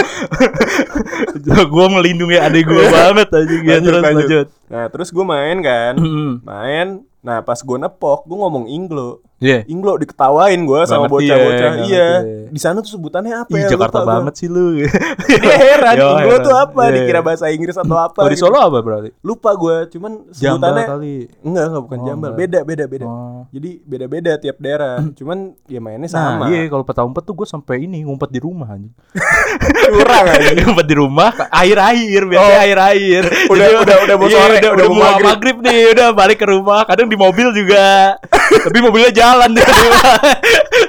gua 1.72 1.86
melindungi 1.90 2.36
adik 2.36 2.64
gua 2.64 2.84
banget 2.88 3.28
aja 3.30 3.44
gitu. 3.54 3.68
Lanjut, 3.68 3.92
Terus 3.92 4.04
lanjut. 4.04 4.20
lanjut. 4.24 4.46
Nah 4.68 4.84
terus 4.88 5.08
gue 5.08 5.24
main 5.24 5.58
kan. 5.58 5.94
Hmm. 5.94 6.40
main. 6.42 6.88
Nah 7.18 7.40
pas 7.40 7.58
gue 7.58 7.76
nepok 7.76 8.24
gue 8.24 8.36
ngomong 8.36 8.64
Inglo. 8.66 9.20
Iya. 9.38 9.62
Inglo 9.64 9.94
diketawain 9.96 10.58
gue 10.58 10.80
sama 10.82 11.06
ya, 11.06 11.10
bocah-bocah. 11.10 11.70
nggak 11.70 11.86
iya. 11.86 12.08
ngerti. 12.18 12.34
Di 12.48 12.58
sana 12.58 12.78
tuh 12.80 12.90
sebutannya 12.90 13.34
apa 13.36 13.52
Ih, 13.52 13.62
ya? 13.62 13.70
Jakarta 13.70 13.96
Lupa 13.96 14.02
gua. 14.02 14.14
banget 14.18 14.34
sih 14.34 14.48
lu. 14.50 14.82
Dia 15.44 15.56
heran 15.56 15.94
Yo, 15.94 16.06
Inglo 16.12 16.26
heran. 16.32 16.42
tuh 16.42 16.54
apa? 16.56 16.82
Iya. 16.82 16.94
Dikira 16.96 17.20
bahasa 17.22 17.44
Inggris 17.46 17.76
atau 17.76 17.96
apa? 17.96 18.18
Oh, 18.18 18.26
di 18.26 18.34
gitu. 18.34 18.44
Solo 18.44 18.58
apa 18.58 18.78
berarti? 18.80 19.14
Lupa 19.20 19.54
gue. 19.54 19.76
Cuman 19.88 20.26
Jambal 20.28 20.74
sebutannya 20.74 20.84
kali. 20.84 21.14
enggak 21.40 21.64
enggak 21.64 21.82
bukan 21.84 21.98
Oh, 21.98 22.04
jambal. 22.04 22.30
Beda 22.34 22.58
beda 22.62 22.84
beda. 22.84 23.06
Oh. 23.06 23.40
Jadi 23.48 23.70
beda-beda 23.80 24.32
tiap 24.36 24.56
daerah. 24.58 24.96
Cuman 25.12 25.38
ya 25.64 25.78
mainnya 25.78 26.08
Nah, 26.08 26.18
sama. 26.34 26.44
iya 26.50 26.66
kalau 26.66 26.82
peta 26.82 27.02
umpet 27.02 27.22
tuh 27.22 27.34
gue 27.34 27.46
sampai 27.46 27.76
ini 27.80 28.02
ngumpet 28.02 28.30
di 28.30 28.40
rumah 28.42 28.68
anjing. 28.68 28.90
Curang 29.88 30.26
aja. 30.28 30.50
ngumpet 30.56 30.86
di 30.86 30.96
rumah 30.96 31.30
air-air 31.48 32.22
biasanya 32.24 32.58
Oh. 32.58 32.64
air-air. 32.66 33.22
Udah- 33.46 33.54
Jadi- 33.70 33.78
udah- 33.78 33.98
udah 34.02 34.16
mau 34.16 34.26
iya, 34.26 34.34
sore, 34.36 34.57
udah, 34.60 34.70
udah 34.74 34.84
udah 34.84 34.88
mau 34.88 35.02
maghrib. 35.02 35.26
maghrib 35.26 35.56
nih, 35.64 35.80
udah 35.94 36.08
balik 36.14 36.38
ke 36.42 36.46
rumah. 36.46 36.82
Kadang 36.84 37.08
di 37.08 37.16
mobil 37.16 37.48
juga. 37.54 38.16
Tapi 38.68 38.78
mobilnya 38.80 39.12
jalan 39.12 39.54
deh. 39.54 39.66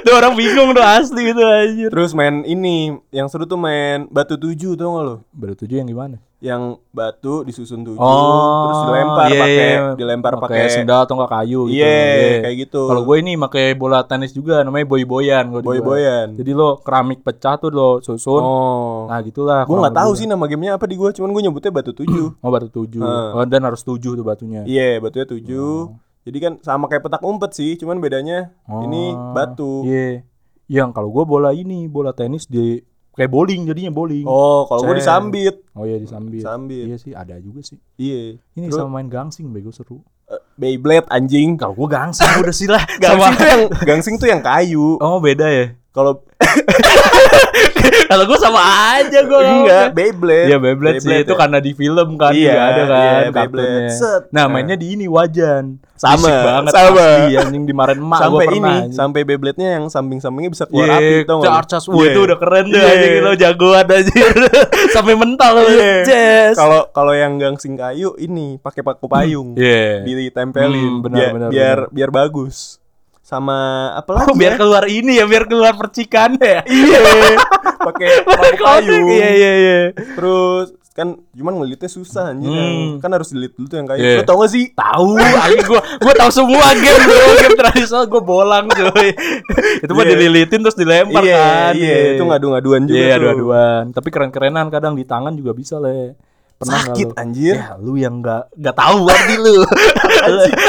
tuh 0.06 0.14
orang 0.16 0.32
bingung 0.38 0.72
tuh 0.72 0.84
asli 0.84 1.30
itu 1.30 1.42
anjir. 1.42 1.88
Terus 1.92 2.10
main 2.14 2.42
ini 2.46 2.96
yang 3.12 3.28
seru 3.28 3.44
tuh 3.44 3.60
main 3.60 4.08
batu 4.08 4.38
tujuh 4.38 4.78
tau 4.78 4.96
gak 4.96 5.04
lo? 5.04 5.16
Baru 5.34 5.54
tujuh 5.58 5.80
yang 5.82 5.88
gimana? 5.88 6.22
Yang 6.40 6.80
batu 6.88 7.44
disusun 7.44 7.84
tujuh, 7.84 8.00
Oh, 8.00 8.64
terus 8.64 8.80
dilempar 8.88 9.28
iya, 9.28 9.40
pakai 9.44 9.52
iya. 9.60 9.80
dilempar 9.92 10.32
Pakai 10.40 10.72
sendal 10.72 11.04
atau 11.04 11.20
enggak 11.20 11.32
kayu 11.36 11.68
gitu. 11.68 11.84
Iya, 11.84 12.40
kayak 12.48 12.56
gitu. 12.64 12.82
Kalau 12.88 13.02
gue 13.04 13.16
ini 13.20 13.32
pakai 13.36 13.76
bola 13.76 14.00
tenis 14.08 14.32
juga 14.32 14.64
namanya 14.64 14.88
boy-boyan 14.88 15.52
gua. 15.52 15.60
boy-boyan. 15.60 16.40
Jadi 16.40 16.50
lo 16.56 16.80
keramik 16.80 17.20
pecah 17.20 17.60
tuh 17.60 17.68
lo 17.68 18.00
susun. 18.00 18.40
Oh. 18.40 19.04
Nah, 19.12 19.20
gitulah. 19.20 19.68
gue 19.68 19.76
nggak 19.84 19.96
tahu 20.00 20.10
sih 20.16 20.24
nama 20.24 20.48
gamenya 20.48 20.80
apa 20.80 20.88
di 20.88 20.96
gue, 20.96 21.12
cuman 21.12 21.28
gue 21.28 21.42
nyebutnya 21.44 21.72
batu 21.76 21.92
tujuh. 21.92 22.28
Oh, 22.40 22.48
batu 22.48 22.72
tujuh. 22.72 23.04
Ah. 23.04 23.36
Oh, 23.36 23.44
dan 23.44 23.60
harus 23.68 23.84
tujuh 23.84 24.16
tuh 24.16 24.24
batunya. 24.24 24.64
Iya, 24.64 24.96
batunya 24.96 25.28
tujuh. 25.28 25.92
Jadi 26.24 26.38
kan 26.40 26.52
sama 26.64 26.88
kayak 26.88 27.04
petak 27.04 27.20
umpet 27.20 27.52
sih, 27.52 27.76
cuman 27.76 28.00
bedanya 28.00 28.56
ini 28.88 29.12
Oh, 29.12 29.36
batu. 29.36 29.84
Iya. 29.84 30.24
Yang 30.72 30.88
kalau 30.96 31.12
gua 31.12 31.24
bola 31.28 31.50
ini, 31.52 31.84
bola 31.84 32.16
tenis 32.16 32.48
di 32.48 32.80
kayak 33.12 33.30
bowling 33.30 33.66
jadinya 33.66 33.90
bowling. 33.90 34.24
Oh, 34.24 34.64
kalau 34.64 34.86
gue 34.86 34.96
disambit. 34.98 35.54
Oh 35.72 35.84
iya 35.84 35.96
disambit. 35.96 36.40
Sambit. 36.40 36.86
Iya 36.88 36.96
sih, 36.96 37.12
ada 37.12 37.36
juga 37.38 37.60
sih. 37.60 37.78
Iya. 37.96 38.38
Ini 38.54 38.66
Terus, 38.68 38.78
sama 38.78 38.98
main 38.98 39.08
gangsing 39.08 39.50
bego 39.50 39.70
seru. 39.70 40.00
eh, 40.26 40.40
Beyblade 40.54 41.10
anjing. 41.10 41.58
Kalau 41.58 41.74
gua 41.74 41.88
gangsing 41.90 42.30
udah 42.38 42.54
sih 42.54 42.70
lah. 42.70 42.82
Gangsing 42.98 43.34
tuh 43.34 43.48
yang 43.48 43.62
gangsing 43.82 44.14
tuh 44.16 44.28
yang 44.28 44.40
kayu. 44.40 44.94
Oh, 44.98 45.18
beda 45.18 45.46
ya. 45.50 45.66
Kalau 45.90 46.22
Kalau 48.10 48.24
gue 48.26 48.34
sama 48.36 48.58
aja 48.92 49.18
gue. 49.22 49.38
enggak 49.40 49.86
Beyblade. 49.92 50.46
Iya 50.46 50.58
Beyblade, 50.58 50.98
sih 50.98 51.14
itu 51.16 51.30
ya. 51.30 51.38
karena 51.38 51.58
di 51.58 51.72
film 51.72 52.08
kan 52.14 52.32
Iya, 52.32 52.42
juga 52.48 52.60
ada 52.60 52.82
kan 52.82 52.98
iya. 52.98 53.30
Beyblade. 53.30 53.86
Set. 53.88 54.22
Nah 54.28 54.44
mainnya 54.46 54.74
di 54.74 54.86
ini 54.90 55.06
wajan. 55.06 55.78
Sama, 55.94 56.16
Berisik 56.18 56.42
banget 56.42 56.72
sama. 56.72 56.96
asli, 56.96 57.36
anjing 57.36 57.64
dimarahin 57.64 58.00
emak 58.00 58.18
sampai 58.18 58.32
gua 58.32 58.42
ini, 58.42 58.56
pernah, 58.58 58.72
anjing. 58.80 58.96
sampai 58.96 59.20
Beyblade-nya 59.22 59.68
yang 59.70 59.84
samping-sampingnya 59.86 60.50
bisa 60.50 60.64
keluar 60.64 60.88
Iya, 60.88 60.96
api 60.96 61.14
tau 61.22 61.36
lu? 61.36 61.44
charge 61.44 61.70
Wah 61.70 61.94
Iya. 61.94 62.08
itu 62.08 62.20
udah 62.20 62.36
keren 62.36 62.66
deh 62.66 62.76
Iya. 62.76 62.88
anjing 62.90 63.14
lo 63.20 63.32
jagoan 63.36 63.86
aja. 63.86 64.22
Sampai 64.96 65.14
mental 65.14 65.52
lo. 65.54 65.68
Iya. 65.68 65.92
Jess. 66.02 66.54
Kalau 66.56 66.80
kalau 66.90 67.12
yang 67.12 67.36
gangsing 67.36 67.74
kayu 67.74 68.16
ini 68.16 68.56
pakai 68.56 68.80
paku 68.80 69.06
payung. 69.06 69.54
Iya. 69.54 70.02
Ditempelin 70.02 70.72
Hmm, 70.90 70.98
benar, 71.00 71.16
biar, 71.16 71.30
benar, 71.30 71.48
biar 71.48 71.78
benar. 71.78 71.92
biar 71.92 72.10
bagus. 72.10 72.80
Sama 73.20 73.54
apa 73.92 74.10
lagi? 74.16 74.26
Oh, 74.26 74.34
biar 74.34 74.52
ya? 74.52 74.58
keluar 74.58 74.84
ini 74.84 75.12
ya, 75.14 75.24
biar 75.24 75.44
keluar 75.44 75.76
percikannya 75.76 76.42
ya. 76.42 76.62
Iya. 76.64 77.00
pakai 77.92 78.08
paku 78.20 78.54
payung. 78.56 79.06
Iya 79.08 79.28
iya 79.30 79.52
iya. 79.56 79.78
Terus 80.14 80.68
kan 80.90 81.06
cuman 81.32 81.54
ngelitnya 81.56 81.86
susah 81.88 82.34
anjir 82.34 82.50
Hmm. 82.50 82.98
kan 82.98 83.08
harus 83.08 83.30
dilit 83.30 83.54
dulu 83.54 83.66
tuh 83.66 83.78
yang 83.78 83.86
kayu. 83.86 84.00
Iya. 84.00 84.16
Lu 84.16 84.24
tau 84.24 84.36
gak 84.38 84.50
sih? 84.50 84.64
Tahu, 84.70 85.10
anjing 85.16 85.62
gua 85.64 85.80
gua 85.96 86.14
tahu 86.14 86.30
semua 86.34 86.66
game 86.74 86.98
bro, 87.00 87.28
game 87.38 87.56
tradisional 87.56 88.04
gua 88.04 88.20
bolang 88.20 88.66
cuy. 88.66 89.08
itu 89.82 89.90
mah 89.90 90.02
Iya. 90.02 90.10
dililitin 90.10 90.60
terus 90.60 90.74
dilempar 90.74 91.22
iya, 91.22 91.38
kan. 91.38 91.72
iya, 91.74 91.96
itu 92.12 92.22
ngadu-ngaduan 92.22 92.82
juga 92.84 92.98
Iya, 92.98 93.06
tuh. 93.08 93.18
adu-aduan. 93.22 93.84
Tapi 93.92 94.08
keren-kerenan 94.08 94.66
kadang 94.68 94.92
di 94.92 95.04
tangan 95.04 95.32
juga 95.32 95.52
bisa 95.52 95.78
le. 95.78 96.18
Pernah 96.58 96.76
Sakit 96.84 97.08
lu? 97.08 97.16
anjir. 97.16 97.54
Ya 97.56 97.72
lu 97.74 97.96
yang 97.96 98.20
nggak 98.20 98.52
nggak 98.52 98.76
tahu 98.76 98.96
berarti 99.02 99.34
lu. 99.38 99.56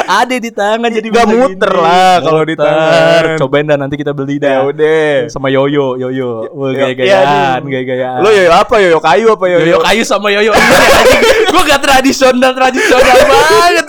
Ada 0.04 0.36
di 0.36 0.50
tangan 0.50 0.88
jadi 0.88 1.08
Nggak 1.08 1.26
muter 1.28 1.70
gini. 1.70 1.82
lah 1.82 2.14
kalau 2.18 2.42
di 2.42 2.54
tangan. 2.54 3.22
Cobain 3.36 3.64
dah 3.64 3.76
nanti 3.76 3.94
kita 3.94 4.10
beli 4.10 4.36
Ya 4.36 4.58
dah. 4.58 4.58
udah. 4.64 5.28
Sama 5.28 5.48
yoyo, 5.48 5.96
yoyo. 5.96 6.48
Wah, 6.50 6.68
Ya- 6.68 6.88
gaya-gayaan, 6.88 7.60
iya, 7.60 7.70
gaya-gayaan. 7.70 8.18
Lo 8.18 8.28
yoyo 8.28 8.50
apa 8.50 8.74
yoyo 8.78 8.98
kayu 8.98 9.26
apa 9.30 9.44
yoyo? 9.46 9.62
Yoyo 9.62 9.78
kayu 9.80 10.02
sama 10.02 10.28
yoyo 10.28 10.50
anjing. 10.50 11.22
Gua 11.48 11.62
gak 11.64 11.80
tradisional 11.80 12.52
tradisional 12.52 13.16
banget. 13.30 13.86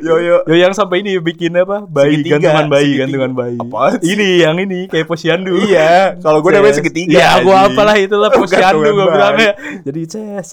yoyo. 0.00 0.36
Yoyo 0.44 0.58
yang 0.58 0.72
sampai 0.72 1.00
ini 1.00 1.18
bikin 1.18 1.54
apa? 1.54 1.84
Bayi 1.84 2.18
Segitiga, 2.18 2.36
gantungan 2.38 2.66
bayi, 2.68 2.84
segitiga. 2.86 3.00
gantungan 3.02 3.32
bayi. 3.32 3.56
Sih? 3.58 4.06
Ini 4.08 4.28
yang 4.40 4.56
ini 4.58 4.80
kayak 4.86 5.06
posyandu. 5.06 5.54
Iya, 5.60 6.16
kalau 6.18 6.38
gue 6.40 6.50
namanya 6.50 6.74
segitiga. 6.74 7.12
Iya, 7.14 7.28
gua 7.40 7.54
anjing. 7.58 7.74
apalah 7.74 7.96
itulah 7.96 8.30
posyandu 8.34 8.64
Gantungan 8.80 8.92
gua 8.94 9.04
bayi. 9.04 9.14
bilangnya. 9.14 9.50
Jadi 9.82 10.00
ces. 10.06 10.48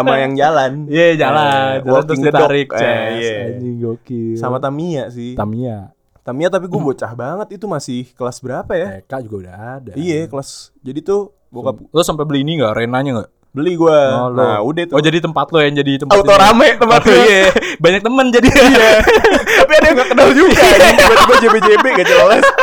Sama 0.00 0.14
yang 0.18 0.32
jalan. 0.38 0.72
Iya, 0.86 1.08
jalan. 1.18 1.46
Eh, 1.46 1.82
Jalan 1.82 1.92
walking 1.92 2.06
terus 2.06 2.18
the 2.22 2.30
dog. 2.30 2.40
ditarik 2.40 2.68
Eh, 2.74 3.06
iya. 3.18 3.36
Anjing 3.54 3.76
gokil. 3.82 4.36
Sama 4.38 4.56
Tamiya 4.62 5.04
sih. 5.10 5.32
Tamiya. 5.34 5.90
Tamiya 6.22 6.48
tapi 6.52 6.68
gue 6.68 6.80
bocah 6.80 7.12
banget 7.16 7.48
itu 7.56 7.66
masih 7.66 8.00
kelas 8.12 8.38
berapa 8.44 8.72
ya? 8.76 9.00
TK 9.00 9.12
juga 9.24 9.36
udah 9.48 9.54
ada. 9.80 9.92
Iya, 9.96 10.28
kelas. 10.28 10.76
Jadi 10.84 11.00
tuh 11.00 11.32
bokap 11.48 11.80
Lo 11.88 12.04
sampai 12.04 12.28
beli 12.28 12.44
ini 12.44 12.60
enggak? 12.60 12.76
Renanya 12.76 13.10
enggak? 13.16 13.30
beli 13.48 13.74
gue. 13.74 13.90
Oh, 13.90 14.28
lo. 14.28 14.38
nah, 14.38 14.60
udah 14.60 14.84
tuh. 14.86 14.94
Oh, 14.94 15.02
jadi 15.02 15.18
tempat 15.18 15.50
lo 15.50 15.58
yang 15.58 15.74
jadi 15.74 15.92
tempat 16.04 16.20
auto 16.20 16.30
ini. 16.30 16.38
rame 16.38 16.68
tempat 16.76 17.00
Oh, 17.08 17.16
iya. 17.16 17.42
Banyak 17.84 18.02
temen 18.04 18.26
jadi. 18.28 18.48
Iya. 18.48 18.90
tapi 19.64 19.72
ada 19.74 19.86
yang 19.88 19.96
gak 19.98 20.08
kenal 20.14 20.28
juga. 20.30 20.62
anjing. 20.62 20.96
Tiba-tiba 20.96 21.34
JB-JB 21.42 21.84
gak 22.02 22.08
jelas. 22.08 22.44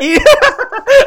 Iya. 0.00 0.32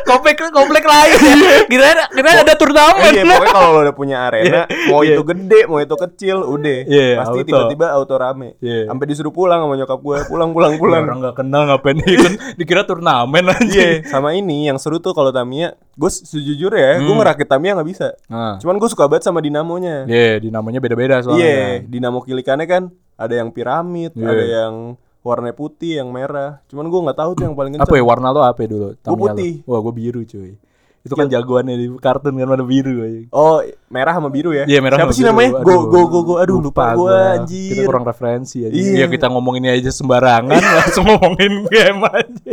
Komplek 0.04 0.36
komplek 0.50 0.84
lain. 0.84 1.18
Kira 1.66 2.08
kira 2.08 2.30
ada 2.42 2.54
turnamen. 2.54 3.12
Iya, 3.12 3.24
pokoknya 3.26 3.52
kalau 3.52 3.70
lo 3.70 3.80
udah 3.82 3.96
punya 3.96 4.18
arena, 4.26 4.62
mau 4.88 5.02
Iya. 5.02 5.16
itu 5.16 5.24
gede, 5.24 5.60
mau 5.66 5.80
itu 5.80 5.96
kecil, 5.98 6.38
udah. 6.44 6.80
Iya, 6.86 7.08
Pasti 7.20 7.38
auto. 7.40 7.48
tiba-tiba 7.48 7.86
auto 7.92 8.16
rame. 8.16 8.56
Iya. 8.60 8.88
Sampai 8.88 9.06
disuruh 9.06 9.32
pulang 9.32 9.60
sama 9.60 9.74
nyokap 9.76 10.00
gue, 10.00 10.18
pulang 10.28 10.50
pulang 10.52 10.74
pulang. 10.78 11.04
Orang 11.04 11.20
nggak 11.20 11.36
kenal 11.38 11.62
ngapain 11.66 11.98
ikut 12.00 12.34
dikira 12.56 12.84
turnamen 12.84 13.46
aja. 13.50 13.64
Iya, 13.64 14.06
sama 14.06 14.34
ini 14.34 14.68
yang 14.68 14.78
seru 14.78 14.98
tuh 14.98 15.12
kalau 15.12 15.30
Tamiya, 15.30 15.74
gue 15.94 16.10
sejujurnya 16.10 16.80
ya, 16.80 16.94
gue 17.00 17.08
Hmm. 17.08 17.20
ngerakit 17.20 17.48
Tamiya 17.48 17.72
nggak 17.76 17.90
bisa. 17.90 18.08
Nah. 18.28 18.58
Cuman 18.58 18.76
gue 18.78 18.90
suka 18.90 19.06
banget 19.06 19.24
sama 19.26 19.40
dinamonya. 19.40 20.06
Iya, 20.06 20.40
dinamanya 20.40 20.80
beda-beda 20.80 21.22
soalnya. 21.22 21.44
Iya, 21.44 21.66
dinamo 21.84 22.22
kilikannya 22.22 22.66
kan 22.66 22.84
ada 23.14 23.34
yang 23.34 23.50
piramid, 23.50 24.12
Iya. 24.14 24.26
ada 24.26 24.44
yang 24.46 24.74
warna 25.24 25.50
putih, 25.50 25.98
yang 25.98 26.10
merah. 26.10 26.60
Cuman 26.68 26.86
gue 26.86 27.00
nggak 27.02 27.18
tahu 27.18 27.32
tuh 27.34 27.44
yang 27.44 27.56
paling 27.56 27.72
kenceng. 27.74 27.88
Apa 27.88 27.96
ya 27.96 28.04
warna 28.04 28.28
lo 28.30 28.42
apa 28.42 28.60
ya 28.60 28.68
dulu? 28.70 28.88
Lo? 28.94 29.16
putih. 29.16 29.64
Wah, 29.64 29.80
gue 29.80 29.94
biru 29.94 30.22
cuy. 30.22 30.60
Itu 31.02 31.16
kan 31.16 31.28
jagoannya 31.28 31.76
di 31.76 31.88
kartun 31.98 32.32
kan 32.34 32.48
warna 32.48 32.64
biru 32.64 33.02
aja. 33.02 33.28
Oh, 33.30 33.60
merah 33.88 34.14
sama 34.14 34.28
biru 34.28 34.52
ya? 34.52 34.64
Iya 34.64 34.80
merah 34.80 34.96
Siapa 34.96 35.06
sama 35.06 35.16
sih 35.16 35.20
biru. 35.22 35.32
namanya? 35.34 35.52
Go 35.60 35.76
go 35.86 36.02
go 36.06 36.20
go. 36.22 36.34
Aduh 36.38 36.60
lupa, 36.60 36.92
gue 36.92 37.04
gua. 37.04 37.36
anjir. 37.36 37.72
Kita 37.72 37.82
kurang 37.84 38.06
referensi 38.06 38.58
aja. 38.62 38.72
Iya. 38.72 39.04
Iya. 39.04 39.06
kita 39.08 39.28
ngomongin 39.28 39.68
aja 39.70 39.92
sembarangan 39.92 40.56
langsung 40.80 41.04
ngomongin 41.06 41.68
game 41.68 42.04
aja. 42.06 42.52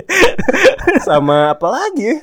sama 1.00 1.54
apa 1.54 1.66
lagi 1.68 2.04
ya? 2.06 2.18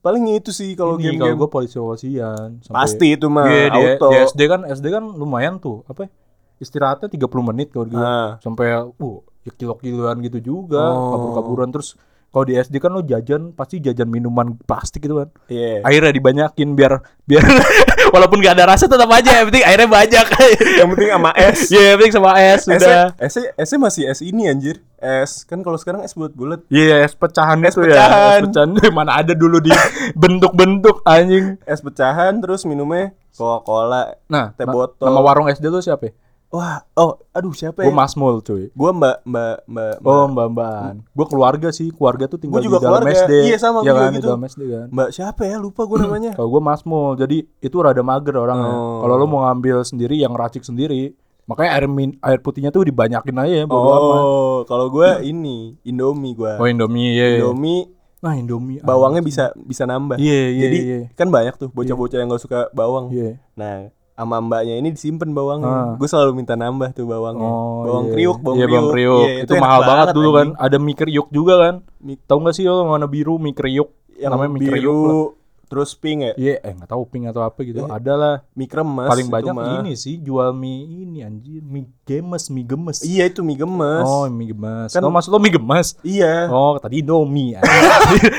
Paling 0.00 0.32
itu 0.32 0.48
sih 0.48 0.72
kalau 0.72 0.96
Ini, 0.96 1.12
game-game. 1.12 1.20
kalau 1.28 1.36
gue 1.36 1.50
polisi-polisian 1.50 2.48
sampai- 2.64 2.76
Pasti 2.78 3.06
itu 3.12 3.26
mah 3.28 3.44
Iya, 3.44 3.66
di, 3.68 3.80
auto. 3.92 4.08
di 4.08 4.16
SD 4.24 4.40
kan 4.46 4.60
SD 4.64 4.86
kan 4.88 5.04
lumayan 5.04 5.58
tuh 5.58 5.84
apa 5.84 6.06
ya, 6.06 6.10
istirahatnya 6.56 7.10
30 7.10 7.20
menit 7.44 7.68
kalau 7.68 7.84
gitu 7.84 8.00
Ah. 8.00 8.40
sampai 8.40 8.80
uh 8.80 9.18
ya 9.40 9.52
kilo-kiloan 9.52 10.20
gitu 10.20 10.38
juga 10.38 10.84
Oh. 10.90 11.12
kabur-kaburan 11.12 11.70
terus 11.70 11.96
kalau 12.28 12.46
di 12.46 12.54
SD 12.54 12.78
kan 12.78 12.90
lo 12.90 13.02
jajan 13.02 13.50
pasti 13.50 13.78
jajan 13.78 14.06
minuman 14.06 14.54
plastik 14.60 15.02
gitu 15.02 15.18
kan 15.18 15.28
Iya. 15.46 15.82
airnya 15.82 16.12
dibanyakin 16.12 16.72
biar 16.72 17.00
biar 17.24 17.42
walaupun 18.14 18.38
gak 18.38 18.54
ada 18.54 18.70
rasa 18.70 18.86
tetap 18.86 19.08
aja 19.08 19.40
yang 19.40 19.46
penting 19.48 19.64
airnya 19.64 19.88
banyak 19.88 20.26
Yang 20.78 20.88
penting 20.88 21.10
sama 21.10 21.30
es. 21.32 21.58
Iya, 21.68 21.82
yang 21.84 21.96
penting 21.98 22.14
sama 22.14 22.30
es 22.36 22.60
S 22.60 22.66
udah 22.68 23.06
S 23.18 23.34
S 23.58 23.68
masih 23.76 24.02
es 24.06 24.20
ini 24.20 24.46
anjir. 24.46 24.78
Es 24.96 25.42
kan 25.42 25.58
kalau 25.60 25.74
sekarang 25.74 26.00
es 26.00 26.12
bulat-bulat. 26.12 26.62
Iya, 26.68 27.02
es 27.02 27.12
pecahan 27.12 27.58
Es 27.60 27.72
itu 27.72 27.82
pecahan. 27.82 27.98
ya. 28.10 28.30
Es 28.36 28.46
pecahan 28.46 28.70
mana 28.90 29.12
ada 29.16 29.32
dulu 29.32 29.58
di 29.58 29.70
bentuk-bentuk 30.22 31.02
anjing. 31.02 31.58
Es 31.64 31.80
pecahan 31.80 32.38
terus 32.38 32.62
minumnya 32.62 33.10
Coca-Cola. 33.32 34.14
Nah, 34.26 34.52
Teh 34.52 34.66
botol. 34.66 35.02
nama 35.02 35.20
warung 35.20 35.46
SD 35.46 35.66
lu 35.66 35.78
siapa 35.78 36.06
ya? 36.06 36.12
Wah, 36.50 36.82
oh, 36.98 37.14
aduh 37.30 37.54
siapa 37.54 37.86
Gue 37.86 37.94
ya? 37.94 37.94
Masmul 37.94 38.42
cuy. 38.42 38.74
Gua 38.74 38.90
Mbak 38.90 39.22
Mbak 39.22 39.56
Mbak. 39.70 39.94
Oh, 40.02 40.26
Mbak, 40.26 40.50
mbak-mbakan. 40.50 40.94
Gue 41.14 41.26
keluarga 41.30 41.68
sih, 41.70 41.94
keluarga 41.94 42.26
tuh 42.26 42.42
tinggal 42.42 42.58
Gua 42.58 42.66
juga 42.66 42.78
di 42.78 42.82
dalam 42.82 43.02
keluarga. 43.06 43.22
SD. 43.22 43.32
Iya, 43.46 43.56
sama, 43.62 43.78
ya 43.86 43.92
gua 43.94 44.02
kan, 44.02 44.10
gitu. 44.18 44.26
dalam 44.26 44.42
SD 44.50 44.62
kan. 44.66 44.86
Mbak 44.90 45.08
siapa 45.14 45.42
ya? 45.46 45.56
Lupa 45.62 45.82
gue 45.86 45.98
namanya. 46.02 46.30
Kalau 46.38 46.48
gue 46.50 46.62
Masmul, 46.62 47.08
jadi 47.22 47.38
itu 47.46 47.76
rada 47.78 48.02
mager 48.02 48.34
orangnya. 48.34 48.74
Oh. 48.74 48.98
Kalau 49.06 49.14
lo 49.14 49.26
mau 49.30 49.40
ngambil 49.46 49.86
sendiri 49.86 50.18
yang 50.18 50.34
racik 50.34 50.66
sendiri, 50.66 51.14
makanya 51.46 51.70
air 51.78 51.86
min 51.86 52.18
air 52.18 52.42
putihnya 52.42 52.74
tuh 52.74 52.82
dibanyakin 52.82 53.36
aja 53.46 53.54
ya. 53.62 53.64
Oh, 53.70 54.66
kalau 54.66 54.90
gua 54.90 55.22
ini 55.30 55.78
Indomie 55.86 56.34
gua. 56.34 56.58
Oh, 56.58 56.66
Indomie, 56.66 57.14
iya. 57.14 57.38
Indomie 57.38 57.86
Nah, 58.20 58.36
Indomie. 58.36 58.84
bawangnya 58.84 59.24
bisa 59.24 59.48
bisa 59.56 59.88
nambah. 59.88 60.20
Iya, 60.20 60.52
iya, 60.52 60.62
Jadi 60.68 60.78
iya. 60.84 61.00
kan 61.16 61.32
banyak 61.32 61.56
tuh 61.56 61.72
bocah-bocah 61.72 62.20
yang 62.20 62.28
gak 62.28 62.44
suka 62.44 62.68
bawang. 62.76 63.08
Iya. 63.08 63.40
Nah, 63.56 63.88
sama 64.20 64.36
mbaknya 64.44 64.76
ini 64.76 64.92
disimpan 64.92 65.32
bawangnya. 65.32 65.72
Ah. 65.72 65.92
Gue 65.96 66.04
selalu 66.04 66.36
minta 66.36 66.52
nambah 66.52 66.92
tuh 66.92 67.08
bawangnya. 67.08 67.48
Oh, 67.48 67.88
bawang 67.88 68.04
iya. 68.04 68.12
kriuk, 68.12 68.38
bawang 68.44 68.58
iya, 68.60 68.66
kriuk. 68.68 68.76
bawang 68.76 68.92
kriuk. 68.92 69.24
Iya, 69.24 69.32
itu, 69.40 69.52
enak 69.56 69.62
mahal 69.64 69.80
banget, 69.88 70.06
dulu 70.12 70.30
kan. 70.36 70.48
Ada 70.60 70.76
mie 70.76 70.96
kriuk 71.00 71.28
juga 71.32 71.54
kan. 71.56 71.74
Mie- 72.04 72.20
Tahu 72.20 72.38
nggak 72.44 72.54
sih 72.54 72.64
lo 72.68 72.84
warna 72.84 73.08
biru 73.08 73.40
mie 73.40 73.56
kriuk? 73.56 73.88
Yang 74.20 74.30
Namanya 74.36 74.50
mie 74.52 74.68
kriuk. 74.68 75.39
Terus 75.70 75.94
pink 75.94 76.18
ya. 76.20 76.32
Iya, 76.34 76.54
eh 76.60 76.72
nggak 76.74 76.90
tahu 76.90 77.06
pink 77.06 77.30
atau 77.30 77.40
apa 77.40 77.62
gitu. 77.62 77.86
Ada 77.86 78.12
lah. 78.12 78.34
Mie 78.52 78.66
kremes. 78.66 79.06
Paling 79.06 79.30
banyak 79.30 79.54
mah. 79.54 79.78
ini 79.78 79.94
sih 79.94 80.18
jual 80.18 80.50
mie 80.50 80.82
ini 80.82 81.22
anjir, 81.22 81.62
mie 81.62 81.86
gemes, 82.02 82.50
mie 82.50 82.66
gemes. 82.66 82.98
Iya 83.00 83.30
itu 83.30 83.40
mie 83.40 83.54
gemes. 83.54 84.02
Oh, 84.02 84.26
mie 84.26 84.50
gemes. 84.50 84.90
Kan- 84.90 85.00
oh, 85.00 85.08
maksud 85.08 85.30
lo 85.30 85.38
mie 85.38 85.54
gemes? 85.54 85.94
Iya. 86.02 86.50
Oh, 86.50 86.74
tadi 86.76 86.98
Indomie. 86.98 87.54
anjir. 87.54 88.32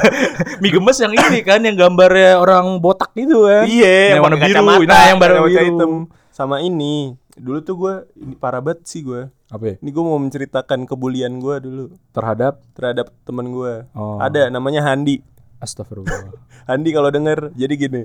mie 0.62 0.72
gemes 0.72 0.96
yang 0.96 1.12
ini 1.12 1.38
kan 1.42 1.60
yang 1.60 1.76
gambarnya 1.76 2.40
orang 2.40 2.80
botak 2.80 3.12
itu 3.14 3.44
kan. 3.44 3.68
Iya, 3.68 4.16
yang 4.16 4.24
warna 4.24 4.36
biru. 4.36 4.46
kacamata, 4.48 4.88
Nah, 4.88 5.02
yang 5.06 5.18
warna 5.20 5.40
biru. 5.44 5.60
hitam. 5.60 5.92
Sama 6.30 6.56
ini. 6.60 7.12
Dulu 7.34 7.58
tuh 7.60 7.74
gue 7.76 7.94
ini 8.16 8.34
parah 8.34 8.58
banget 8.58 8.82
sih 8.82 9.04
gue. 9.04 9.30
Apa 9.46 9.64
ya? 9.64 9.74
Ini 9.78 9.88
gue 9.88 10.02
mau 10.02 10.16
menceritakan 10.16 10.84
kebulian 10.84 11.38
gue 11.38 11.56
dulu 11.58 11.84
Terhadap 12.10 12.64
terhadap 12.72 13.12
temen 13.22 13.48
gue. 13.48 13.86
Oh. 13.92 14.18
Ada 14.18 14.48
namanya 14.48 14.82
Handi. 14.82 15.22
Astagfirullah. 15.58 16.32
Handi 16.68 16.90
kalau 16.90 17.08
denger 17.08 17.50
jadi 17.52 17.74
gini. 17.74 18.02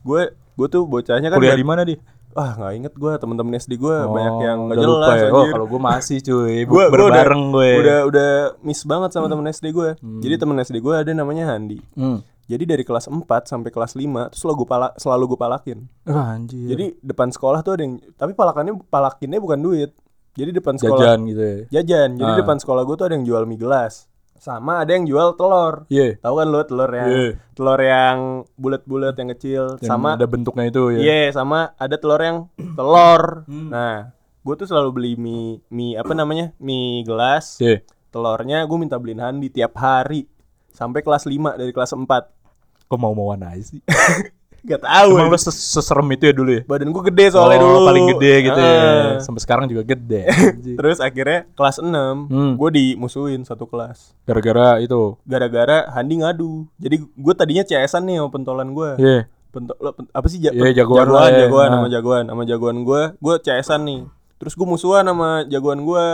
Gue 0.00 0.28
gue 0.54 0.68
tuh 0.68 0.84
bocahnya 0.84 1.28
kan 1.28 1.36
Kuliah 1.36 1.54
di 1.54 1.64
mana 1.64 1.82
di? 1.82 1.96
ah 2.32 2.50
nggak 2.52 2.72
inget 2.74 2.94
gue 2.94 3.12
temen-temen 3.14 3.54
SD 3.54 3.72
gue 3.76 3.94
banyak 3.94 4.36
yang 4.40 4.58
Oh, 4.58 4.66
nggak 4.66 4.78
jelas 4.80 5.16
ya. 5.16 5.30
Oh, 5.30 5.46
kalau 5.48 5.66
gue 5.66 5.78
masih 5.80 6.18
cuy. 6.20 6.66
Gua 6.66 6.90
berbareng 6.90 7.44
gue. 7.48 7.70
udah 7.78 7.98
udah 8.04 8.30
miss 8.60 8.82
banget 8.82 9.14
sama 9.14 9.26
temen 9.28 9.46
SD 9.46 9.70
gue 9.70 9.94
jadi 10.18 10.34
temen 10.36 10.58
SD 10.58 10.78
gue 10.78 10.94
ada 10.96 11.10
namanya 11.12 11.46
Handi 11.48 11.78
Hmm. 11.94 12.26
jadi 12.44 12.66
dari 12.66 12.82
kelas 12.82 13.06
4 13.06 13.22
sampai 13.44 13.70
kelas 13.70 13.94
5 13.94 14.02
terus 14.28 14.40
selalu 14.40 14.56
gue 14.56 14.66
pala, 14.66 14.90
selalu 14.96 15.24
gue 15.28 15.38
palakin 15.38 15.78
Wah, 16.04 16.34
anjir. 16.34 16.66
jadi 16.68 16.98
depan 17.00 17.30
sekolah 17.30 17.62
tuh 17.62 17.72
ada 17.72 17.82
yang 17.82 17.94
tapi 18.12 18.32
palakannya 18.32 18.82
palakinnya 18.84 19.38
bukan 19.38 19.58
duit 19.60 19.90
jadi 20.32 20.50
depan 20.50 20.74
sekolah 20.74 21.06
jajan 21.06 21.18
gitu 21.24 21.38
ya. 21.38 21.56
jajan 21.72 22.18
jadi 22.18 22.32
Ah. 22.32 22.38
depan 22.42 22.58
sekolah 22.58 22.82
gue 22.82 22.94
tuh 22.96 23.06
ada 23.06 23.14
yang 23.14 23.22
jual 23.24 23.42
mie 23.44 23.56
gelas 23.56 24.10
sama 24.36 24.80
ada 24.80 24.90
yang 24.90 25.04
jual 25.04 25.32
telur 25.34 25.86
Iya. 25.86 26.18
tahu 26.18 26.34
kan 26.36 26.46
lo 26.46 26.60
telur 26.62 26.90
yang 26.90 27.08
Iya. 27.08 27.28
telur 27.52 27.80
yang 27.80 28.16
bulat-bulat 28.54 29.14
yang 29.14 29.30
kecil 29.30 29.64
Yang 29.78 29.86
sama 29.86 30.08
ada 30.14 30.26
bentuknya 30.26 30.64
itu 30.66 30.82
ya. 30.92 30.98
Iya, 31.00 31.20
sama 31.32 31.72
ada 31.74 31.96
telur 31.96 32.18
yang 32.18 32.38
telur. 32.74 33.46
Hmm. 33.46 33.68
Nah, 33.68 34.12
gue 34.40 34.54
tuh 34.54 34.66
selalu 34.66 34.90
beli 34.90 35.12
mie, 35.14 35.62
mie 35.68 35.94
apa 35.94 36.12
namanya? 36.12 36.52
Mie 36.58 37.02
gelas. 37.02 37.56
Iya. 37.58 37.80
Telurnya 38.08 38.62
gue 38.62 38.76
minta 38.76 38.94
beliin 38.94 39.18
Handi 39.18 39.48
tiap 39.48 39.74
hari. 39.74 40.28
sampai 40.70 41.00
kelas 41.00 41.22
5 41.22 41.54
dari 41.54 41.70
kelas 41.70 41.94
4. 41.94 42.34
Kok 42.84 42.98
mau-mauan 42.98 43.46
aja 43.46 43.62
sih? 43.64 43.78
Gak 44.64 44.80
tahu. 44.80 45.10
Emang 45.14 45.28
lu 45.28 45.36
ses- 45.36 45.52
seserem 45.70 46.08
itu 46.08 46.24
ya 46.24 46.32
dulu 46.32 46.50
ya? 46.50 46.62
Badan 46.64 46.88
gue 46.88 47.02
gede 47.06 47.24
soalnya 47.30 47.60
Oh, 47.60 47.64
dulu. 47.76 47.78
paling 47.84 48.04
gede 48.16 48.32
gitu 48.42 48.56
ya. 48.58 48.72
Ah. 48.72 49.08
Sampai 49.20 49.40
sekarang 49.40 49.64
juga 49.66 49.84
gede. 49.84 50.24
Terus 50.80 50.98
akhirnya 50.98 51.44
kelas 51.52 51.76
6 51.78 52.26
Hmm. 52.26 52.52
gue 52.56 52.70
dimusuhin 52.70 53.40
satu 53.42 53.64
kelas. 53.64 54.16
Gara-gara 54.22 54.80
itu. 54.80 55.20
Gara-gara 55.22 55.88
Handi 55.90 56.18
ngadu. 56.18 56.64
Jadi 56.76 56.96
gue 56.98 57.34
tadinya 57.34 57.60
CS-an 57.60 58.02
nih 58.02 58.16
sama 58.18 58.30
pentolan 58.30 58.68
gue. 58.70 58.90
Iya. 58.96 59.20
Pento- 59.50 59.78
lo- 59.78 59.92
pen- 59.92 60.10
apa 60.10 60.26
sih 60.26 60.40
ja- 60.40 60.50
Iya, 60.50 60.64
pen- 60.64 60.74
jagoan 60.74 61.06
jagoan 61.06 61.30
ya. 61.30 61.38
jagoan 61.40 61.64
Nah. 61.64 61.76
sama 61.76 61.88
jagoan 61.88 62.24
sama 62.26 62.42
jagoan 62.42 62.76
gue 62.82 63.02
gue 63.14 63.34
CS-an 63.38 63.80
nih 63.82 64.00
terus 64.34 64.52
gue 64.52 64.66
musuhan 64.66 65.04
sama 65.04 65.28
jagoan 65.44 65.80
gue 65.80 66.06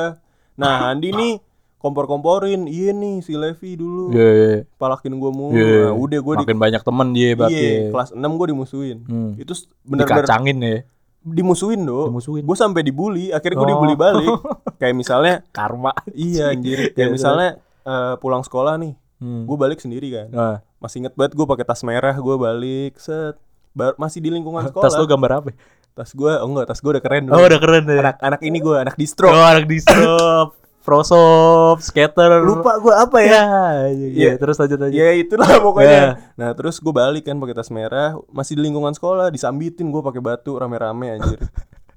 nah 0.55 0.93
Andi 0.93 1.09
nih 1.09 1.33
kompor-komporin 1.81 2.65
iya 2.65 2.93
nih 2.93 3.19
si 3.19 3.33
Levi 3.33 3.75
dulu 3.75 4.13
Iya, 4.13 4.29
iya. 4.31 4.57
palakin 4.75 5.13
gue 5.13 5.31
mulu 5.31 5.57
Iya. 5.57 5.81
nah, 5.83 5.95
udah 5.95 6.19
gue 6.21 6.35
di 6.37 6.45
Makin 6.45 6.61
banyak 6.61 6.83
temen 6.83 7.09
dia 7.11 7.31
berarti. 7.33 7.57
iya, 7.57 7.89
kelas 7.89 8.11
6 8.13 8.21
gue 8.21 8.47
dimusuhin 8.49 8.99
Hmm. 9.03 9.33
itu 9.35 9.53
bener-bener 9.83 10.23
Dikacangin 10.23 10.59
ya. 10.61 10.79
dimusuhin 11.23 11.81
do 11.81 12.07
Dimusuhin. 12.07 12.43
gue 12.43 12.55
sampai 12.55 12.81
dibully 12.81 13.29
akhirnya 13.31 13.57
gue 13.57 13.67
Oh. 13.67 13.73
dibully 13.75 13.95
balik 13.95 14.29
kayak 14.77 14.95
misalnya 14.95 15.35
Karma. 15.57 15.93
iya 16.11 16.49
anjir 16.51 16.93
kayak 16.93 17.01
Iya, 17.01 17.07
misalnya 17.11 17.49
eh, 17.81 18.15
pulang 18.17 18.41
sekolah 18.41 18.77
nih 18.77 18.93
Hmm. 19.17 19.45
gue 19.45 19.53
balik 19.55 19.77
sendiri 19.79 20.09
kan 20.11 20.27
Nah, 20.31 20.57
masih 20.79 21.01
inget 21.01 21.13
banget 21.13 21.33
gue 21.33 21.45
pakai 21.45 21.61
tas 21.63 21.81
merah 21.81 22.13
gue 22.15 22.37
balik 22.37 22.97
set 22.97 23.37
Bar- 23.71 23.97
masih 23.97 24.19
di 24.19 24.29
lingkungan 24.29 24.65
sekolah 24.67 24.83
tas 24.83 24.97
lu 24.97 25.05
gambar 25.05 25.31
apa? 25.39 25.51
tas 25.91 26.11
gue 26.11 26.27
oh 26.31 26.47
enggak 26.47 26.67
tas 26.67 26.79
gue 26.79 26.89
udah 26.89 27.01
keren. 27.01 27.29
Oh, 27.29 27.37
udah 27.37 27.59
keren 27.59 27.85
deh. 27.85 27.99
anak 27.99 28.17
anak 28.19 28.41
ini 28.41 28.59
gue 28.59 28.73
anak 28.75 28.95
distro 28.95 29.29
Oh, 29.29 29.37
anak 29.37 29.67
distro, 29.67 30.09
prosop, 30.91 31.79
skater. 31.79 32.43
lupa 32.43 32.75
gue 32.77 32.91
apa 32.93 33.19
ya 33.21 33.31
Ya, 33.31 33.45
iya, 33.89 34.09
Iya. 34.11 34.33
terus 34.37 34.59
lanjut 34.59 34.81
aja. 34.81 34.91
ya 34.93 35.09
itulah 35.15 35.47
pokoknya 35.61 35.87
Ya. 35.95 36.11
nah 36.35 36.51
terus 36.51 36.77
gue 36.77 36.91
balik 36.91 37.25
kan 37.25 37.37
pakai 37.37 37.55
tas 37.55 37.71
merah 37.71 38.19
masih 38.29 38.53
di 38.53 38.63
lingkungan 38.63 38.91
sekolah 38.91 39.29
disambitin 39.29 39.87
gue 39.89 40.01
pakai 40.01 40.19
batu 40.19 40.53
rame-rame 40.53 41.15
anjir 41.15 41.39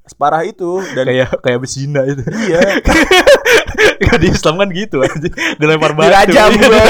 separah 0.03 0.43
itu 0.43 0.67
dan 0.91 1.07
Kayak 1.07 1.31
kayak 1.39 1.59
besina 1.59 2.03
itu. 2.03 2.21
iya 2.43 2.59
Kayak 3.99 4.19
di 4.19 4.27
Islam 4.29 4.55
kan 4.57 4.69
gitu 4.69 4.99
aja. 4.99 5.29
Dilempar 5.55 5.91
batu. 5.93 6.11
Dirajam 6.11 6.51
gua. 6.53 6.83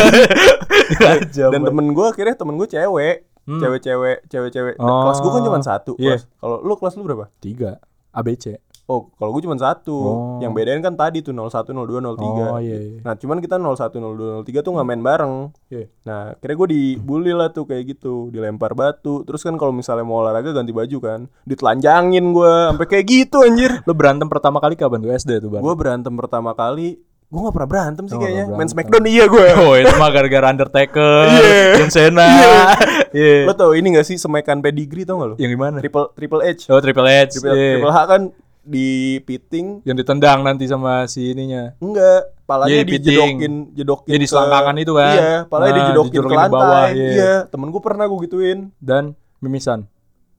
Dirajam. 0.90 1.50
dan 1.52 1.62
temen 1.64 1.86
gue 1.90 2.06
akhirnya 2.06 2.36
temen 2.36 2.56
gue 2.56 2.68
cewek 2.68 3.18
Hmm. 3.44 3.60
cewek-cewek 3.60 4.24
cewek-cewek 4.26 4.76
Nah, 4.78 4.88
Oh. 4.88 5.02
kelas 5.04 5.20
gue 5.20 5.30
kan 5.30 5.42
cuma 5.44 5.60
satu 5.60 5.92
Iya. 5.94 6.16
kelas 6.16 6.24
kalau 6.34 6.58
lu 6.60 6.74
kelas 6.74 6.94
lu 6.96 7.04
berapa 7.04 7.26
tiga 7.38 7.76
ABC. 8.10 8.56
Oh 8.86 9.08
kalau 9.14 9.32
gue 9.32 9.42
cuma 9.42 9.56
satu 9.56 9.96
Oh. 9.96 10.12
yang 10.38 10.52
bedain 10.52 10.80
kan 10.80 10.92
tadi 10.94 11.20
tuh 11.20 11.32
01 11.32 11.48
02 11.66 12.04
03 12.04 12.20
Oh 12.50 12.60
iya. 12.60 12.78
iya. 12.78 13.00
Nah 13.00 13.14
cuman 13.14 13.38
kita 13.38 13.56
01, 13.56 13.96
02, 13.96 14.44
03 14.44 14.60
tuh 14.60 14.72
nggak 14.72 14.86
main 14.86 15.02
bareng 15.02 15.36
Iya. 15.68 15.86
Nah 16.04 16.22
kira 16.36 16.54
gue 16.54 16.68
dibully 16.70 17.32
lah 17.32 17.50
tuh 17.50 17.64
kayak 17.64 17.84
gitu 17.94 18.28
Dilempar 18.30 18.74
batu 18.74 19.24
Terus 19.24 19.40
kan 19.40 19.56
kalau 19.56 19.72
misalnya 19.72 20.04
mau 20.04 20.20
olahraga 20.20 20.52
ganti 20.52 20.70
baju 20.70 20.98
kan 21.00 21.20
Ditelanjangin 21.44 22.26
gue 22.30 22.54
sampai 22.70 22.88
kayak 22.90 23.06
gitu 23.06 23.38
anjir 23.42 23.72
Lu 23.88 23.94
berantem 23.94 24.28
pertama 24.28 24.60
kali 24.60 24.74
kapan 24.74 25.00
tuh 25.00 25.12
SD 25.12 25.32
tuh, 25.40 25.50
Bang? 25.50 25.62
Gue 25.62 25.74
berantem 25.74 26.12
pertama 26.12 26.52
kali 26.52 27.00
Gue 27.26 27.40
gak 27.42 27.56
pernah 27.56 27.70
berantem 27.72 28.04
sih 28.06 28.14
Oh, 28.14 28.20
kayaknya 28.20 28.44
nggak 28.44 28.52
Main 28.52 28.68
berantem. 28.68 28.76
Smackdown 28.78 29.06
iya 29.08 29.26
gue 29.26 29.48
Oh, 29.64 29.74
itu 29.74 29.94
mah 29.96 30.10
gara-gara 30.10 30.48
Undertaker, 30.50 31.24
Iya. 31.32 31.74
John 31.76 31.90
Cena. 31.90 32.30
Iya. 33.10 33.46
Lo 33.46 33.54
tau 33.54 33.72
ini 33.72 33.90
gak 33.92 34.06
sih 34.06 34.18
semekan 34.18 34.60
pedigree 34.60 35.02
tau 35.02 35.18
gak 35.18 35.30
lo? 35.30 35.36
Yang 35.38 35.52
gimana? 35.52 35.78
Triple, 35.78 36.14
triple 36.14 36.42
H 36.44 36.68
Oh, 36.68 36.78
Triple 36.78 37.08
H. 37.08 37.34
Triple, 37.34 37.54
iya. 37.54 37.72
triple 37.76 37.90
H 37.90 38.00
kan 38.06 38.22
di 38.64 38.88
piting 39.20 39.84
Yang 39.84 39.98
ditendang 40.02 40.40
nanti 40.42 40.66
sama 40.66 41.04
si 41.06 41.32
ininya. 41.32 41.76
Enggak, 41.78 42.32
palanya 42.44 42.72
Iya, 42.72 42.82
di 42.82 42.90
piting. 42.90 43.04
dijedokin, 43.04 43.54
jedokin 43.74 44.10
Iya, 44.10 44.18
di 44.18 44.26
ke- 44.26 44.32
selangkangan 44.32 44.76
itu 44.78 44.94
kan. 44.94 45.14
Iya, 45.14 45.34
palanya 45.46 45.68
Nah, 45.68 45.78
dijedokin 45.80 46.10
dijedokin 46.10 46.32
ke 46.32 46.38
lantai. 46.38 46.54
bawah, 46.54 46.86
iya. 46.90 47.08
iya. 47.10 47.34
temen 47.46 47.68
gue 47.70 47.82
pernah 47.82 48.06
gue 48.06 48.20
gituin. 48.22 48.60
Dan 48.80 49.04
mimisan. 49.38 49.86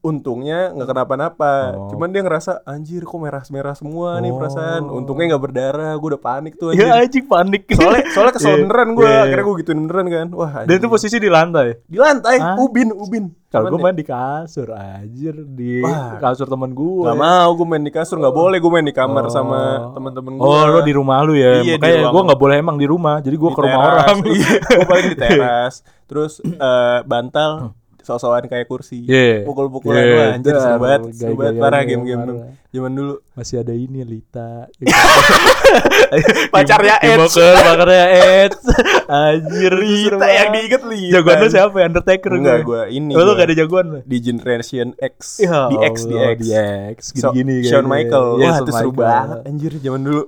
Untungnya 0.05 0.69
nggak 0.69 0.85
kenapa-napa. 0.87 1.53
Oh. 1.73 1.89
Cuman 1.89 2.09
dia 2.09 2.21
ngerasa 2.21 2.61
anjir 2.63 3.01
kok 3.01 3.17
merah-merah 3.17 3.73
semua 3.73 4.21
nih 4.21 4.29
Oh. 4.29 4.37
perasaan. 4.37 4.85
Untungnya 4.85 5.33
nggak 5.33 5.43
berdarah. 5.43 5.91
Gue 5.95 6.13
udah 6.13 6.21
panik 6.21 6.53
tuh 6.55 6.69
anjir. 6.69 6.85
Ya 6.85 7.01
anjing 7.01 7.25
panik. 7.25 7.65
Soalnya 7.67 8.03
soalnya 8.13 8.33
kesel 8.33 8.51
Iya, 8.51 8.57
beneran 8.61 8.89
gue. 8.91 9.03
iya. 9.03 9.21
Akhirnya 9.23 9.43
gue 9.43 9.55
gituin 9.59 9.79
beneran 9.81 10.05
kan. 10.07 10.27
Wah, 10.31 10.51
Dan 10.53 10.61
anjir. 10.63 10.77
itu 10.77 10.87
posisi 10.87 11.17
di 11.17 11.27
lantai. 11.27 11.67
di 11.83 11.97
lantai, 11.97 12.35
Hah? 12.37 12.55
ubin, 12.55 12.93
ubin. 12.93 13.25
Kalau 13.47 13.71
gue 13.71 13.79
ya, 13.79 13.83
main 13.83 13.95
di 13.95 14.03
kasur 14.03 14.67
anjir 14.69 15.31
di 15.47 15.79
Wah. 15.79 16.19
kasur 16.19 16.45
teman 16.45 16.69
gue. 16.69 17.01
Gak 17.03 17.15
mau 17.15 17.49
gue 17.51 17.65
main 17.65 17.79
di 17.79 17.89
kasur 17.89 18.19
nggak 18.19 18.35
boleh 18.35 18.57
gue 18.59 18.67
main 18.69 18.83
di 18.83 18.91
kamar 18.91 19.25
Oh. 19.25 19.31
sama 19.31 19.59
temen-temen 19.91 20.35
gue. 20.35 20.43
Oh, 20.43 20.63
lo 20.67 20.79
di 20.81 20.91
rumah 20.91 21.23
lu 21.23 21.33
ya. 21.33 21.63
Iya, 21.63 21.79
Makanya 21.79 22.11
gue 22.11 22.21
nggak 22.25 22.37
boleh 22.37 22.55
emang 22.55 22.75
di 22.75 22.85
rumah. 22.85 23.17
Jadi 23.17 23.33
gue 23.33 23.49
ke 23.49 23.61
rumah 23.63 23.79
teras. 23.79 23.95
orang. 24.05 24.17
Iya, 24.27 24.53
gue 24.61 24.85
paling 24.85 25.07
di 25.07 25.17
teras. 25.23 25.73
Terus 26.05 26.33
eh, 26.43 26.99
bantal 27.01 27.71
sosokan 28.05 28.45
kayak 28.45 28.69
kursi. 28.69 29.01
Iya. 29.03 29.41
Pukul-pukulan 29.43 29.97
Iya, 29.97 30.13
wah 30.13 30.27
anjir 30.37 30.53
seru 30.55 30.77
banget. 30.77 30.99
Seru 31.11 31.33
banget 31.33 31.53
parah 31.57 31.81
game-game. 31.81 32.21
Zaman 32.69 32.91
dulu. 32.91 33.13
Masih 33.33 33.55
ada 33.59 33.73
ini 33.73 34.05
Lita. 34.05 34.69
Pacarnya. 36.53 36.95
Eds. 37.01 37.33
Pacarnya 37.35 38.05
Eds. 38.45 38.59
Anjir. 39.25 39.73
Lita 39.75 40.27
yang 40.27 40.49
diinget 40.53 40.81
Lita. 40.85 41.13
Jagoan 41.19 41.35
lu 41.41 41.47
siapa 41.49 41.75
ya? 41.79 41.85
Undertaker 41.87 42.31
Enggak, 42.31 42.57
gue. 42.61 42.69
gue 42.69 42.81
ini. 42.93 43.11
Oh, 43.15 43.23
lu 43.23 43.31
gak 43.33 43.47
ada 43.49 43.55
jagoan 43.55 43.85
lu? 43.89 43.99
di 44.05 44.17
Generation 44.19 44.87
X. 44.97 45.41
Ya 45.41 45.67
di 45.71 45.77
X, 45.81 45.95
di 46.05 46.15
X. 46.15 46.37
Di 46.39 46.51
X. 46.93 46.99
So- 47.17 47.33
Gini-gini. 47.33 47.67
Shawn. 47.67 47.85
Michael. 47.87 48.27
Wah, 48.39 48.55
itu 48.59 48.71
seru 48.71 48.91
banget 48.91 49.39
anjir 49.45 49.71
zaman 49.79 50.01
dulu. 50.03 50.23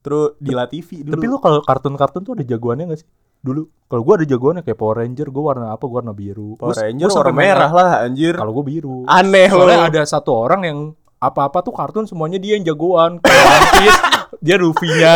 Terus 0.00 0.32
di 0.40 0.50
La 0.50 0.64
TV 0.64 1.04
dulu. 1.04 1.12
Tapi 1.12 1.26
lu 1.28 1.36
kalau 1.38 1.60
kartun-kartun 1.60 2.22
tuh 2.24 2.32
ada 2.32 2.44
jagoannya 2.44 2.88
gak 2.90 3.00
sih? 3.04 3.08
Dulu. 3.40 3.62
Kalau 3.84 4.02
gua 4.02 4.14
ada 4.14 4.24
jagoannya 4.24 4.62
kayak 4.62 4.78
Power 4.78 4.96
Ranger, 4.96 5.28
gua 5.28 5.42
warna 5.50 5.66
apa? 5.70 5.82
Gua 5.82 5.98
warna 5.98 6.12
biru. 6.12 6.54
Power 6.54 6.70
Gua- 6.70 6.84
Ranger 6.84 7.08
gua 7.08 7.18
warna 7.18 7.34
merah 7.34 7.70
lah 7.70 7.88
anjir. 8.00 8.34
Kalau 8.34 8.52
gua 8.52 8.62
biru. 8.62 8.96
Aneh 9.04 9.48
loh. 9.48 9.66
Ada 9.66 10.06
satu 10.06 10.30
orang 10.30 10.62
yang 10.62 10.78
apa-apa 11.18 11.60
tuh 11.60 11.72
kartun 11.72 12.04
semuanya 12.04 12.36
dia 12.36 12.54
yang 12.54 12.64
jagoan. 12.64 13.18
Kayak 13.18 13.98
dia 14.46 14.56
Luffy-nya. 14.56 15.14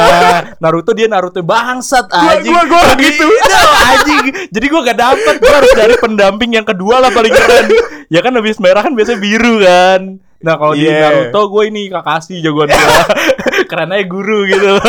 Naruto 0.59 0.91
dia 0.91 1.07
Naruto 1.07 1.39
bangsat 1.41 2.11
anjing. 2.11 2.51
gua- 2.51 2.67
gua 2.67 2.99
gitu. 2.99 3.29
Itu, 3.39 3.59
anjing. 3.63 4.25
Jadi 4.51 4.67
gua 4.67 4.81
gak 4.83 4.99
dapet. 4.99 5.35
Gua 5.39 5.55
harus 5.55 5.73
cari 5.73 5.95
pendamping 5.97 6.51
yang 6.53 6.67
kedua 6.67 6.99
lah 6.99 7.11
paling 7.11 7.31
keren. 7.31 7.71
Ya 8.09 8.21
kan 8.21 8.35
habis 8.35 8.59
merah 8.59 8.83
kan 8.83 8.93
biasanya 8.93 9.17
biru 9.17 9.63
kan. 9.63 10.19
Nah 10.43 10.59
kalau 10.59 10.75
di 10.75 10.83
Yeah. 10.83 11.31
Naruto 11.31 11.41
gue 11.49 11.63
ini 11.69 11.89
Kakashi 11.89 12.43
jagoan 12.43 12.69
gua. 12.69 13.01
keren 13.71 13.95
aja 13.95 14.05
guru 14.05 14.45
gitu 14.45 14.67
loh. 14.77 14.83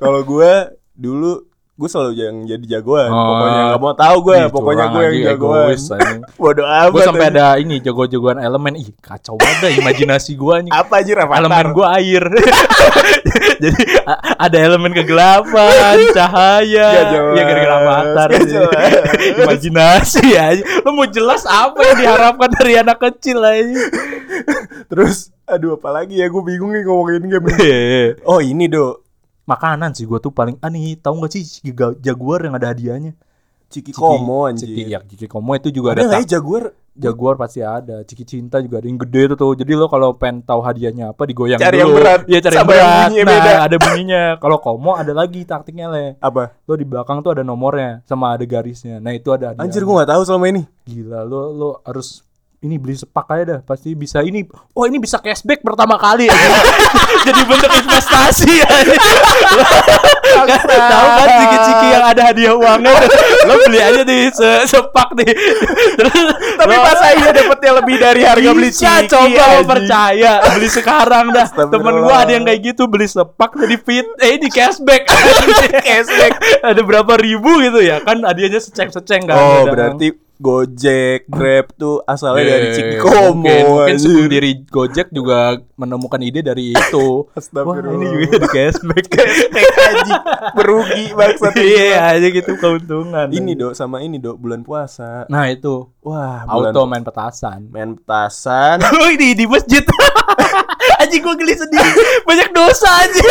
Kalau 0.00 0.20
gue 0.24 0.50
dulu 0.90 1.46
gue 1.76 1.88
selalu 1.92 2.12
yang 2.16 2.36
jadi 2.42 2.80
jagoan. 2.80 3.12
Oh. 3.12 3.20
Pokoknya 3.36 3.60
nggak 3.68 3.80
mau 3.80 3.92
tahu 3.92 4.16
gue. 4.24 4.34
Ih, 4.34 4.48
Pokoknya 4.48 4.84
gue 4.88 5.02
yang 5.04 5.16
jagoan. 5.28 5.76
Bodoh 6.40 6.64
amat. 6.64 6.88
Gue 6.88 7.02
sampai 7.04 7.26
ada 7.28 7.46
ini 7.56 7.76
jago-jagoan 7.78 8.40
elemen. 8.40 8.80
Ih 8.80 8.88
kacau 8.96 9.36
banget 9.36 9.56
dah 9.60 9.70
imajinasi 9.76 10.32
gue 10.34 10.52
anjing. 10.56 10.72
apa 10.72 10.94
aja 10.96 11.12
Rafathar? 11.14 11.40
elemen 11.44 11.66
gua 11.70 11.86
air. 12.00 12.24
Jadi 13.62 13.82
a- 14.02 14.20
ada 14.38 14.56
elemen 14.58 14.92
kegelapan, 14.92 15.96
cahaya. 16.16 16.88
Gak 16.88 17.04
Ya 17.36 17.42
gara-gara 17.44 17.76
avatar. 17.76 18.28
gak. 18.32 18.80
Imajinasi 19.44 20.24
ya. 20.32 20.56
Lu 20.80 20.92
mau 20.92 21.04
jelas 21.04 21.44
apa 21.44 21.76
yang 21.82 21.96
diharapkan 22.00 22.50
dari 22.52 22.72
anak 22.76 22.98
kecil 22.98 23.44
aja. 23.44 23.84
Terus 24.88 25.28
aduh 25.44 25.76
apalagi 25.76 26.18
ya 26.18 26.26
gue 26.26 26.42
bingung 26.42 26.72
nih 26.72 26.82
ngomongin 26.82 27.22
game. 27.28 27.46
ini. 27.46 27.60
Hehehe. 27.60 28.04
oh 28.24 28.40
ini 28.40 28.66
do 28.66 29.05
Makanan 29.46 29.94
sih 29.94 30.04
gua 30.04 30.18
tuh 30.18 30.34
paling 30.34 30.58
aneh. 30.58 30.98
Tahu 30.98 31.22
gak 31.22 31.32
sih 31.32 31.42
Jaguar 32.02 32.42
yang 32.42 32.54
ada 32.58 32.74
hadiahnya? 32.74 33.14
Ciki 33.66 33.90
Ciki- 33.90 33.98
Komo 33.98 34.46
anjir. 34.46 34.66
Ciki, 34.66 34.82
ya, 34.90 35.02
Ciki 35.02 35.26
Komo 35.26 35.54
itu 35.54 35.70
juga 35.70 35.94
ada 35.94 36.02
ada. 36.02 36.10
nggak 36.10 36.22
ya 36.22 36.38
Jaguar? 36.38 36.64
Jaguar 36.96 37.34
pasti 37.36 37.60
ada. 37.60 38.00
Ciki 38.06 38.24
Cinta 38.24 38.56
juga 38.58 38.78
ada 38.80 38.86
yang 38.88 38.96
gede 38.96 39.34
tuh 39.34 39.36
tuh. 39.36 39.52
Jadi 39.54 39.74
lo 39.74 39.86
kalau 39.86 40.14
pengen 40.14 40.40
tahu 40.42 40.62
hadiahnya 40.64 41.12
apa 41.12 41.22
digoyang 41.26 41.60
Cari 41.60 41.78
dulu. 41.78 41.82
yang 41.82 41.92
berat. 41.98 42.20
Iya 42.26 42.38
cari 42.42 42.54
yang 42.56 42.62
Sama 42.62 42.72
yang 42.72 42.78
berat. 42.82 42.94
bunyinya 43.06 43.22
nah, 43.22 43.34
beda. 43.36 43.52
ada 43.62 43.76
bunyinya. 43.76 44.22
Kalau 44.38 44.56
Komo 44.58 44.92
ada 44.96 45.12
lagi 45.12 45.40
taktiknya 45.44 45.86
le. 45.86 46.04
Apa? 46.18 46.56
Lo 46.64 46.74
di 46.74 46.86
belakang 46.86 47.22
tuh 47.22 47.30
ada 47.36 47.42
nomornya 47.42 48.02
sama 48.02 48.34
ada 48.34 48.42
garisnya. 48.42 48.98
Nah 48.98 49.12
itu 49.12 49.28
ada. 49.30 49.54
Anjir 49.54 49.82
hadiahnya. 49.82 49.86
gue 49.86 49.94
nggak 49.94 50.10
tahu 50.10 50.22
selama 50.24 50.46
ini. 50.50 50.62
Gila 50.86 51.20
lo 51.22 51.40
lo 51.52 51.70
harus 51.84 52.25
ini 52.66 52.82
beli 52.82 52.98
sepak 52.98 53.26
aja 53.30 53.44
dah 53.46 53.58
pasti 53.62 53.94
bisa. 53.94 54.18
Ini 54.26 54.42
oh 54.74 54.84
ini 54.90 54.98
bisa 54.98 55.22
cashback 55.22 55.62
pertama 55.62 55.94
kali. 55.94 56.26
Jadi 57.26 57.40
bentuk 57.46 57.70
investasi 57.70 58.52
ya. 58.58 58.68
Tahu 60.66 61.06
kan 61.14 61.28
ciki-ciki 61.38 61.86
yang 61.94 62.04
ada 62.10 62.22
hadiah 62.26 62.54
uangnya? 62.58 62.94
Lo 63.46 63.54
beli 63.70 63.78
aja 63.78 64.02
di 64.02 64.26
se 64.34 64.66
sepak 64.66 65.14
nih. 65.14 65.30
Terus 65.94 66.20
Tapi 66.58 66.74
masa 66.74 67.06
iya 67.14 67.30
dapetnya 67.30 67.72
lebih 67.78 67.96
dari 68.02 68.22
harga 68.26 68.50
beli 68.50 68.70
ciki? 68.74 69.06
coba 69.06 69.42
lo 69.54 69.60
percaya. 69.62 70.32
Beli 70.58 70.68
sekarang 70.68 71.24
dah. 71.30 71.46
Temen 71.54 71.94
gua 72.02 72.26
ada 72.26 72.32
yang 72.34 72.44
kayak 72.44 72.60
gitu 72.74 72.90
beli 72.90 73.06
sepak 73.06 73.54
jadi 73.54 73.76
fit. 73.78 74.06
Eh 74.18 74.42
ini 74.42 74.50
cashback. 74.50 75.06
Cashback. 75.86 76.34
ada 76.66 76.80
berapa 76.82 77.14
ribu 77.14 77.62
gitu 77.62 77.78
ya? 77.78 78.02
Kan 78.02 78.26
hadiahnya 78.26 78.58
seceng-seceng 78.58 79.30
kan. 79.30 79.38
Oh 79.38 79.62
berarti 79.70 80.25
Gojek, 80.38 81.24
Grab 81.26 81.72
tuh 81.72 82.00
asalnya 82.02 82.44
dari 82.52 82.66
Eh, 82.66 82.74
Cikomo. 82.74 83.40
Mungkin, 83.40 83.62
mungkin 83.66 83.88
anjir. 83.90 84.00
sebelum 84.02 84.26
diri 84.28 84.50
Gojek 84.62 85.08
juga 85.08 85.38
menemukan 85.74 86.20
ide 86.20 86.40
dari 86.40 86.70
itu. 86.70 87.06
Wah, 87.26 87.76
ini 87.78 88.06
juga 88.06 88.36
di 88.36 88.48
cashback. 88.48 89.06
Anjing 89.78 90.20
berugi 90.52 91.04
bangsat 91.10 91.54
Iya 91.54 91.84
aja 92.12 92.28
gitu 92.28 92.52
keuntungan. 92.54 93.28
Ini 93.28 93.52
dok 93.54 93.72
sama 93.72 94.00
ini 94.00 94.16
dok 94.16 94.36
bulan 94.36 94.60
puasa. 94.60 95.24
Nah 95.26 95.48
itu 95.48 95.88
Wah, 96.00 96.44
bulan 96.44 96.70
auto 96.70 96.80
main 96.84 97.02
petasan. 97.02 97.66
main 97.68 97.94
petasan. 97.94 98.78
Ini 99.10 99.34
di 99.34 99.44
masjid. 99.44 99.82
Anjing 101.00 101.20
gue 101.20 101.34
geli 101.36 101.54
sendiri. 101.54 101.90
Banyak 102.22 102.50
dosa 102.50 102.88
aja. 103.00 103.24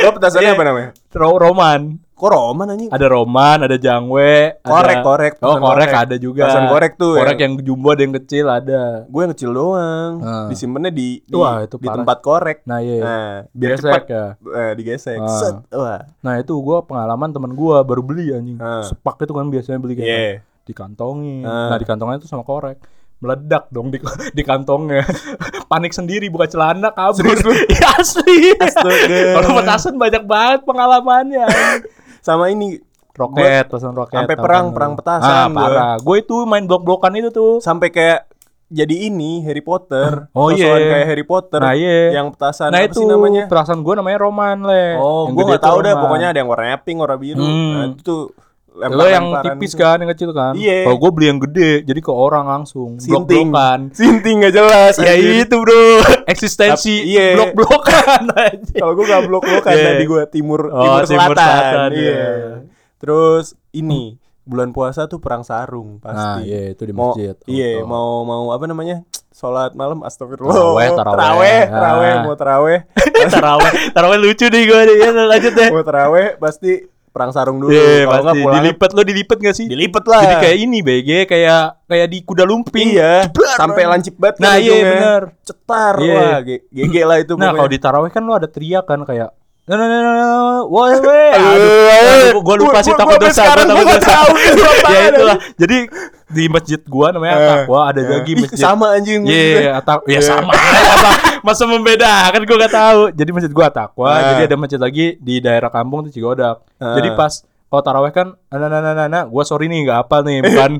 Lo 0.00 0.12
petasannya 0.12 0.46
Iya. 0.46 0.54
apa 0.54 0.64
namanya? 0.64 0.88
Ro 1.12 1.34
roman. 1.34 1.98
Kok 2.24 2.32
Roman 2.32 2.66
anjing? 2.66 2.88
Ada 2.88 3.06
roman, 3.06 3.58
ada 3.60 3.76
jangwe, 3.76 4.56
Korek, 4.58 4.96
ada... 4.96 5.04
korek, 5.04 5.32
Oh, 5.38 5.60
korek, 5.60 5.84
korek. 5.84 5.88
ada 5.92 6.16
juga. 6.16 6.42
Petasan 6.42 6.64
korek 6.66 6.92
tuh 6.96 7.12
Korek 7.14 7.36
yang- 7.36 7.52
yang 7.52 7.62
jumbo 7.62 7.88
ada 7.90 8.00
yang 8.00 8.14
kecil 8.16 8.46
ada. 8.48 8.82
Gue 9.04 9.20
yang 9.20 9.32
kecil 9.36 9.50
doang. 9.52 10.12
Ah. 10.18 10.48
Disimpannya 10.48 10.88
di 10.88 11.20
di, 11.20 11.36
Wah, 11.36 11.60
itu 11.60 11.76
di 11.76 11.84
parah. 11.84 12.00
tempat 12.00 12.18
korek. 12.18 12.58
Nah, 12.64 12.80
iya. 12.80 12.96
Nah, 12.98 13.28
biar 13.52 13.76
Gesek 13.76 13.84
cepat 13.84 14.02
ya. 14.08 14.24
eh, 14.40 14.72
digesek. 14.72 15.18
Ah. 15.18 15.28
Set. 15.28 15.54
Wah. 15.70 16.00
Nah 16.18 16.34
itu 16.38 16.56
gua 16.56 16.80
pengalaman 16.80 17.28
temen 17.28 17.52
gua 17.52 17.82
baru 17.82 18.00
beli 18.00 18.32
anjing. 18.32 18.56
Ah. 18.56 18.80
Sepak 18.80 19.20
itu 19.20 19.30
kan 19.30 19.44
biasanya 19.46 19.76
beli 19.76 19.92
kayak 19.94 20.08
Iya. 20.08 20.32
dikantongin. 20.64 21.44
Ah. 21.44 21.68
Nah 21.68 21.78
dikantongnya 21.78 22.16
itu 22.16 22.26
sama 22.26 22.40
korek. 22.42 22.80
Meledak 23.16 23.68
dong 23.68 23.88
di, 23.88 24.00
di 24.32 24.42
kantongnya. 24.42 25.04
Panik 25.70 25.92
sendiri 25.92 26.28
buka 26.28 26.44
celana 26.46 26.88
kabur. 26.90 27.36
Serius? 27.36 27.68
Iya 27.68 27.88
asli. 27.94 28.38
Kalau 29.30 29.48
petasan 29.54 29.94
banyak 29.94 30.24
banget 30.24 30.60
pengalamannya. 30.64 31.44
Sama 32.24 32.48
ini 32.48 32.80
roket, 33.12 33.68
petasan 33.68 33.92
roket. 33.92 34.16
sampai 34.16 34.34
perang- 34.34 34.72
perang 34.72 34.92
petasan 34.96 35.28
Ah, 35.28 35.46
gua. 35.46 35.60
parah. 35.60 35.94
Gue 36.00 36.16
itu 36.18 36.36
main 36.42 36.64
blok-blokan 36.64 37.12
itu 37.14 37.28
tuh. 37.28 37.60
sampai 37.60 37.88
kayak 37.88 38.32
jadi 38.66 39.06
ini 39.06 39.44
Harry 39.44 39.60
Potter. 39.60 40.26
Oh, 40.34 40.48
iya. 40.48 40.72
kayak 40.72 41.06
Harry 41.06 41.22
Potter. 41.22 41.60
Nah, 41.60 41.76
iya. 41.76 42.16
Yang 42.16 42.34
petasan 42.34 42.72
nah 42.72 42.80
apa 42.80 42.88
itu 42.88 42.98
sih 42.98 43.06
namanya? 43.06 43.44
petasan 43.44 43.78
gue 43.78 43.94
namanya 43.94 44.18
Roman 44.18 44.58
le. 44.58 44.96
Oh, 44.96 45.28
gue 45.28 45.44
nggak 45.44 45.62
tahu 45.62 45.78
dah. 45.78 45.92
Roman. 45.92 46.02
Pokoknya 46.02 46.28
ada 46.32 46.38
yang 46.40 46.48
warna 46.48 46.80
pink, 46.80 46.96
warna 46.98 47.14
biru. 47.14 47.38
Hmm. 47.38 47.70
Nah, 47.70 47.84
itu 47.92 48.00
tuh 48.02 48.20
Lo 48.74 49.06
yang 49.06 49.30
tipis 49.40 49.70
gitu. 49.70 49.80
kan, 49.80 49.96
yang 49.96 50.10
kecil 50.10 50.30
kan? 50.30 50.52
Iya. 50.52 50.82
Kalau 50.82 50.98
gue 50.98 51.10
beli 51.10 51.26
yang 51.28 51.38
gede, 51.38 51.82
jadi 51.82 52.00
ke 52.00 52.10
orang 52.10 52.42
langsung. 52.44 52.98
Sinting. 52.98 53.48
Blok-blokan. 53.48 53.78
Sinting 53.92 54.36
gak 54.42 54.50
jelas. 54.52 54.94
Ya 54.98 55.14
itu 55.14 55.54
bro, 55.54 56.02
eksistensi 56.26 57.06
iya. 57.06 57.38
blok-blokan 57.38 58.34
aja. 58.34 58.74
Kalau 58.74 58.92
gue 58.92 59.06
gak 59.06 59.22
blok 59.24 59.44
lo 59.44 59.58
kan 59.60 59.72
Iya. 59.72 59.86
tadi 59.88 60.04
gue 60.04 60.22
timur 60.28 60.60
Oh, 60.66 60.82
timur 60.98 61.02
timur 61.04 61.22
selatan. 61.30 61.38
selatan, 61.38 61.88
Iya. 61.92 62.10
iya. 62.10 62.54
Terus 62.96 63.44
ini 63.70 64.18
bulan 64.42 64.70
puasa 64.70 65.06
tuh 65.06 65.16
perang 65.16 65.40
sarung 65.40 65.96
Nah, 65.96 66.36
pasti. 66.36 66.40
iya 66.46 66.74
itu 66.74 66.82
di 66.82 66.92
mau 66.92 67.14
masjid. 67.14 67.32
iya 67.46 67.78
Auto. 67.78 67.86
mau 67.86 68.08
mau 68.22 68.44
apa 68.50 68.64
namanya 68.64 69.00
sholat 69.32 69.72
malam 69.72 70.02
astagfirullah 70.02 70.52
Taraweh, 70.52 70.88
taraweh. 70.92 71.16
taraweh 71.16 71.56
Ah. 71.56 71.70
taraweh 71.70 72.12
mau 72.20 72.34
taraweh 72.34 72.78
taraweh, 73.32 73.72
taraweh 73.90 74.18
lucu 74.20 74.44
nih 74.44 74.62
gue 74.62 74.80
nih. 74.84 74.96
Ya, 75.00 75.10
lanjut 75.14 75.52
deh. 75.54 75.70
mau 75.70 75.80
taraweh 75.80 76.36
pasti 76.36 76.90
perang 77.14 77.30
sarung 77.30 77.56
dulu 77.56 77.70
Iya, 77.70 78.04
kalau 78.04 78.20
nggak 78.20 78.26
pasti. 78.26 78.42
pulang 78.42 78.56
Dilipet 78.58 78.90
lo 78.90 79.02
dilipet 79.02 79.38
gak 79.38 79.54
sih? 79.54 79.66
dilipet 79.66 80.04
lah 80.04 80.20
Jadi 80.20 80.34
kayak 80.42 80.56
ini 80.58 80.78
BG, 80.80 81.10
kayak 81.24 81.62
kayak 81.86 82.06
di 82.10 82.18
kuda 82.20 82.42
lumping. 82.42 82.88
iya 82.90 83.14
Jeblar, 83.24 83.54
sampai 83.54 83.82
kan. 83.82 83.90
lancip 83.94 84.14
banget 84.16 84.36
Nah, 84.36 84.50
kan 84.50 84.58
iya, 84.58 84.66
ujungnya. 84.68 84.90
bener. 84.92 85.22
cetar 85.40 85.94
Iya. 85.96 86.12
wah 86.12 86.36
G- 86.42 86.64
GG 86.68 86.94
lah 87.00 87.16
itu 87.18 87.32
Nah, 87.34 87.50
kalau 87.52 87.70
di 87.70 87.78
taraweh 87.78 88.10
kan 88.10 88.20
lo 88.20 88.34
ada 88.34 88.46
teriakan 88.46 89.00
kayak 89.04 89.30
Nah, 89.64 89.80
nah, 89.80 89.88
nah, 89.88 89.96
nah, 89.98 90.12
nah, 90.12 90.60
woi, 90.68 90.92
woi, 91.00 91.32
Aduh, 91.32 92.36
gue 92.36 92.56
lupa 92.60 92.84
sih 92.84 92.92
takut 92.92 93.16
dosa, 93.16 93.48
gue 93.48 93.64
takut 93.64 93.86
dosa. 93.96 94.16
ya 94.92 95.00
itulah. 95.08 95.36
Jadi 95.56 95.76
di 96.28 96.44
masjid 96.52 96.80
gua 96.84 97.16
namanya 97.16 97.32
Eh, 97.32 97.40
Atakwa 97.40 97.80
ada 97.88 98.00
eh. 98.00 98.08
lagi 98.12 98.32
Ih, 98.34 98.44
masjid. 98.44 98.60
sama 98.60 98.92
anjing 98.92 99.24
Iya, 99.24 99.80
atau 99.80 100.04
ya 100.04 100.18
Iya. 100.18 100.20
sama 100.20 100.52
apa 100.52 101.10
masa 101.48 101.64
membedakan 101.64 102.44
gua 102.44 102.56
gak 102.60 102.74
tahu. 102.76 103.00
Jadi 103.16 103.30
masjid 103.32 103.52
gua 103.56 103.72
Atakwa, 103.72 104.12
jadi 104.36 104.42
ada 104.44 104.56
masjid 104.60 104.76
lagi 104.76 105.06
di 105.16 105.40
daerah 105.40 105.72
kampung 105.72 106.04
tuh 106.04 106.12
Cigodak. 106.12 106.60
Jadi 106.76 107.08
pas 107.16 107.32
kalau 107.74 107.82
taraweh 107.82 108.08
kan, 108.08 108.38
nah 108.48 108.58
nah 108.62 108.78
nah 108.78 108.94
nah, 108.94 109.06
nah 109.06 109.22
gua 109.26 109.42
sorry 109.42 109.66
nih 109.66 109.82
nggak 109.82 110.06
apa 110.06 110.22
nih, 110.22 110.38
bukan 110.46 110.70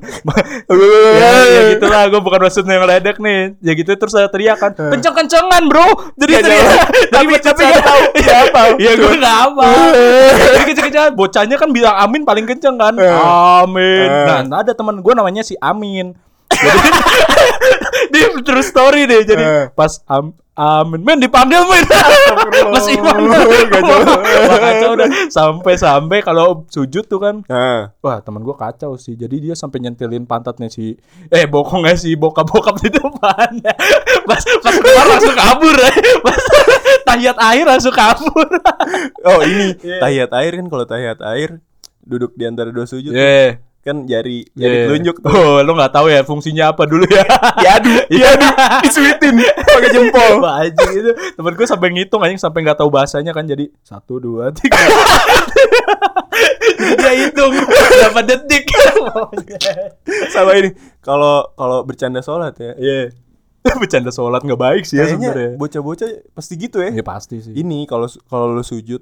Iya, 0.70 1.18
ya, 1.18 1.30
ya 1.44 1.60
gitulah, 1.74 2.02
gua 2.06 2.20
bukan 2.22 2.40
maksudnya 2.40 2.78
ngeledek 2.78 3.18
nih. 3.18 3.58
Ya 3.58 3.72
gitu 3.74 3.90
terus 3.92 4.14
ada 4.14 4.30
teriakan, 4.30 4.70
kenceng-kencengan 4.72 5.62
bro. 5.66 6.14
Jadi 6.14 6.30
Ya, 6.30 6.40
teriak, 6.40 6.66
Tapi- 7.14 7.42
tapi 7.42 7.60
nggak 7.60 7.82
tahu 7.82 8.00
dia 8.14 8.34
apa. 8.46 8.60
Iya 8.78 8.92
gua 8.94 9.12
nggak 9.12 9.36
apa. 9.50 9.64
Jadi 10.54 10.62
kenceng-kencengan, 10.70 11.12
bocahnya 11.12 11.56
kan 11.58 11.68
bilang 11.68 11.94
amin 11.98 12.22
paling 12.22 12.46
kenceng 12.46 12.78
kan. 12.78 12.94
Amin. 13.58 14.08
Nah, 14.46 14.62
ada 14.62 14.70
teman 14.70 15.02
gua 15.02 15.18
namanya 15.18 15.42
si 15.42 15.58
Amin. 15.58 16.14
Jadi 16.54 16.88
dia 18.08 18.26
terus 18.40 18.66
story 18.66 19.04
deh. 19.04 19.22
Jadi 19.22 19.40
Eh. 19.40 19.64
pas 19.70 20.00
am, 20.06 20.32
Amin, 20.54 21.02
men 21.02 21.18
dipanggil 21.18 21.66
men. 21.66 21.82
Mas 22.70 22.86
Imam. 22.86 23.26
Kacau. 23.66 23.98
Wah, 24.46 24.58
kacau 24.62 24.90
udah. 24.94 25.08
Sampai-sampai 25.26 26.22
kalau 26.22 26.62
sujud 26.68 27.02
tuh 27.04 27.18
kan. 27.18 27.42
Nah, 27.44 27.90
Wah 27.98 28.22
teman 28.22 28.38
gua 28.40 28.54
kacau 28.54 28.94
sih. 28.94 29.12
Jadi 29.12 29.42
dia 29.42 29.54
sampai 29.54 29.82
nyentilin 29.82 30.22
pantatnya 30.22 30.70
si 30.70 30.94
eh 31.28 31.44
bokongnya 31.44 31.98
si 31.98 32.14
bokap-bokap 32.14 32.78
di 32.78 32.88
depannya. 32.88 33.74
Pas 34.30 34.40
pas 34.62 34.74
keluar 34.74 35.04
langsung 35.10 35.34
kabur 35.34 35.74
ya. 35.74 35.90
Pas 36.22 36.38
tahiyat 37.10 37.38
air 37.44 37.64
langsung 37.66 37.90
kabur. 37.92 38.46
oh 39.26 39.40
ini 39.42 39.74
Iya. 39.82 39.98
tahiyat 40.00 40.30
air 40.32 40.52
kan 40.54 40.66
kalau 40.70 40.84
tahiyat 40.86 41.18
air 41.26 41.50
duduk 42.00 42.30
di 42.32 42.46
antara 42.46 42.70
dua 42.70 42.86
sujud 42.86 43.10
Yeah. 43.10 43.58
kan 43.58 43.73
jari 43.84 44.48
Yeah. 44.52 44.64
jari 44.64 44.76
telunjuk 44.88 45.16
tuh. 45.20 45.28
Oh, 45.28 45.60
lo 45.60 45.72
nggak 45.72 45.92
tahu 45.92 46.06
ya 46.08 46.20
fungsinya 46.20 46.72
apa 46.72 46.84
dulu 46.84 47.04
ya? 47.04 47.20
diadu 47.60 47.92
diadu 48.08 48.48
disuitin 48.80 49.36
pakai 49.60 49.90
jempol. 49.90 50.40
Wah, 50.40 50.64
anjing 50.64 50.90
itu 50.94 51.10
temen 51.12 51.52
gue 51.52 51.66
sampai 51.66 51.88
ngitung 51.90 52.20
anjing 52.20 52.38
sampai 52.38 52.62
nggak 52.62 52.78
tahu 52.78 52.88
bahasanya 52.88 53.30
kan 53.30 53.44
jadi 53.44 53.68
satu 53.80 54.16
dua 54.16 54.48
tiga. 54.50 54.72
Dia 56.74 57.12
hitung 57.14 57.52
berapa 57.54 58.20
detik. 58.22 58.64
Sama 60.34 60.52
ini 60.54 60.72
kalau 61.00 61.46
kalau 61.52 61.82
bercanda 61.82 62.20
sholat 62.20 62.56
ya. 62.56 62.72
Iya. 62.74 63.00
Bercanda 63.64 64.10
sholat 64.10 64.40
nggak 64.40 64.58
baik 64.58 64.82
sih 64.84 64.96
ya 64.96 65.06
sebenarnya. 65.06 65.56
bocah-bocah 65.56 66.08
pasti 66.32 66.54
gitu 66.56 66.80
ya. 66.80 66.90
Ya 66.90 67.00
pasti 67.00 67.40
sih. 67.40 67.52
Ini 67.54 67.84
kalau 67.84 68.04
kalau 68.26 68.50
lu 68.50 68.60
sujud 68.60 69.00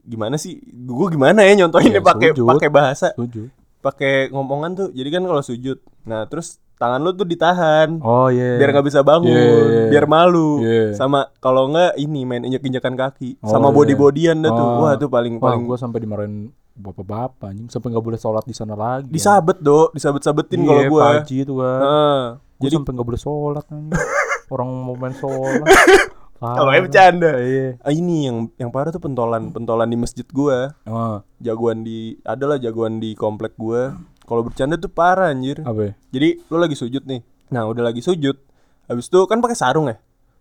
gimana 0.00 0.36
sih? 0.36 0.56
Gue 0.64 1.10
gimana 1.10 1.44
ya 1.44 1.52
nyontohinnya 1.54 2.00
Iya, 2.00 2.06
pakai 2.06 2.28
sujud. 2.32 2.46
pakai 2.46 2.68
bahasa? 2.68 3.12
setuju 3.12 3.52
pakai 3.80 4.28
ngomongan 4.28 4.70
tuh 4.74 4.88
jadi 4.90 5.08
kan 5.10 5.22
kalau 5.22 5.40
sujud 5.40 5.78
nah 6.02 6.24
terus 6.24 6.56
tangan 6.74 6.98
lu 6.98 7.10
tuh 7.10 7.22
ditahan 7.22 7.98
oh 7.98 8.28
iya 8.28 8.54
biar 8.54 8.70
nggak 8.70 8.86
bisa 8.86 9.00
bangun 9.00 9.26
Iya, 9.28 9.38
iya, 9.38 9.58
iya. 9.58 9.84
biar 9.88 10.04
malu 10.06 10.50
Iya. 10.60 10.94
sama 10.94 11.26
kalau 11.36 11.66
nggak 11.68 11.94
ini 11.96 12.22
main 12.22 12.42
injek 12.42 12.62
injekan 12.62 12.94
kaki 12.94 13.34
Oh, 13.40 13.48
sama 13.48 13.68
iya. 13.68 13.74
body 13.74 13.94
bodyan 13.94 14.38
dah 14.38 14.50
tuh 14.50 14.62
Oh. 14.64 14.78
wah 14.80 14.94
tuh 14.94 15.06
paling 15.06 15.36
Wah, 15.36 15.50
paling 15.50 15.62
gue 15.64 15.76
sampai 15.76 15.98
dimarahin 15.98 16.34
bapak-bapak 16.74 17.50
anjing 17.50 17.66
sampai 17.66 17.90
nggak 17.90 18.04
boleh 18.04 18.14
sholat 18.16 18.44
di 18.44 18.54
sana 18.54 18.72
lagi. 18.72 19.10
disabet 19.10 19.58
do 19.58 19.90
disabet 19.90 20.22
sabetin 20.22 20.62
kalau 20.62 20.78
Iya, 20.78 20.88
gua 20.88 21.02
Paji 21.18 21.36
itu 21.40 21.54
kan. 21.56 21.78
Heeh. 21.82 22.20
Gue 22.54 22.62
jadi 22.62 22.74
sampai 22.76 22.92
nggak 22.94 23.08
boleh 23.08 23.18
sholat. 23.20 23.64
Orang 24.54 24.68
mau 24.80 24.94
main 24.94 25.10
sholat. 25.12 25.66
kalau 26.38 26.70
kayak 26.70 26.84
bercanda. 26.86 27.30
Iya. 27.42 27.68
Ah, 27.82 27.92
ini 27.92 28.30
yang 28.30 28.36
yang 28.56 28.70
parah 28.70 28.94
tuh 28.94 29.02
pentolan 29.02 29.50
pentolan 29.50 29.90
di 29.90 29.98
masjid 29.98 30.26
gua. 30.30 30.74
Oh, 30.86 31.18
jagoan 31.42 31.82
di 31.82 32.18
adalah 32.22 32.62
jagoan 32.62 33.02
di 33.02 33.18
komplek 33.18 33.58
gua. 33.58 33.98
Kalau 34.22 34.44
bercanda 34.46 34.78
tuh 34.78 34.92
parah 34.92 35.34
anjir. 35.34 35.64
Apa 35.64 35.90
ya? 35.90 35.92
jadi 36.14 36.38
lu 36.46 36.56
lagi 36.60 36.76
sujud 36.78 37.02
nih. 37.08 37.24
Nah 37.50 37.66
udah 37.66 37.82
lagi 37.90 38.04
sujud 38.04 38.36
habis 38.88 39.06
itu 39.10 39.20
kan 39.28 39.42
pakai 39.44 39.56
sarung 39.56 39.88
ya. 39.88 39.96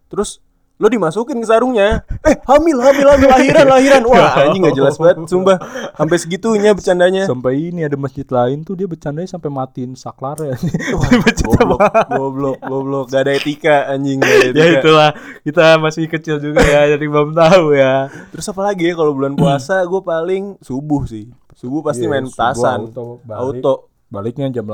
Terus 0.08 0.40
lu 0.78 0.88
dimasukin 0.88 1.42
ke 1.42 1.48
sarungnya. 1.50 2.06
Eh 2.22 2.38
hamil 2.46 2.78
hamil 2.78 3.08
hamil 3.10 3.30
lahiran 3.30 3.66
lahiran. 3.66 4.02
Wah 4.10 4.46
anjing 4.46 4.62
gak 4.62 4.78
jelas 4.78 4.96
banget 4.96 5.26
sumpah. 5.26 5.58
Sampai 5.94 6.18
segitunya 6.18 6.72
bercandanya. 6.72 7.26
Sampai 7.26 7.74
ini 7.74 7.82
ada 7.82 7.98
masjid 7.98 8.24
lain 8.24 8.62
tuh 8.62 8.78
dia 8.78 8.86
bercandanya 8.86 9.26
sampai 9.26 9.50
matiin 9.50 9.98
saklarnya. 9.98 10.54
Wah, 10.94 11.10
goblok 11.50 11.80
goblok 12.08 12.58
goblok. 12.62 13.06
Gak 13.10 13.26
ada 13.26 13.34
etika 13.34 13.90
anjing 13.90 14.22
gak 14.22 14.30
ada 14.30 14.46
etika. 14.54 14.62
ya 14.62 14.70
itulah 14.78 15.10
kita 15.42 15.66
masih 15.82 16.06
kecil 16.06 16.38
juga 16.38 16.62
ya 16.62 16.94
jadi 16.94 17.06
belum 17.06 17.34
tahu 17.34 17.74
ya. 17.74 18.14
terus 18.30 18.46
apa 18.46 18.62
lagi 18.62 18.86
ya 18.86 18.94
kalau 18.94 19.18
bulan 19.18 19.34
puasa 19.34 19.82
gue 19.82 20.02
paling 20.02 20.62
subuh 20.62 21.10
sih. 21.10 21.26
Subuh 21.58 21.82
pasti 21.82 22.06
Iya, 22.06 22.14
main 22.14 22.30
petasan. 22.30 22.86
auto, 22.94 23.18
balik. 23.26 23.66
auto 23.66 23.87
Baliknya 24.08 24.48
jam 24.50 24.64
8 24.64 24.72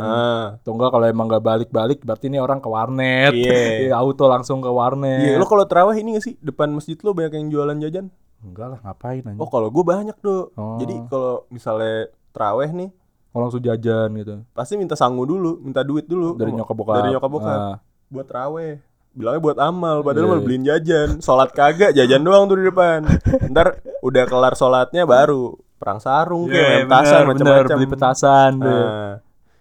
ah 0.00 0.56
Atau 0.56 0.72
enggak 0.72 0.88
kalau 0.88 1.04
emang 1.04 1.26
gak 1.26 1.42
balik-balik 1.42 2.00
berarti 2.00 2.26
ini 2.26 2.38
orang 2.38 2.58
ke 2.58 2.66
warnet. 2.66 3.32
Iya. 3.32 3.52
Iya, 3.84 3.94
auto 3.94 4.24
langsung 4.24 4.58
ke 4.58 4.68
warnet. 4.68 5.20
iya 5.22 5.36
lo 5.36 5.44
kalau 5.44 5.64
terawih 5.64 5.96
ini 5.96 6.16
gak 6.16 6.24
sih 6.24 6.34
depan 6.38 6.70
masjid 6.70 6.96
lo 6.98 7.12
banyak 7.12 7.32
yang 7.34 7.48
jualan 7.48 7.76
jajan 7.78 8.08
Enggak 8.40 8.66
lah, 8.68 8.78
ngapain 8.82 9.20
aja. 9.22 9.36
oh 9.36 9.48
kalau 9.48 9.68
gue 9.68 9.80
banyak 9.82 10.16
tuh 10.18 10.52
Oh. 10.54 10.76
jadi 10.76 11.00
kalau 11.06 11.48
misalnya 11.48 12.08
terawih 12.30 12.70
nih 12.70 12.90
Oh, 13.30 13.40
langsung 13.40 13.58
jajan 13.58 14.14
gitu. 14.14 14.46
pasti 14.50 14.74
minta 14.74 14.94
sangu 14.94 15.22
dulu 15.22 15.58
minta 15.58 15.80
duit 15.80 16.04
dulu 16.04 16.32
Dari 16.34 16.50
nyokap 16.50 16.72
bokap. 16.72 16.94
dari 16.94 17.08
nyokap 17.10 17.30
bokap 17.30 17.58
Ah. 17.58 17.76
buat 18.06 18.24
terawih 18.24 18.78
bilangnya 19.10 19.40
buat 19.40 19.58
amal 19.58 19.96
padahal 20.00 20.22
Iya. 20.22 20.30
malah 20.30 20.42
beliin 20.42 20.64
jajan 20.64 21.08
sholat 21.18 21.50
kagak 21.50 21.92
jajan 21.92 22.20
doang 22.20 22.44
tuh 22.44 22.56
di 22.56 22.64
depan 22.64 23.02
ntar 23.50 23.76
udah 24.00 24.24
kelar 24.24 24.54
sholatnya 24.54 25.02
baru 25.04 25.54
perang 25.74 25.98
sarung 25.98 26.46
kayak 26.46 26.58
main 26.60 26.84
petasan 26.84 27.04
Iya, 27.04 27.20
bener, 27.20 27.28
macam-macam 27.28 27.76
beli 27.76 27.88
petasan 27.88 28.50
tuh. 28.56 28.68
Nah, 28.84 29.12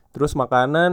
Terus 0.10 0.32
makanan 0.34 0.92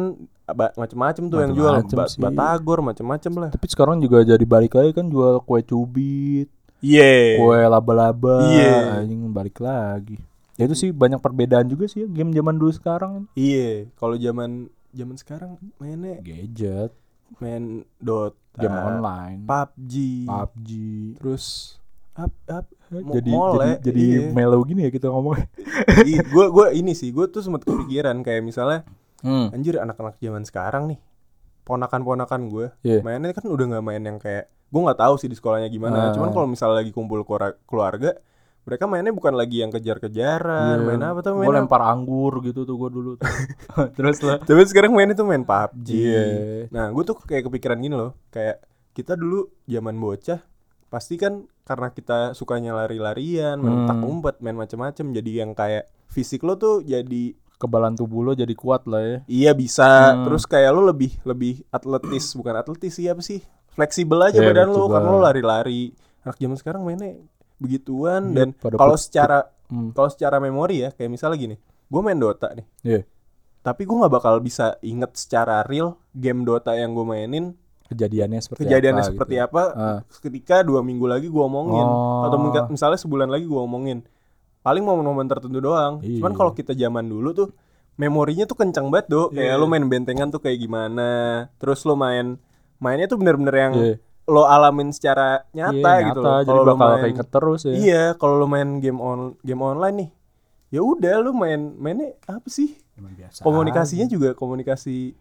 macem-macem 0.74 1.24
tuh 1.26 1.38
yang 1.38 1.52
jual 1.52 1.72
Macem-macem 1.76 1.94
ba- 1.94 2.08
sih. 2.08 2.20
batagor 2.20 2.78
macem-macem 2.80 3.32
lah. 3.36 3.50
Tapi 3.50 3.66
sekarang 3.66 3.96
juga 3.98 4.20
jadi 4.22 4.40
balik 4.42 4.72
lagi 4.72 4.90
kan 4.90 5.06
jual 5.06 5.38
kue 5.40 5.60
cubit, 5.62 6.48
Iya. 6.80 7.36
kue 7.36 7.60
laba-laba, 7.62 8.48
Iya. 8.48 8.98
anjing 8.98 9.28
balik 9.28 9.60
lagi. 9.60 10.16
Ya 10.56 10.64
itu 10.64 10.74
sih 10.74 10.90
banyak 10.90 11.16
perbedaan 11.18 11.64
juga 11.64 11.84
sih 11.84 12.02
ya, 12.02 12.08
game 12.08 12.32
zaman 12.32 12.56
dulu 12.56 12.68
sekarang. 12.70 13.28
Iya, 13.32 13.88
kalau 13.94 14.12
zaman 14.14 14.66
zaman 14.90 15.16
sekarang 15.16 15.50
mainnya 15.76 16.18
Gadget, 16.18 16.90
main 17.36 17.84
Dota, 17.96 18.34
game 18.56 18.74
online, 18.74 19.40
PUBG, 19.44 19.94
PUBG. 20.26 20.70
terus 21.16 21.76
up 22.20 22.32
up 22.46 22.66
jadi 23.12 23.30
mole, 23.30 23.54
jadi 23.54 23.74
jadi 23.82 24.02
iya. 24.02 24.20
mellow 24.30 24.60
gini 24.62 24.82
ya 24.82 24.90
kita 24.90 25.06
ngomong. 25.08 25.38
gue 26.26 26.46
gue 26.48 26.66
ini 26.74 26.92
sih 26.92 27.08
gue 27.08 27.26
tuh 27.26 27.40
sempet 27.40 27.62
kepikiran 27.62 28.20
kayak 28.20 28.42
misalnya 28.42 28.82
Hmm. 29.20 29.48
anjir 29.50 29.76
anak-anak 29.76 30.16
zaman 30.16 30.42
sekarang 30.42 30.84
nih 30.86 30.98
ponakan-ponakan 31.62 32.40
gue 32.46 32.66
Iya. 32.80 33.00
mainnya 33.00 33.30
kan 33.30 33.44
udah 33.44 33.64
nggak 33.68 33.84
main 33.84 34.02
yang 34.02 34.16
kayak 34.16 34.48
gue 34.66 34.80
nggak 34.80 34.96
tahu 34.98 35.14
sih 35.16 35.26
di 35.26 35.34
sekolahnya 35.34 35.68
gimana 35.68 36.08
Ah. 36.08 36.12
cuman 36.12 36.30
kalau 36.30 36.46
misalnya 36.46 36.80
lagi 36.80 36.90
kumpul 36.90 37.20
keluar- 37.22 37.60
keluarga 37.62 38.16
mereka 38.60 38.84
mainnya 38.84 39.10
bukan 39.10 39.34
lagi 39.34 39.60
yang 39.60 39.68
kejar-kejaran 39.68 40.78
main 40.80 41.02
apa 41.02 41.20
tuh 41.20 41.32
Gue 41.32 41.38
main? 41.38 41.48
Iya. 41.48 41.58
lempar 41.58 41.82
anggur 41.82 42.40
gitu 42.40 42.62
tuh 42.62 42.76
gue 42.76 42.90
dulu 42.90 43.10
tuh. 43.14 43.24
Terus 43.96 44.18
lah. 44.20 44.38
tapi 44.38 44.62
sekarang 44.64 44.90
mainnya 44.90 45.12
tuh 45.12 45.24
main 45.24 45.42
PUBG 45.42 45.88
Iya. 45.90 46.24
nah 46.68 46.88
gue 46.88 47.02
tuh 47.04 47.16
kayak 47.18 47.44
kepikiran 47.46 47.76
gini 47.76 47.92
loh 47.92 48.16
kayak 48.28 48.64
kita 48.90 49.14
dulu 49.14 49.52
zaman 49.64 49.94
bocah 49.94 50.40
pasti 50.86 51.14
kan 51.14 51.44
karena 51.70 51.88
kita 51.88 52.34
sukanya 52.34 52.74
lari-larian 52.74 53.54
main 53.56 53.70
Hmm. 53.70 53.80
petak 53.84 53.98
umpet 54.02 54.36
main 54.40 54.58
macem-macem 54.58 55.06
jadi 55.12 55.30
yang 55.40 55.54
kayak 55.54 55.86
fisik 56.06 56.42
lo 56.42 56.58
tuh 56.58 56.82
jadi 56.82 57.38
Kebalan 57.56 57.92
tubuh 57.92 58.24
lo 58.24 58.32
jadi 58.32 58.56
kuat 58.56 58.88
lah 58.88 59.04
ya. 59.04 59.18
Iya 59.28 59.52
bisa. 59.52 59.84
Hmm. 60.10 60.24
Terus 60.24 60.48
kayak 60.48 60.72
lu 60.72 60.80
lebih 60.82 61.12
lebih 61.22 61.60
atletis, 61.68 62.32
bukan 62.40 62.56
atletis 62.56 62.96
sih 62.96 63.04
apa 63.04 63.20
sih? 63.20 63.44
Fleksibel 63.70 64.16
aja 64.18 64.34
Iya, 64.34 64.48
badan 64.48 64.72
fleksibel. 64.72 64.88
karena 64.90 65.08
lu 65.08 65.20
lari-lari. 65.20 65.82
Anak 66.24 66.40
zaman 66.40 66.56
sekarang 66.56 66.80
mainnya 66.82 67.20
begituan 67.56 68.32
Iya, 68.32 68.34
dan 68.34 68.48
kalau 68.56 68.96
secara 68.96 69.38
Hmm. 69.68 69.92
kalau 69.92 70.08
secara 70.08 70.40
memori 70.40 70.82
ya 70.82 70.90
kayak 70.90 71.12
misalnya 71.12 71.36
gini. 71.38 71.56
Gue 71.86 72.00
main 72.00 72.16
Dota 72.16 72.48
nih. 72.50 72.64
Iya. 72.80 73.00
Tapi 73.60 73.84
gue 73.84 73.96
nggak 73.98 74.14
bakal 74.14 74.40
bisa 74.40 74.80
inget 74.80 75.12
secara 75.14 75.60
real 75.62 76.00
game 76.10 76.42
Dota 76.42 76.72
yang 76.72 76.90
gue 76.90 77.04
mainin 77.04 77.52
Kejadiannya 77.90 78.38
seperti 78.38 78.60
kejadiannya 78.64 79.02
apa 79.02 79.10
seperti 79.10 79.34
gitu. 79.34 79.44
apa 79.44 79.62
Ah. 79.72 79.98
ketika 80.16 80.62
dua 80.62 80.80
minggu 80.80 81.04
lagi 81.04 81.26
gue 81.26 81.42
omongin 81.42 81.82
Oh. 81.82 82.22
atau 82.24 82.38
mungkin- 82.38 82.70
misalnya 82.70 82.96
sebulan 82.96 83.26
lagi 83.26 83.44
gue 83.44 83.58
omongin 83.58 84.06
paling 84.60 84.80
momen-momen 84.80 85.26
tertentu 85.26 85.58
doang 85.58 85.98
cuman 85.98 86.30
Iya. 86.30 86.38
kalau 86.38 86.52
kita 86.52 86.72
zaman 86.72 87.04
dulu 87.04 87.34
tuh 87.34 87.48
memorinya 87.96 88.44
tuh 88.44 88.54
kencang 88.54 88.88
banget 88.88 89.06
do 89.08 89.28
kayak 89.28 89.52
Iya. 89.52 89.58
lu 89.58 89.66
main 89.66 89.84
bentengan 89.84 90.28
tuh 90.28 90.38
kayak 90.38 90.58
gimana 90.58 91.10
terus 91.56 91.82
lu 91.82 91.92
main 91.94 92.38
mainnya 92.76 93.04
tuh 93.04 93.16
bener-bener 93.16 93.54
yang 93.54 93.74
Iya. 93.74 93.94
lo 94.24 94.46
alamin 94.46 94.88
secara 94.88 95.42
nyata, 95.50 95.74
Iya, 95.74 96.06
gitu 96.06 96.20
nyata, 96.20 96.28
loh 96.30 96.38
jadi 96.38 96.50
kalau 96.54 96.62
bakal 96.64 96.86
main 96.88 97.02
keinget 97.02 97.28
terus 97.28 97.60
ya. 97.62 97.72
iya 97.74 98.02
kalau 98.14 98.34
lu 98.36 98.46
main 98.46 98.78
game 98.78 98.96
on 98.96 99.34
game 99.40 99.58
online 99.58 99.96
nih 99.96 100.10
ya 100.70 100.80
udah 100.80 101.14
lu 101.18 101.32
main 101.32 101.74
mainnya 101.74 102.14
apa 102.24 102.46
sih 102.46 102.78
komunikasinya 103.38 104.06
juga 104.06 104.32
komunikasi 104.32 105.16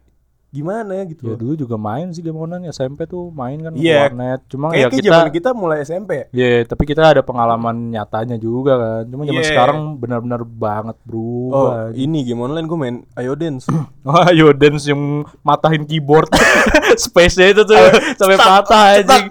gimana 0.49 0.91
Ya 0.91 1.05
gitu 1.05 1.33
dulu 1.33 1.53
juga 1.53 1.75
main 1.75 2.09
sih 2.09 2.19
game 2.19 2.35
online 2.35 2.69
SMP 2.69 3.05
tuh 3.05 3.29
main 3.29 3.57
kan 3.59 3.71
Iya. 3.71 4.09
warnet. 4.09 4.41
Cuma 4.47 4.69
kayak 4.69 4.81
ya 4.81 4.87
kita 4.89 5.05
zaman 5.07 5.29
kita 5.29 5.49
mulai 5.53 5.77
SMP 5.81 6.11
ya 6.11 6.25
Ya, 6.31 6.65
tapi 6.65 6.83
kita 6.83 7.05
ada 7.05 7.21
pengalaman 7.21 7.89
nyatanya 7.89 8.35
juga 8.35 8.73
kan. 8.75 9.01
Cuma 9.05 9.23
zaman 9.23 9.39
Iya. 9.39 9.47
sekarang 9.47 9.77
benar-benar 9.95 10.41
banget 10.41 10.97
Oh, 10.97 11.05
berubah. 11.05 11.93
ini 11.93 12.23
game 12.23 12.41
online 12.41 12.65
gue 12.65 12.77
main 12.77 12.97
Ayo 13.13 13.33
Dance. 13.33 13.69
Wah, 14.07 14.29
yo 14.31 14.49
dance 14.51 14.85
yang 14.85 15.21
matahin 15.39 15.85
keyboard. 15.85 16.25
Space-nya 16.97 17.53
itu 17.53 17.61
tuh 17.61 17.77
sampai 18.17 18.35
cetak, 18.35 18.65
patah 18.65 18.83
anjing. 18.97 19.25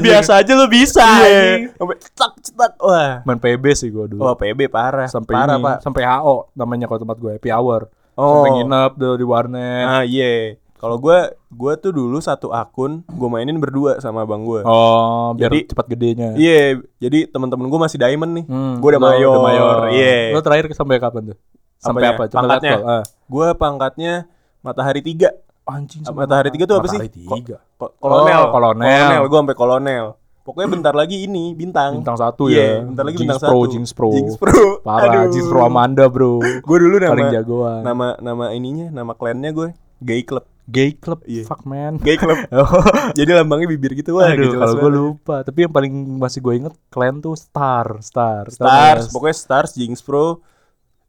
biasa 0.00 0.40
aja 0.40 0.52
lu 0.54 0.66
bisa 0.66 1.04
anjing. 1.04 1.68
Sampai 1.74 1.96
cetak 2.00 2.32
cetak. 2.40 2.72
Wah. 2.80 3.20
Main 3.22 3.38
PB 3.38 3.64
sih 3.76 3.92
gua 3.92 4.08
dulu. 4.08 4.24
Wah, 4.24 4.32
PB 4.32 4.66
parah. 4.66 5.04
sampai 5.04 5.34
parah, 5.34 5.56
ini, 5.58 5.64
Pak. 5.64 5.76
sampai 5.84 6.02
HO 6.02 6.48
namanya 6.54 6.88
kalau 6.88 7.00
tempat 7.02 7.16
gue 7.18 7.30
happy 7.36 7.50
hour. 7.50 7.92
Oh. 8.12 8.40
Sampai 8.40 8.50
nginep 8.56 8.92
di 9.16 9.24
warnet. 9.24 9.84
Ah, 9.84 10.04
iya. 10.04 10.56
Kalau 10.82 10.98
gua 10.98 11.18
gua 11.46 11.72
tuh 11.76 11.94
dulu 11.94 12.18
satu 12.18 12.50
akun 12.50 13.06
gue 13.06 13.28
mainin 13.30 13.54
berdua 13.54 13.96
sama 13.96 14.26
abang 14.26 14.42
gua. 14.42 14.60
Oh, 14.62 15.30
biar 15.32 15.46
Jadi- 15.46 15.70
cepat 15.70 15.86
gedenya. 15.86 16.34
Iya, 16.34 16.82
jadi 16.98 17.30
teman-teman 17.30 17.70
gue 17.70 17.80
masih 17.80 17.96
diamond 17.96 18.32
nih. 18.34 18.44
Hmm, 18.44 18.74
Gue 18.76 18.88
udah 18.90 18.98
mayor. 19.00 19.30
udah 19.32 19.44
mayor. 19.44 19.76
Iya. 19.88 20.34
Lo 20.34 20.42
terakhir 20.42 20.74
sampai 20.74 20.98
kapan 20.98 21.22
tuh? 21.30 21.38
Sampai 21.78 22.02
Apanya? 22.02 22.10
apa? 22.12 22.22
Coba 22.26 22.38
Pangkatnya? 22.40 22.72
Ah. 22.82 23.02
Gue 23.24 23.46
pangkatnya 23.54 24.12
matahari 24.58 25.00
tiga. 25.00 25.30
Anjing 25.62 26.02
Matahari 26.04 26.50
tiga 26.50 26.66
tuh 26.66 26.74
apa 26.76 26.86
sih? 26.86 26.98
Matahari 26.98 27.14
tiga. 27.14 27.56
Ko- 27.78 27.94
kolonel. 27.96 28.40
Oh, 28.40 28.50
kolonel. 28.50 29.10
Gue 29.22 29.38
sampai 29.38 29.54
kolonel. 29.56 30.04
Pokoknya 30.42 30.66
bentar 30.74 30.94
lagi 30.94 31.22
ini 31.22 31.54
bintang. 31.54 32.02
Bintang 32.02 32.18
satu 32.18 32.50
Iya, 32.50 32.58
ya. 32.58 32.74
bentar 32.82 33.06
lagi 33.06 33.16
Jinx 33.16 33.22
bintang 33.22 33.38
Pro, 33.40 33.54
satu. 33.54 33.70
Jinx 33.70 33.86
Pro. 33.94 34.10
Jinx 34.10 34.30
Pro. 34.34 34.82
Parah, 34.82 35.22
Aduh. 35.22 35.30
Jinx 35.30 35.46
Pro 35.46 35.60
Amanda 35.62 36.10
bro. 36.10 36.42
Gue 36.42 36.76
dulu 36.76 36.98
nama 36.98 37.14
Paling 37.14 37.30
jagoan. 37.30 37.80
nama 37.80 38.06
nama 38.18 38.44
ininya, 38.50 38.90
nama 38.90 39.14
klannya 39.14 39.50
gue 39.52 39.68
Gay 40.02 40.26
Club. 40.26 40.42
Gay 40.62 40.94
Club, 40.94 41.26
Iya. 41.26 41.42
fuck 41.42 41.66
man. 41.66 41.98
Gay 41.98 42.14
Club. 42.14 42.38
Jadi 43.18 43.30
lambangnya 43.30 43.66
bibir 43.66 43.92
gitu 43.92 44.14
wah. 44.14 44.30
Aduh, 44.30 44.46
gak 44.46 44.54
jelas 44.54 44.68
kalau 44.68 44.74
gue 44.78 44.90
lupa. 44.92 45.36
Tapi 45.42 45.58
yang 45.62 45.72
paling 45.72 45.92
masih 46.16 46.38
gue 46.38 46.54
inget 46.56 46.74
klan 46.86 47.18
tuh 47.18 47.34
Star, 47.34 47.98
Star, 47.98 48.46
Stars, 48.46 49.06
Mas. 49.06 49.12
pokoknya 49.12 49.36
Stars, 49.36 49.70
Jinx 49.74 49.98
Pro. 50.00 50.38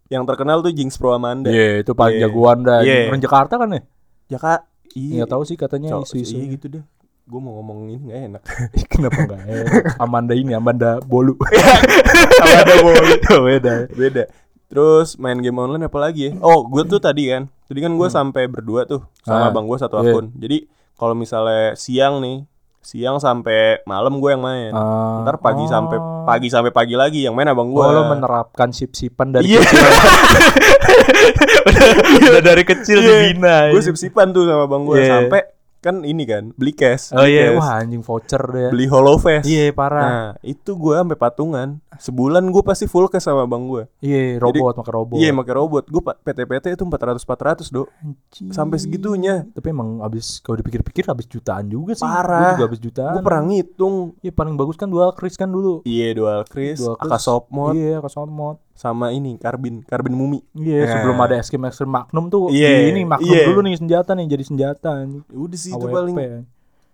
Yang 0.10 0.24
terkenal 0.26 0.62
tuh 0.62 0.74
Jinx 0.74 0.98
Pro 0.98 1.14
Amanda. 1.14 1.50
Iya, 1.50 1.82
itu 1.82 1.94
paling 1.94 2.18
Iya. 2.18 2.26
jagoan 2.28 2.60
dah. 2.62 2.82
Iya. 2.82 3.08
Orang 3.08 3.22
Jakarta 3.22 3.54
kan 3.56 3.70
ya? 3.70 3.82
Kak, 4.34 4.62
iya. 4.98 5.22
Nggak 5.22 5.30
tahu 5.30 5.44
sih 5.46 5.54
katanya 5.54 6.02
isu-isu. 6.02 6.34
Iya 6.34 6.46
gitu 6.58 6.66
deh. 6.70 6.84
Gue 7.24 7.40
mau 7.40 7.56
ngomong 7.56 7.88
ini 7.88 8.04
gak 8.10 8.20
enak. 8.28 8.44
Kenapa 8.92 9.18
enggak 9.22 9.42
enak? 9.46 9.74
Amanda 9.96 10.34
ini, 10.34 10.52
Amanda 10.52 10.98
Bolu. 11.00 11.38
Amanda 12.44 12.74
Bolu. 12.82 13.06
Beda. 13.46 13.74
Beda. 13.88 14.24
Terus 14.74 15.22
main 15.22 15.38
game 15.38 15.54
online 15.54 15.86
apa 15.86 16.02
lagi 16.02 16.34
ya? 16.34 16.42
Oh, 16.42 16.66
gue 16.66 16.82
tuh 16.90 16.98
tadi 16.98 17.30
kan. 17.30 17.46
Tadi 17.70 17.78
kan 17.78 17.94
gue 17.94 18.10
sampai 18.10 18.50
berdua 18.50 18.90
tuh 18.90 19.06
sama 19.22 19.38
Hmm. 19.38 19.46
Ah, 19.46 19.52
abang 19.54 19.70
gue 19.70 19.78
satu 19.78 20.02
iya. 20.02 20.10
akun. 20.10 20.34
Jadi 20.34 20.66
kalau 20.98 21.14
misalnya 21.14 21.78
siang 21.78 22.18
nih, 22.26 22.42
siang 22.82 23.22
sampai 23.22 23.86
malam 23.86 24.18
gue 24.18 24.34
yang 24.34 24.42
main. 24.42 24.74
Ah, 24.74 25.22
Ntar 25.22 25.38
pagi 25.38 25.62
oh. 25.62 25.70
sampai 25.70 25.98
pagi 26.26 26.48
sampai 26.50 26.74
pagi 26.74 26.98
lagi 26.98 27.22
yang 27.22 27.38
main 27.38 27.54
abang 27.54 27.70
gue. 27.70 27.86
Oh, 27.86 27.94
lo 27.94 28.10
menerapkan 28.10 28.74
sip-sipan 28.74 29.30
dari 29.30 29.54
Iya. 29.54 29.62
kecil. 29.62 29.86
Udah 32.34 32.42
dari 32.42 32.64
kecil 32.66 32.98
dibina. 32.98 33.70
Gue 33.70 33.82
sip-sipan 33.86 34.34
tuh 34.34 34.50
sama 34.50 34.66
abang 34.66 34.90
gue 34.90 34.98
Iya. 34.98 35.22
sampai 35.22 35.42
kan 35.84 36.08
ini 36.08 36.24
kan 36.24 36.56
beli 36.56 36.72
cash. 36.72 37.12
Oh 37.12 37.28
beli 37.28 37.36
iya, 37.36 37.52
cash. 37.52 37.60
wah 37.60 37.70
anjing 37.84 38.00
voucher 38.00 38.40
deh. 38.48 38.72
beli 38.72 38.88
hollow 38.88 39.20
face. 39.20 39.44
Iya, 39.44 39.76
parah. 39.76 40.08
Nah, 40.08 40.30
itu 40.40 40.72
gue 40.80 40.96
sampai 40.96 41.18
patungan. 41.20 41.84
Sebulan 42.00 42.48
gue 42.48 42.64
pasti 42.64 42.88
full 42.88 43.12
cash 43.12 43.28
sama 43.28 43.44
abang 43.44 43.68
gue. 43.68 43.84
Iya, 44.00 44.40
robot 44.40 44.80
pakai 44.80 44.94
robot. 44.96 45.18
Iya, 45.20 45.30
pakai 45.36 45.54
robot. 45.60 45.84
Gue 45.92 46.02
PT-PT 46.02 46.66
itu 46.80 46.84
400 46.88 47.20
400, 47.20 47.76
Dok. 47.76 47.88
Anjing. 48.00 48.50
Sampai 48.56 48.78
segitunya. 48.80 49.44
Tapi 49.52 49.68
emang 49.76 50.00
abis 50.00 50.40
kalau 50.40 50.56
dipikir-pikir 50.64 51.04
habis 51.06 51.28
jutaan 51.28 51.68
juga 51.68 51.94
sih. 51.94 52.08
Parah. 52.08 52.40
Gua 52.40 52.52
juga 52.56 52.66
habis 52.72 52.82
jutaan. 52.82 53.14
Gue 53.20 53.24
pernah 53.28 53.44
ngitung. 53.52 53.96
Iya 54.24 54.32
paling 54.32 54.56
bagus 54.56 54.80
kan 54.80 54.88
dual 54.88 55.12
Kris 55.12 55.36
kan 55.36 55.52
dulu. 55.52 55.84
Iya, 55.84 56.16
dual 56.16 56.40
Chris, 56.48 56.80
Dual 56.80 56.96
AK 56.96 57.14
Soft 57.20 57.48
Mode, 57.52 57.76
Iya, 57.76 58.00
Akasop 58.00 58.30
mod. 58.32 58.58
Sama 58.74 59.10
ini 59.10 59.38
Karbin, 59.38 59.82
Karbin 59.82 60.12
Mumi. 60.12 60.42
Iya, 60.52 60.84
Nah. 60.84 60.90
sebelum 60.92 61.18
ada 61.20 61.36
Eskim 61.38 61.62
Extreme 61.62 61.94
Magnum 61.94 62.26
tuh 62.28 62.50
Iya, 62.50 62.90
ini 62.90 63.06
Magnum 63.06 63.30
iya. 63.30 63.46
dulu 63.46 63.62
nih 63.62 63.78
senjata 63.78 64.12
nih 64.14 64.26
jadi 64.28 64.44
senjata 64.44 64.90
anjing. 64.98 65.22
Udah 65.30 65.60
sih 65.60 65.72
itu 65.72 65.86
paling. 65.86 66.16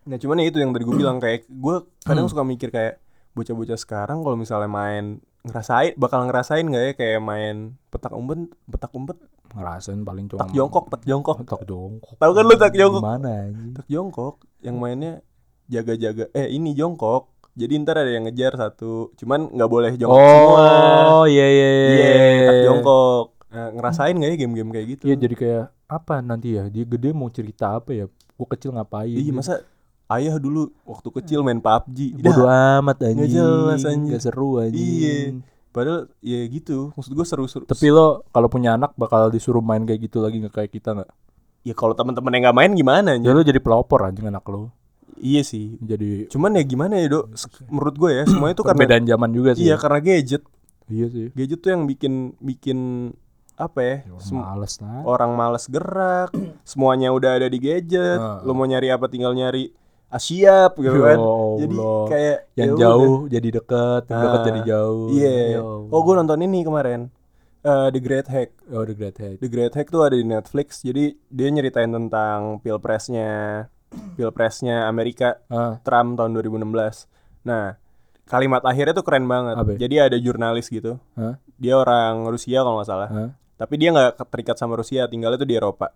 Nah, 0.03 0.17
cuman 0.17 0.41
ya 0.41 0.45
itu 0.45 0.57
yang 0.57 0.71
tadi 0.71 0.83
gue 0.83 0.95
bilang 0.95 1.17
kayak 1.17 1.45
gue 1.45 1.75
kadang 2.01 2.25
Hmm. 2.25 2.31
suka 2.31 2.43
mikir 2.43 2.69
kayak 2.69 2.99
bocah-bocah 3.31 3.77
sekarang 3.77 4.19
kalau 4.19 4.35
misalnya 4.35 4.67
main 4.67 5.05
ngerasain 5.39 5.95
bakal 5.95 6.27
ngerasain 6.27 6.65
nggak 6.65 6.83
ya 6.83 6.93
kayak 6.93 7.19
main 7.19 7.55
petak 7.87 8.11
umpet, 8.11 8.51
petak 8.65 8.91
umpet, 8.91 9.15
Ngerasain 9.49 10.03
paling 10.03 10.29
cuma 10.29 10.45
tak 10.45 10.53
jongkok, 10.53 10.85
tak 10.89 11.01
jongkok. 11.03 11.37
Tak 11.41 11.65
jongkok. 11.65 12.15
Tahu 12.17 12.31
kan 12.33 12.43
lu 12.43 12.53
tak 12.53 12.73
jongkok? 12.75 13.01
Anjing? 13.01 13.73
Tak 13.73 13.87
jongkok 13.87 14.35
yang 14.59 14.75
mainnya 14.77 15.25
jaga-jaga 15.65 16.29
eh 16.33 16.49
ini 16.49 16.73
jongkok. 16.73 17.33
Jadi 17.59 17.73
ntar 17.83 17.99
ada 17.99 18.07
yang 18.07 18.23
ngejar 18.23 18.55
satu, 18.55 19.11
cuman 19.19 19.51
nggak 19.51 19.69
boleh 19.69 19.91
jongkok 19.99 20.15
semua. 20.15 20.67
Oh, 21.11 21.25
iya 21.27 21.43
iya 21.43 21.69
iya. 21.69 21.91
Iya, 21.91 22.47
tak 22.47 22.59
jongkok. 22.71 23.25
Nah, 23.51 23.67
ngerasain 23.75 24.15
nggak 24.15 24.31
ya 24.31 24.37
game-game 24.39 24.71
kayak 24.71 24.87
gitu? 24.95 25.03
Iya, 25.11 25.15
jadi 25.19 25.35
kayak 25.35 25.65
apa 25.91 26.15
nanti 26.23 26.55
ya? 26.55 26.71
Dia 26.71 26.87
gede 26.87 27.11
mau 27.11 27.27
cerita 27.27 27.75
apa 27.75 27.91
ya? 27.91 28.07
Gua 28.39 28.47
kecil 28.47 28.71
ngapain? 28.71 29.11
Iya, 29.11 29.35
masa 29.35 29.67
ayah 30.07 30.39
dulu 30.39 30.71
waktu 30.87 31.09
kecil 31.19 31.43
main 31.43 31.59
PUBG. 31.59 32.15
bodo 32.15 32.31
Dah, 32.47 32.79
amat 32.79 32.97
anjing. 33.03 33.17
Nggak 33.19 33.31
jelas, 33.35 33.79
anjing. 33.83 34.07
Nggak 34.07 34.23
seru 34.23 34.49
anjing. 34.63 34.79
Iya. 34.79 35.17
Padahal 35.75 35.99
ya 36.23 36.39
gitu. 36.47 36.95
Maksud 36.95 37.11
gue 37.11 37.25
seru-seru. 37.27 37.63
Tapi 37.67 37.91
lo 37.91 38.23
kalau 38.31 38.47
punya 38.47 38.79
anak 38.79 38.95
bakal 38.95 39.27
disuruh 39.27 39.59
main 39.59 39.83
kayak 39.83 40.07
gitu 40.07 40.23
lagi 40.23 40.39
nggak 40.39 40.55
kayak 40.55 40.71
kita 40.71 40.95
nggak? 40.95 41.11
ya 41.59 41.75
kalau 41.75 41.91
teman-teman 41.91 42.31
yang 42.31 42.43
nggak 42.49 42.57
main 42.57 42.71
gimana 42.71 43.19
Ya 43.19 43.35
lo 43.35 43.43
jadi 43.43 43.59
pelopor 43.59 44.07
anjing 44.07 44.27
anak 44.31 44.47
lo. 44.47 44.71
Iya 45.21 45.41
sih. 45.41 45.75
Jadi 45.77 46.27
Cuman 46.27 46.55
ya 46.55 46.63
gimana 46.63 46.95
ya, 46.95 47.07
Dok? 47.09 47.35
Menurut 47.67 47.95
gue 47.95 48.11
ya, 48.13 48.23
semua 48.25 48.49
itu 48.49 48.61
karena 48.61 48.79
perbedaan 48.79 49.05
zaman 49.05 49.29
juga 49.29 49.49
sih. 49.53 49.63
Iya, 49.63 49.75
karena 49.75 49.99
gadget. 49.99 50.43
Iya 50.87 51.05
sih. 51.07 51.27
Gadget 51.31 51.59
tuh 51.59 51.69
yang 51.69 51.83
bikin 51.85 52.13
bikin 52.35 52.79
apa 53.53 53.79
ya? 53.79 53.95
sem- 54.17 54.39
Males 54.39 54.79
lah. 54.79 55.03
orang 55.03 55.31
males 55.33 55.67
gerak, 55.67 56.31
semuanya 56.63 57.11
udah 57.11 57.35
ada 57.35 57.45
di 57.45 57.59
gadget. 57.59 58.17
Ah. 58.17 58.39
Lu 58.41 58.51
mau 58.51 58.63
nyari 58.63 58.87
apa 58.87 59.05
tinggal 59.05 59.31
nyari 59.31 59.75
Asiap 60.09 60.73
gitu 60.75 60.89
Ya 60.97 61.05
kan. 61.05 61.17
Allah. 61.19 61.53
Jadi 61.59 61.75
kayak 62.09 62.37
Yang 62.55 62.65
ya 62.67 62.81
jauh 62.81 63.03
udah. 63.21 63.29
jadi 63.29 63.49
deket, 63.53 64.01
yang 64.07 64.19
deket 64.19 64.39
Ah, 64.39 64.45
jadi 64.47 64.61
jauh. 64.65 65.07
Iya. 65.11 65.29
Ya 65.29 65.59
Allah. 65.59 65.91
Oh, 65.91 66.01
gue 66.01 66.13
nonton 66.15 66.39
ini 66.41 66.59
kemarin. 66.61 67.01
Eh, 67.59 67.87
The 67.91 67.99
Great 67.99 68.25
Hack. 68.25 68.49
Oh, 68.71 68.81
The 68.81 68.95
Great 68.95 69.17
Head. 69.19 69.35
The 69.37 69.45
Great 69.47 69.73
Hack 69.75 69.87
tuh 69.87 70.01
ada 70.01 70.15
di 70.15 70.23
Netflix. 70.23 70.81
Jadi 70.81 71.13
dia 71.27 71.47
nyeritain 71.47 71.91
tentang 71.91 72.57
pilpresnya 72.57 73.29
pilpresnya 74.13 74.85
Amerika 74.85 75.41
Ah, 75.47 75.77
Trump 75.81 76.15
tahun 76.15 76.35
2016. 76.35 77.09
Nah, 77.41 77.77
kalimat 78.23 78.61
akhirnya 78.61 78.93
tuh 78.93 79.01
keren 79.01 79.25
banget. 79.25 79.55
Jadi 79.77 79.95
ada 79.97 80.17
jurnalis 80.17 80.67
gitu. 80.67 80.97
Hah? 81.13 81.37
Dia 81.55 81.75
orang 81.75 82.25
Rusia 82.25 82.61
kalau 82.61 82.77
nggak 82.77 82.87
salah. 82.87 83.09
Hah? 83.09 83.29
Tapi 83.55 83.73
dia 83.75 83.89
nggak 83.89 84.23
terikat 84.25 84.55
sama 84.55 84.73
Rusia, 84.73 85.05
tinggalnya 85.05 85.35
tuh 85.35 85.45
di 85.45 85.55
Eropa. 85.55 85.91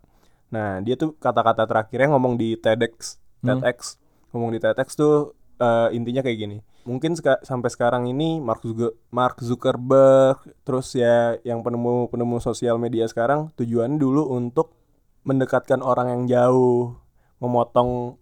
Nah, 0.50 0.78
dia 0.80 0.94
tuh 0.94 1.16
kata-kata 1.16 1.64
terakhirnya 1.64 2.12
ngomong 2.12 2.36
di 2.36 2.54
TEDx, 2.54 3.18
Hmm. 3.40 3.58
TEDx. 3.58 3.98
Ngomong 4.30 4.52
di 4.52 4.60
TEDx 4.60 4.94
tuh 4.94 5.32
eh, 5.56 5.90
intinya 5.92 6.20
kayak 6.20 6.38
gini. 6.38 6.58
Mungkin 6.84 7.14
seka- 7.14 7.40
sampai 7.42 7.70
sekarang 7.70 8.04
ini 8.06 8.38
Mark, 8.38 8.60
Zuge- 8.62 8.98
Mark 9.10 9.40
Zuckerberg 9.40 10.36
terus 10.60 10.92
ya 10.92 11.40
yang 11.42 11.62
penemu-penemu 11.62 12.38
sosial 12.38 12.76
media 12.76 13.06
sekarang 13.06 13.54
tujuannya 13.54 13.96
dulu 13.96 14.28
untuk 14.28 14.76
mendekatkan 15.24 15.80
orang 15.80 16.10
yang 16.10 16.24
jauh, 16.28 17.00
memotong 17.44 18.16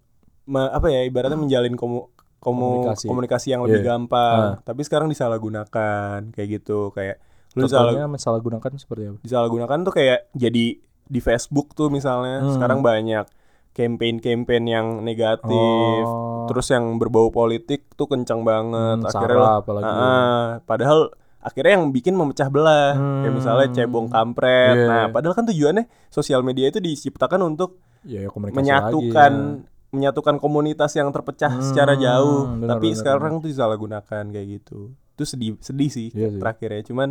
me- 0.44 0.72
apa 0.72 0.90
ya 0.90 1.06
ibaratnya 1.06 1.38
menjalin 1.38 1.76
komu, 1.76 2.10
komu- 2.40 2.82
Komunikasi. 2.82 3.06
komunikasi. 3.06 3.48
yang 3.50 3.62
lebih 3.62 3.80
Iya. 3.80 3.90
gampang. 3.94 4.60
Tapi 4.60 4.82
sekarang 4.82 5.08
disalahgunakan 5.08 6.20
kayak 6.28 6.50
gitu 6.52 6.90
kayak 6.90 7.22
lu 7.54 7.68
salah 7.68 7.92
Contohnya 7.92 8.08
masalah 8.08 8.40
gunakan 8.40 8.72
seperti 8.74 9.04
apa? 9.06 9.18
disalahgunakan 9.22 9.78
tuh 9.82 9.94
kayak 9.94 10.20
jadi 10.34 10.66
di 11.04 11.20
Facebook 11.20 11.72
tuh 11.72 11.88
misalnya 11.88 12.42
Hmm. 12.42 12.56
sekarang 12.56 12.80
banyak 12.80 13.28
campaign-campaign 13.74 14.64
yang 14.66 14.88
negatif 15.02 16.04
Oh. 16.04 16.46
terus 16.46 16.68
yang 16.70 16.96
berbau 16.96 17.28
politik 17.30 17.92
tuh 17.94 18.06
kencang 18.06 18.42
banget 18.42 19.00
Hmm, 19.00 19.06
akhirnya 19.06 19.36
Sarah 19.36 19.36
lo- 19.38 19.60
apalagi. 19.60 19.88
Ah. 19.88 20.48
padahal 20.62 21.00
akhirnya 21.40 21.74
yang 21.74 21.90
bikin 21.90 22.14
memecah 22.14 22.48
belah 22.48 22.94
kayak 22.94 23.26
Hmm. 23.26 23.34
misalnya 23.34 23.68
cebong 23.74 24.08
kampret 24.08 24.76
Iya. 24.78 24.88
nah 24.88 25.06
padahal 25.10 25.34
kan 25.34 25.46
tujuannya 25.46 25.84
sosial 26.08 26.42
media 26.42 26.68
itu 26.68 26.78
diciptakan 26.78 27.42
untuk 27.46 27.82
Ya, 28.04 28.20
ya 28.20 28.30
komunikasi 28.30 28.58
menyatukan 28.58 29.32
lagi, 29.34 29.62
ya. 29.62 29.92
menyatukan 29.92 30.36
komunitas 30.38 30.92
yang 30.94 31.10
terpecah 31.10 31.52
Hmm, 31.52 31.64
secara 31.64 31.94
jauh 31.96 32.50
benar, 32.56 32.68
tapi 32.72 32.88
benar, 32.88 32.98
sekarang 32.98 33.34
tuh 33.38 33.48
disalahgunakan 33.48 34.24
kayak 34.28 34.48
gitu 34.52 34.80
itu 35.12 35.24
sedih 35.24 35.52
sedih 35.60 35.90
sih 35.90 36.08
Iya 36.10 36.28
sih. 36.30 36.40
terakhirnya 36.40 36.82
cuman 36.84 37.10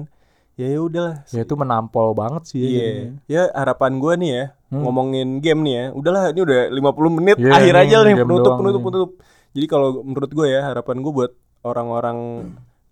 ya 0.55 0.66
ya 0.66 0.78
udahlah 0.78 1.16
Ya 1.26 1.41
itu 1.41 1.55
menampol 1.55 2.11
banget 2.12 2.43
sih 2.45 2.59
ya 2.59 2.66
Iya. 2.66 2.91
Ya 3.26 3.43
harapan 3.53 3.97
gua 3.97 4.14
nih 4.14 4.30
ya 4.32 4.45
Hmm. 4.66 4.82
ngomongin 4.82 5.28
game 5.38 5.61
nih 5.61 5.74
ya. 5.74 5.84
Udahlah 5.91 6.22
ini 6.28 6.41
udah 6.41 6.61
50 6.68 7.11
menit 7.12 7.36
Iya, 7.36 7.51
akhir 7.53 7.74
aja 7.76 7.97
nih 8.03 8.14
penutup 8.16 8.55
penutup 8.55 8.78
nih. 8.78 8.86
penutup. 8.86 9.11
Jadi 9.51 9.66
kalau 9.66 9.88
menurut 10.01 10.30
gue 10.30 10.47
ya 10.49 10.61
harapan 10.64 10.97
gue 11.01 11.11
buat 11.12 11.32
orang-orang 11.61 12.18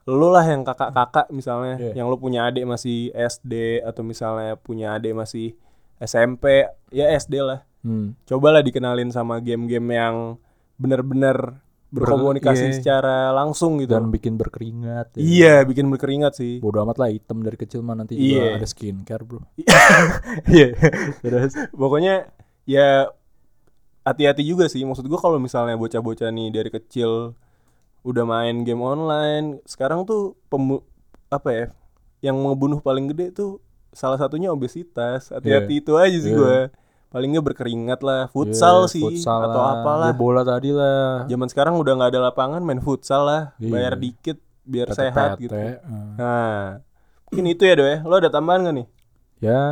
lu 0.04 0.28
lah 0.28 0.42
yang 0.42 0.64
kakak-kakak 0.64 1.28
misalnya 1.30 1.76
Iya. 1.76 1.92
yang 1.94 2.06
lu 2.06 2.16
punya 2.16 2.46
adik 2.46 2.64
masih 2.64 3.12
SD 3.12 3.52
atau 3.80 4.02
misalnya 4.02 4.56
punya 4.56 4.90
adik 4.92 5.12
masih 5.12 5.54
SMP 5.96 6.64
ya 6.88 7.06
SD 7.12 7.38
lah. 7.38 7.67
Hmm. 7.82 8.18
Cobalah 8.26 8.60
dikenalin 8.60 9.10
sama 9.14 9.38
game-game 9.38 9.88
yang 9.94 10.16
benar-benar 10.78 11.62
berkomunikasi 11.88 12.68
iya. 12.68 12.74
secara 12.76 13.32
langsung 13.32 13.80
gitu. 13.80 13.96
Dan 13.96 14.12
bikin 14.12 14.36
berkeringat. 14.36 15.16
ya. 15.16 15.20
iya, 15.20 15.54
bikin 15.64 15.88
berkeringat 15.88 16.36
sih. 16.36 16.60
Bodoh 16.60 16.84
amat 16.84 17.00
lah 17.00 17.08
hitam 17.08 17.40
dari 17.40 17.56
kecil 17.56 17.80
mah 17.80 17.96
nanti 17.96 18.12
Iya. 18.12 18.28
juga 18.28 18.48
ada 18.60 18.66
skincare 18.68 19.24
bro. 19.24 19.40
Iya. 20.52 20.68
Terus 21.24 21.52
pokoknya 21.72 22.28
ya 22.68 23.08
hati-hati 24.04 24.44
juga 24.44 24.68
sih 24.68 24.84
maksud 24.84 25.04
gua 25.08 25.20
kalau 25.20 25.40
misalnya 25.40 25.76
bocah-bocah 25.76 26.28
nih 26.28 26.48
dari 26.52 26.68
kecil 26.72 27.32
udah 28.04 28.24
main 28.24 28.64
game 28.64 28.80
online 28.80 29.60
sekarang 29.68 30.04
tuh 30.08 30.32
pemu 30.48 30.80
apa 31.28 31.48
ya 31.52 31.66
yang 32.24 32.40
ngebunuh 32.40 32.80
paling 32.80 33.08
gede 33.12 33.36
tuh 33.36 33.60
salah 33.92 34.16
satunya 34.16 34.48
obesitas 34.48 35.28
hati-hati 35.28 35.84
itu 35.84 35.92
aja 35.96 36.16
sih 36.20 36.32
Iya. 36.32 36.38
gua 36.40 36.56
paling 37.08 37.28
nggak 37.30 37.46
berkeringat 37.46 38.00
lah 38.00 38.28
futsal 38.28 38.84
Iya, 38.84 38.90
sih 38.90 39.02
futsal 39.02 39.40
atau 39.44 39.58
lah. 39.58 39.72
apalah 39.76 40.08
Ya, 40.08 40.14
bola 40.14 40.42
tadi 40.42 40.70
lah. 40.70 41.24
zaman 41.24 41.46
sekarang 41.46 41.74
udah 41.74 41.92
nggak 41.94 42.10
ada 42.12 42.20
lapangan 42.22 42.60
main 42.60 42.78
futsal 42.78 43.22
lah 43.22 43.42
Iya. 43.56 43.70
bayar 43.70 43.94
dikit 43.94 44.38
biar 44.62 44.88
sehat 44.90 45.36
gitu 45.38 45.50
eh. 45.50 45.80
nah 46.14 46.76
mungkin 47.26 47.44
itu 47.46 47.62
ya 47.62 47.74
doy 47.74 47.96
lo 47.98 48.14
ada 48.14 48.28
tambahan 48.28 48.62
gak 48.62 48.76
nih 48.76 48.88
Ya 49.38 49.62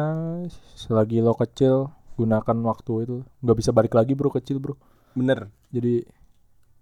selagi 0.74 1.18
lo 1.18 1.34
kecil 1.34 1.90
gunakan 2.14 2.56
waktu 2.64 2.92
itu 3.02 3.16
nggak 3.38 3.56
bisa 3.56 3.70
balik 3.70 3.92
lagi 3.92 4.12
bro 4.12 4.30
kecil 4.30 4.56
bro. 4.56 4.78
bener 5.12 5.50
Jadi 5.68 6.06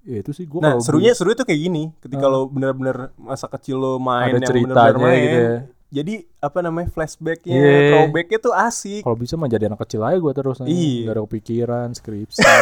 ya 0.03 0.21
itu 0.21 0.31
sih 0.31 0.45
gua 0.45 0.61
Nah, 0.61 0.75
serunya 0.79 1.11
seru 1.11 1.33
tuh 1.33 1.43
kayak 1.43 1.61
gini, 1.61 1.91
ketika 1.97 2.23
Ah. 2.23 2.31
lo 2.31 2.47
bener-bener 2.47 3.09
masa 3.17 3.49
kecil 3.49 3.77
lo 3.77 3.93
main 3.97 4.31
Ada 4.31 4.37
yang 4.37 4.45
ceritanya 4.45 4.69
bener-bener 4.93 5.01
main. 5.03 5.23
gitu 5.25 5.39
ya. 5.41 5.57
Jadi 5.95 6.15
apa 6.41 6.59
namanya 6.59 6.91
flashbacknya, 6.91 7.55
Iya. 7.55 7.79
throwbacknya 7.89 8.39
tuh 8.41 8.51
asik. 8.53 9.01
kalau 9.01 9.15
bisa 9.15 9.35
mah 9.35 9.47
jadi 9.47 9.71
anak 9.71 9.79
kecil 9.81 10.03
aja 10.03 10.19
gua 10.19 10.35
terus. 10.35 10.59
Iya. 10.61 11.07
Gak 11.07 11.15
ada 11.15 11.23
kepikiran 11.23 11.89
skripsi. 11.93 12.43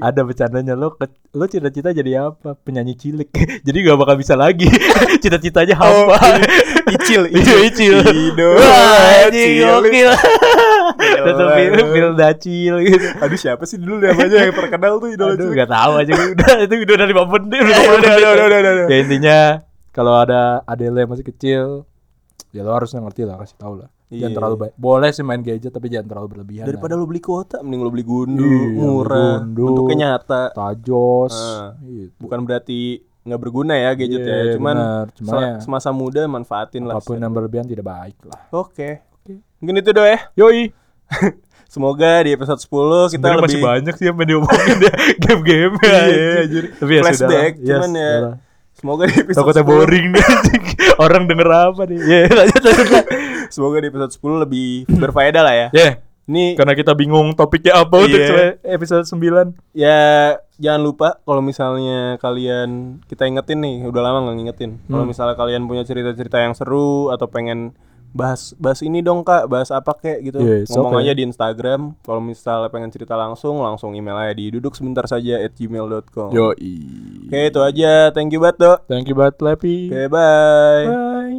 ada 0.00 0.20
bercandanya 0.20 0.74
lo 0.74 0.94
ke, 0.94 1.06
lo 1.32 1.46
cita-cita 1.46 1.90
jadi 1.90 2.26
apa 2.26 2.54
penyanyi 2.56 2.94
cilik 2.94 3.30
jadi 3.66 3.76
gak 3.80 3.94
bakal 3.96 4.18
bisa 4.18 4.34
lagi 4.34 4.66
cita-citanya 5.22 5.78
Oh, 5.78 6.10
hampa 6.10 6.42
Icil, 6.86 7.26
Iya, 7.28 7.54
icil. 7.64 7.96
Ido. 8.04 8.54
Wah, 8.54 9.30
gokil. 9.30 10.10
Tetep 10.94 11.46
film 11.54 11.86
film 11.90 12.12
dacil 12.14 12.74
gitu. 12.82 13.06
Aduh 13.16 13.38
siapa 13.40 13.62
sih 13.64 13.78
dulu 13.78 13.98
namanya 14.00 14.36
yang 14.42 14.52
terkenal 14.52 14.98
tuh 14.98 15.08
idola 15.08 15.32
Aduh, 15.32 15.48
cilik? 15.48 15.56
gak 15.56 15.70
tahu 15.70 15.92
aja 15.96 16.12
udah 16.28 16.52
itu 16.60 16.74
udah 16.76 16.96
dari 16.98 17.10
5 17.10 17.32
menit. 17.32 17.60
Udah, 17.62 17.78
udah, 17.94 18.12
udah, 18.14 18.32
udah, 18.36 18.46
udah, 18.46 18.58
udah. 18.60 18.86
Ya 18.86 18.96
intinya 19.00 19.38
kalau 19.94 20.18
ada 20.18 20.40
adele 20.64 20.98
yang 20.98 21.08
masih 21.08 21.22
kecil 21.24 21.86
ya 22.50 22.60
lo 22.60 22.70
harusnya 22.70 22.98
ngerti 22.98 23.22
lah 23.22 23.36
kasih 23.36 23.56
tahu 23.56 23.74
lah. 23.76 23.88
Jangan 24.06 24.20
Iya. 24.26 24.36
terlalu 24.36 24.56
baik. 24.58 24.72
Boleh 24.76 25.10
sih 25.10 25.22
main 25.22 25.40
gadget 25.40 25.70
tapi 25.70 25.86
jangan 25.88 26.06
terlalu 26.08 26.28
berlebihan. 26.30 26.64
Daripada 26.64 26.94
lo 26.94 27.02
beli 27.04 27.18
kuota, 27.18 27.58
mending 27.60 27.80
lo 27.80 27.90
beli 27.90 28.04
gundu, 28.04 28.44
Iya, 28.44 28.76
murah, 28.76 29.34
gundu. 29.40 29.64
bentuknya 29.66 29.96
nyata. 30.12 30.42
lah. 30.44 30.48
tajos. 30.52 31.34
Ah. 31.34 31.74
Gitu. 31.80 32.14
Bukan 32.16 32.38
berarti 32.42 32.80
nggak 33.24 33.40
berguna 33.40 33.74
ya 33.74 33.90
gadget 33.92 34.20
Iya, 34.20 34.34
ya, 34.36 34.52
cuman 34.54 34.76
benar. 34.76 35.06
Cuma 35.14 35.30
sel- 35.32 35.42
ya, 35.42 35.52
semasa 35.58 35.88
muda 35.90 36.20
manfaatin 36.24 36.84
lah. 36.84 36.94
apa 36.94 37.02
pun 37.02 37.16
yang 37.16 37.32
berlebihan 37.32 37.64
tidak 37.64 37.82
baik 37.82 38.18
lah. 38.22 38.38
Oke. 38.52 39.02
Mungkin 39.58 39.80
itu 39.80 39.90
doh 39.90 40.04
ya. 40.04 40.18
Yoi. 40.36 40.70
Semoga 41.66 42.22
di 42.22 42.30
episode 42.30 42.60
10 42.60 42.70
kita 43.10 43.18
Sebenarnya 43.18 43.34
lebih 43.36 43.50
masih 43.50 43.62
banyak 43.64 43.94
sih 43.96 44.04
yang 44.04 44.16
diomongin 44.20 44.78
ya 44.78 44.92
game-game 45.24 45.74
Iya, 45.76 45.90
anjing. 45.96 46.38
anjir. 46.38 46.64
Tapi 46.72 46.92
ya 46.92 47.00
Flashback, 47.02 47.52
sudah. 47.52 47.66
cuman 47.66 47.90
ya. 47.90 48.12
Semoga 48.74 49.06
di 49.06 49.16
episode 49.16 49.38
Takutnya 49.40 49.62
10 49.62 49.70
boring 49.70 50.06
nih. 50.10 50.24
Orang 51.04 51.24
denger 51.24 51.48
apa 51.48 51.82
nih? 51.84 51.98
Ya, 52.00 52.18
lanjut 52.28 52.60
lanjut. 52.60 52.88
lah. 52.90 53.04
Semoga 53.46 53.76
di 53.78 53.86
episode 53.86 54.12
10 54.12 54.44
lebih 54.44 54.68
berfaedah 54.88 55.42
lah 55.42 55.54
ya. 55.54 55.68
Ya, 55.70 55.90
Ini 56.24 56.56
karena 56.56 56.72
kita 56.72 56.92
bingung 56.92 57.32
topiknya 57.32 57.76
apa 57.76 58.00
untuk 58.00 58.16
Iya. 58.16 58.56
episode 58.64 59.04
9. 59.04 59.52
ya 59.70 60.00
jangan 60.56 60.80
lupa 60.80 61.08
kalau 61.20 61.38
misalnya 61.38 62.16
kalian 62.16 62.70
kita 63.04 63.24
ingetin 63.24 63.60
nih, 63.60 63.76
udah 63.84 64.00
lama 64.00 64.18
nggak 64.24 64.36
ngingetin. 64.38 64.70
Kalau 64.84 65.04
Hmm. 65.04 65.10
misalnya 65.10 65.34
kalian 65.34 65.62
punya 65.64 65.82
cerita-cerita 65.82 66.40
yang 66.40 66.52
seru 66.52 67.12
atau 67.12 67.28
pengen 67.28 67.76
bahas 68.14 68.54
bahas 68.56 68.80
ini 68.80 69.02
dong 69.02 69.26
kak. 69.26 69.50
Bahas 69.50 69.74
apa 69.74 69.92
kek 69.98 70.22
gitu. 70.22 70.38
Yeah, 70.38 70.64
ngomong 70.70 71.02
okay. 71.02 71.10
aja 71.10 71.12
ya? 71.12 71.18
di 71.18 71.22
Instagram. 71.26 71.80
Kalau 72.06 72.22
misalnya 72.22 72.70
pengen 72.70 72.94
cerita 72.94 73.18
langsung 73.18 73.60
langsung 73.60 73.92
email 73.98 74.16
aja 74.16 74.32
di 74.32 74.54
duduk 74.54 74.78
sebentar 74.78 75.04
saja 75.10 75.42
at 75.42 75.52
gmail.com 75.58 76.30
yo 76.30 76.54
oke 76.54 76.62
okay, 77.28 77.50
itu 77.50 77.60
aja. 77.60 78.14
Thank 78.14 78.32
you 78.32 78.40
banget 78.40 78.56
dok. 78.62 78.78
Thank 78.86 79.10
you 79.10 79.18
banget 79.18 79.42
Lepi. 79.42 79.90
Oke 79.90 79.98
okay, 79.98 80.06
bye. 80.06 80.86
Bye 80.86 81.34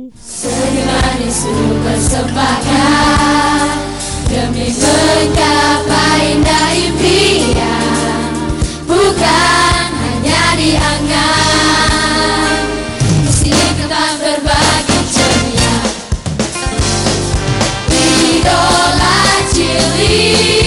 bukan 8.85 9.87
hanya 9.99 10.41
dianggap 10.59 11.44
all 18.47 18.97
my 18.97 19.49
till 19.53 20.64